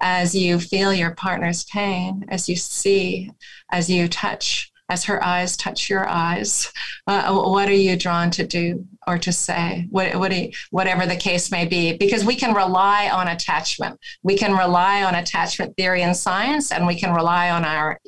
as 0.00 0.34
you 0.34 0.58
feel 0.58 0.92
your 0.92 1.14
partner's 1.14 1.64
pain, 1.64 2.24
as 2.28 2.48
you 2.48 2.56
see, 2.56 3.30
as 3.70 3.88
you 3.88 4.08
touch 4.08 4.72
as 4.88 5.04
her 5.04 5.22
eyes 5.24 5.56
touch 5.56 5.88
your 5.88 6.06
eyes 6.06 6.72
uh, 7.06 7.34
what 7.34 7.68
are 7.68 7.72
you 7.72 7.96
drawn 7.96 8.30
to 8.30 8.46
do 8.46 8.86
or 9.06 9.18
to 9.18 9.32
say? 9.32 9.86
What, 9.90 10.14
what 10.16 10.34
you, 10.34 10.50
whatever 10.70 11.06
the 11.06 11.16
case 11.16 11.50
may 11.50 11.66
be 11.66 11.96
because 11.96 12.24
we 12.24 12.36
can 12.36 12.54
rely 12.54 13.10
on 13.10 13.28
attachment. 13.28 13.98
We 14.22 14.36
can 14.36 14.52
rely 14.52 15.04
on 15.04 15.14
attachment 15.14 15.76
theory 15.76 16.02
and 16.02 16.16
science 16.16 16.72
and 16.72 16.86
we 16.86 16.98
can 16.98 17.14
rely 17.14 17.50
on 17.50 17.64
our 17.64 18.00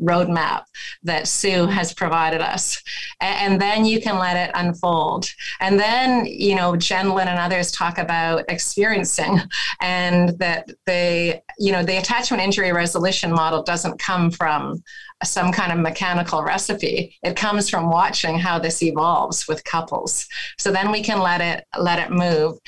roadmap 0.00 0.64
that 1.02 1.28
Sue 1.28 1.48
mm-hmm. 1.48 1.72
has 1.72 1.94
provided 1.94 2.40
us. 2.40 2.82
And 3.20 3.60
then 3.60 3.84
you 3.84 4.00
can 4.00 4.18
let 4.18 4.36
it 4.36 4.50
unfold. 4.54 5.28
And 5.60 5.78
then, 5.78 6.26
you 6.26 6.54
know, 6.54 6.72
Gendlin 6.72 7.26
and 7.26 7.38
others 7.38 7.70
talk 7.70 7.98
about 7.98 8.44
experiencing 8.48 9.40
and 9.80 10.38
that 10.38 10.68
they, 10.86 11.42
you 11.58 11.72
know, 11.72 11.82
the 11.82 11.98
attachment 11.98 12.42
injury 12.42 12.72
resolution 12.72 13.32
model 13.32 13.62
doesn't 13.62 13.98
come 13.98 14.30
from 14.30 14.82
some 15.22 15.52
kind 15.52 15.72
of 15.72 15.78
mechanical 15.78 16.42
recipe. 16.42 17.16
It 17.22 17.36
comes 17.36 17.70
from 17.70 17.90
watching 17.90 18.38
how 18.38 18.58
this 18.58 18.82
evolves 18.82 19.46
with 19.48 19.64
couples. 19.64 20.26
So 20.58 20.70
then 20.70 20.90
we 20.90 21.02
can 21.02 21.20
let 21.20 21.40
it 21.40 21.64
let 21.78 21.98
it 21.98 22.10
move. 22.10 22.58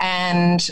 And 0.00 0.66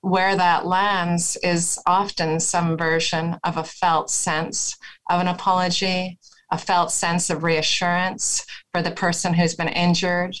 where 0.00 0.36
that 0.36 0.66
lands 0.66 1.36
is 1.42 1.78
often 1.86 2.40
some 2.40 2.76
version 2.76 3.36
of 3.44 3.56
a 3.56 3.64
felt 3.64 4.10
sense 4.10 4.76
of 5.10 5.20
an 5.20 5.28
apology, 5.28 6.18
a 6.50 6.58
felt 6.58 6.92
sense 6.92 7.30
of 7.30 7.42
reassurance 7.42 8.44
for 8.72 8.82
the 8.82 8.90
person 8.90 9.34
who's 9.34 9.54
been 9.54 9.68
injured, 9.68 10.34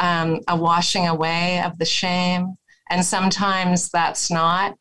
um, 0.00 0.40
a 0.48 0.56
washing 0.56 1.06
away 1.06 1.62
of 1.62 1.78
the 1.78 1.84
shame. 1.84 2.54
And 2.90 3.04
sometimes 3.04 3.90
that's 3.90 4.30
not 4.30 4.76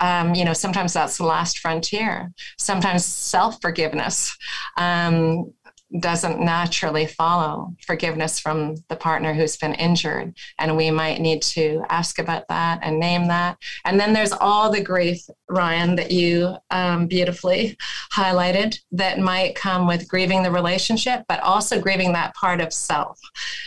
um, 0.00 0.34
you 0.34 0.44
know, 0.44 0.52
sometimes 0.52 0.92
that's 0.92 1.18
the 1.18 1.24
last 1.24 1.58
frontier. 1.58 2.32
Sometimes 2.58 3.04
self 3.04 3.60
forgiveness. 3.60 4.36
Um, 4.76 5.52
doesn't 6.00 6.40
naturally 6.40 7.06
follow 7.06 7.72
forgiveness 7.86 8.40
from 8.40 8.74
the 8.88 8.96
partner 8.96 9.32
who's 9.32 9.56
been 9.56 9.74
injured. 9.74 10.36
And 10.58 10.76
we 10.76 10.90
might 10.90 11.20
need 11.20 11.42
to 11.42 11.84
ask 11.88 12.18
about 12.18 12.48
that 12.48 12.80
and 12.82 12.98
name 12.98 13.28
that. 13.28 13.56
And 13.84 13.98
then 13.98 14.12
there's 14.12 14.32
all 14.32 14.70
the 14.70 14.82
grief, 14.82 15.20
Ryan, 15.48 15.96
that 15.96 16.10
you 16.10 16.56
um, 16.70 17.06
beautifully 17.06 17.76
highlighted 18.12 18.78
that 18.92 19.18
might 19.18 19.54
come 19.54 19.86
with 19.86 20.08
grieving 20.08 20.42
the 20.42 20.50
relationship, 20.50 21.24
but 21.28 21.40
also 21.40 21.80
grieving 21.80 22.12
that 22.12 22.34
part 22.34 22.60
of 22.60 22.72
self, 22.72 23.20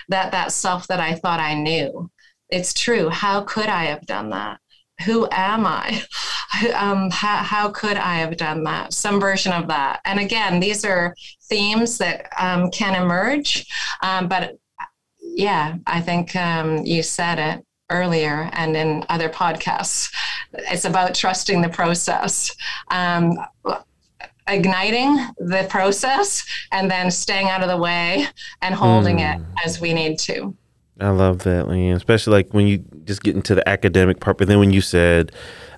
that 0.09 0.31
that 0.31 0.51
self 0.51 0.87
that 0.87 0.99
I 0.99 1.15
thought 1.15 1.39
I 1.39 1.53
knew. 1.53 2.09
It's 2.49 2.73
true. 2.73 3.09
How 3.09 3.41
could 3.41 3.67
I 3.67 3.85
have 3.85 4.05
done 4.05 4.31
that? 4.31 4.59
Who 5.05 5.27
am 5.31 5.65
I? 5.65 6.03
Um, 6.75 7.11
how, 7.11 7.37
how 7.37 7.69
could 7.69 7.95
I 7.95 8.15
have 8.15 8.35
done 8.35 8.63
that? 8.63 8.91
Some 8.91 9.19
version 9.19 9.53
of 9.53 9.67
that. 9.67 10.01
And 10.03 10.19
again, 10.19 10.59
these 10.59 10.83
are 10.83 11.13
themes 11.43 11.99
that 11.99 12.27
um, 12.39 12.71
can 12.71 13.01
emerge. 13.01 13.67
Um, 14.01 14.27
but 14.27 14.57
yeah, 15.21 15.75
I 15.85 16.01
think 16.01 16.35
um, 16.35 16.79
you 16.79 17.03
said 17.03 17.37
it 17.37 17.65
earlier 17.91 18.49
and 18.53 18.75
in 18.75 19.05
other 19.09 19.29
podcasts. 19.29 20.11
It's 20.53 20.85
about 20.85 21.13
trusting 21.13 21.61
the 21.61 21.69
process. 21.69 22.55
Um, 22.89 23.37
igniting 24.47 25.15
the 25.37 25.67
process 25.69 26.45
and 26.71 26.89
then 26.89 27.11
staying 27.11 27.49
out 27.49 27.61
of 27.61 27.69
the 27.69 27.77
way 27.77 28.25
and 28.61 28.73
holding 28.73 29.17
mm. 29.17 29.35
it 29.35 29.45
as 29.63 29.79
we 29.79 29.93
need 29.93 30.17
to. 30.17 30.55
I 30.99 31.09
love 31.09 31.39
that, 31.43 31.67
Leanne, 31.67 31.95
especially 31.95 32.33
like 32.33 32.53
when 32.53 32.67
you 32.67 32.83
just 33.09 33.23
getting 33.23 33.41
to 33.41 33.55
the 33.55 33.67
academic 33.67 34.19
part. 34.19 34.37
But 34.37 34.47
then 34.47 34.59
when 34.59 34.71
you 34.71 34.81
said, 34.81 35.31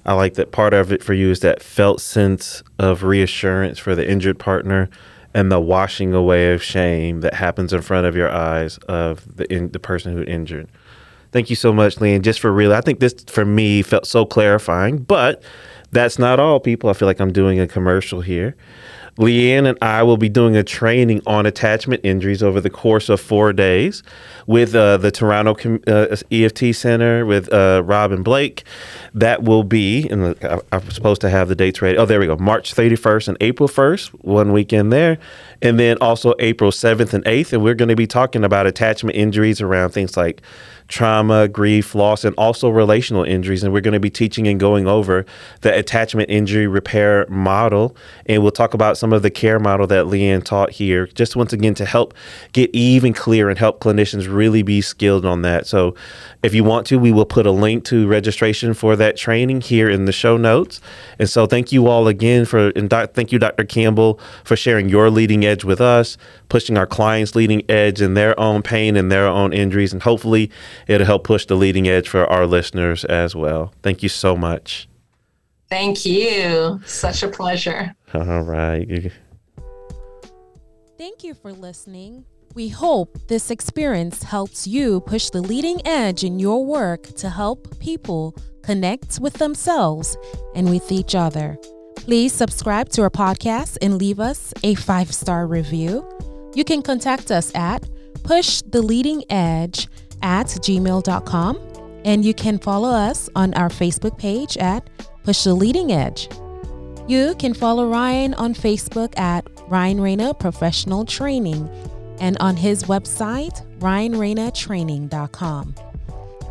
I 0.05 0.13
like 0.13 0.33
that 0.35 0.51
part 0.51 0.73
of 0.73 0.91
it 0.91 1.01
for 1.01 1.13
you 1.13 1.31
is 1.31 1.39
that 1.39 1.63
felt 1.63 2.01
sense 2.01 2.61
of 2.77 3.03
reassurance 3.03 3.79
for 3.79 3.95
the 3.95 4.07
injured 4.07 4.37
partner 4.37 4.89
and 5.33 5.49
the 5.49 5.59
washing 5.59 6.13
away 6.13 6.51
of 6.53 6.61
shame 6.61 7.21
that 7.21 7.33
happens 7.33 7.71
in 7.71 7.81
front 7.81 8.05
of 8.05 8.17
your 8.17 8.29
eyes 8.29 8.77
of 8.89 9.37
the 9.37 9.51
in, 9.51 9.71
the 9.71 9.79
person 9.79 10.11
who 10.11 10.23
injured. 10.23 10.67
Thank 11.31 11.49
you 11.49 11.55
so 11.55 11.71
much, 11.71 11.95
Leanne. 11.95 12.21
Just 12.21 12.41
for 12.41 12.51
real, 12.51 12.73
I 12.73 12.81
think 12.81 12.99
this 12.99 13.15
for 13.27 13.45
me 13.45 13.81
felt 13.81 14.05
so 14.05 14.25
clarifying. 14.25 14.97
But 14.97 15.41
that's 15.91 16.19
not 16.19 16.41
all, 16.41 16.59
people. 16.59 16.89
I 16.89 16.93
feel 16.93 17.07
like 17.07 17.21
I'm 17.21 17.31
doing 17.31 17.61
a 17.61 17.67
commercial 17.67 18.19
here. 18.19 18.57
Leanne 19.17 19.67
and 19.67 19.77
I 19.81 20.03
will 20.03 20.17
be 20.17 20.29
doing 20.29 20.55
a 20.55 20.63
training 20.63 21.21
on 21.25 21.45
attachment 21.45 22.01
injuries 22.03 22.41
over 22.41 22.61
the 22.61 22.69
course 22.69 23.09
of 23.09 23.19
four 23.19 23.53
days 23.53 24.03
with 24.47 24.73
uh, 24.73 24.97
the 24.97 25.11
Toronto 25.11 25.79
uh, 25.87 26.15
EFT 26.31 26.73
Center 26.75 27.25
with 27.25 27.51
uh, 27.53 27.83
and 27.87 28.23
Blake. 28.23 28.63
That 29.13 29.43
will 29.43 29.63
be, 29.63 30.07
and 30.09 30.35
I'm 30.71 30.89
supposed 30.91 31.21
to 31.21 31.29
have 31.29 31.49
the 31.49 31.55
dates 31.55 31.81
ready. 31.81 31.97
Oh, 31.97 32.05
there 32.05 32.19
we 32.19 32.27
go. 32.27 32.37
March 32.37 32.73
31st 32.73 33.27
and 33.29 33.37
April 33.41 33.67
1st, 33.67 34.09
one 34.23 34.53
weekend 34.53 34.91
there. 34.91 35.17
And 35.61 35.79
then 35.79 35.97
also 35.99 36.33
April 36.39 36.71
7th 36.71 37.13
and 37.13 37.23
8th. 37.25 37.53
And 37.53 37.63
we're 37.63 37.75
going 37.75 37.89
to 37.89 37.95
be 37.95 38.07
talking 38.07 38.43
about 38.43 38.65
attachment 38.65 39.15
injuries 39.17 39.61
around 39.61 39.91
things 39.91 40.17
like 40.17 40.41
trauma, 40.91 41.47
grief, 41.47 41.95
loss, 41.95 42.25
and 42.25 42.35
also 42.35 42.69
relational 42.69 43.23
injuries. 43.23 43.63
And 43.63 43.73
we're 43.73 43.81
going 43.81 43.93
to 43.93 43.99
be 43.99 44.09
teaching 44.09 44.45
and 44.47 44.59
going 44.59 44.87
over 44.87 45.25
the 45.61 45.75
attachment 45.75 46.29
injury 46.29 46.67
repair 46.67 47.25
model. 47.29 47.95
And 48.25 48.43
we'll 48.43 48.51
talk 48.51 48.73
about 48.73 48.97
some 48.97 49.13
of 49.13 49.23
the 49.23 49.31
care 49.31 49.57
model 49.57 49.87
that 49.87 50.05
Leanne 50.05 50.43
taught 50.43 50.71
here, 50.71 51.07
just 51.07 51.35
once 51.35 51.53
again 51.53 51.73
to 51.75 51.85
help 51.85 52.13
get 52.51 52.69
even 52.73 53.13
clear 53.13 53.49
and 53.49 53.57
help 53.57 53.79
clinicians 53.79 54.31
really 54.31 54.61
be 54.61 54.81
skilled 54.81 55.25
on 55.25 55.41
that. 55.43 55.65
So 55.65 55.95
if 56.43 56.53
you 56.53 56.63
want 56.63 56.85
to, 56.87 56.99
we 56.99 57.11
will 57.11 57.25
put 57.25 57.47
a 57.47 57.51
link 57.51 57.85
to 57.85 58.05
registration 58.07 58.73
for 58.73 58.95
that 58.97 59.15
training 59.15 59.61
here 59.61 59.89
in 59.89 60.05
the 60.05 60.11
show 60.11 60.35
notes. 60.35 60.81
And 61.19 61.29
so 61.29 61.45
thank 61.45 61.71
you 61.71 61.87
all 61.87 62.07
again 62.09 62.45
for, 62.45 62.69
and 62.69 62.89
doc, 62.89 63.13
thank 63.13 63.31
you, 63.31 63.39
Dr. 63.39 63.63
Campbell, 63.63 64.19
for 64.43 64.57
sharing 64.57 64.89
your 64.89 65.09
leading 65.09 65.45
edge 65.45 65.63
with 65.63 65.79
us, 65.79 66.17
pushing 66.49 66.77
our 66.77 66.85
clients' 66.85 67.33
leading 67.33 67.63
edge 67.69 68.01
in 68.01 68.13
their 68.13 68.37
own 68.37 68.61
pain 68.61 68.97
and 68.97 69.09
their 69.09 69.27
own 69.27 69.53
injuries. 69.53 69.93
And 69.93 70.01
hopefully 70.01 70.51
it'll 70.87 71.05
help 71.05 71.23
push 71.23 71.45
the 71.45 71.55
leading 71.55 71.87
edge 71.87 72.07
for 72.07 72.25
our 72.25 72.45
listeners 72.45 73.05
as 73.05 73.35
well. 73.35 73.73
Thank 73.83 74.03
you 74.03 74.09
so 74.09 74.35
much. 74.35 74.87
Thank 75.69 76.05
you. 76.05 76.81
Such 76.85 77.23
a 77.23 77.29
pleasure. 77.29 77.95
All 78.13 78.41
right. 78.41 79.11
Thank 80.97 81.23
you 81.23 81.33
for 81.33 81.53
listening. 81.53 82.25
We 82.53 82.67
hope 82.67 83.17
this 83.27 83.49
experience 83.49 84.23
helps 84.23 84.67
you 84.67 84.99
push 85.01 85.29
the 85.29 85.41
leading 85.41 85.81
edge 85.87 86.25
in 86.25 86.37
your 86.37 86.65
work 86.65 87.03
to 87.15 87.29
help 87.29 87.79
people 87.79 88.35
connect 88.61 89.19
with 89.19 89.35
themselves 89.35 90.17
and 90.53 90.69
with 90.69 90.91
each 90.91 91.15
other. 91.15 91.57
Please 91.95 92.33
subscribe 92.33 92.89
to 92.89 93.03
our 93.03 93.09
podcast 93.09 93.77
and 93.81 93.97
leave 93.97 94.19
us 94.19 94.53
a 94.63 94.75
five 94.75 95.13
star 95.13 95.47
review. 95.47 96.05
You 96.53 96.65
can 96.65 96.81
contact 96.81 97.31
us 97.31 97.55
at 97.55 97.83
pushtheleadingedge 98.23 99.87
at 100.21 100.47
gmail.com 100.47 101.59
and 102.03 102.25
you 102.25 102.33
can 102.33 102.57
follow 102.57 102.89
us 102.89 103.29
on 103.35 103.53
our 103.53 103.69
Facebook 103.69 104.17
page 104.17 104.57
at 104.57 104.89
Push 105.23 105.43
the 105.43 105.53
Leading 105.53 105.91
Edge. 105.91 106.27
You 107.07 107.35
can 107.37 107.53
follow 107.53 107.87
Ryan 107.89 108.33
on 108.35 108.53
Facebook 108.53 109.17
at 109.19 109.45
Ryan 109.67 109.99
Rana 110.01 110.33
Professional 110.33 111.03
Training 111.05 111.69
and 112.19 112.37
on 112.39 112.55
his 112.55 112.83
website, 112.83 113.65
ryanranatraining.com. 113.79 115.75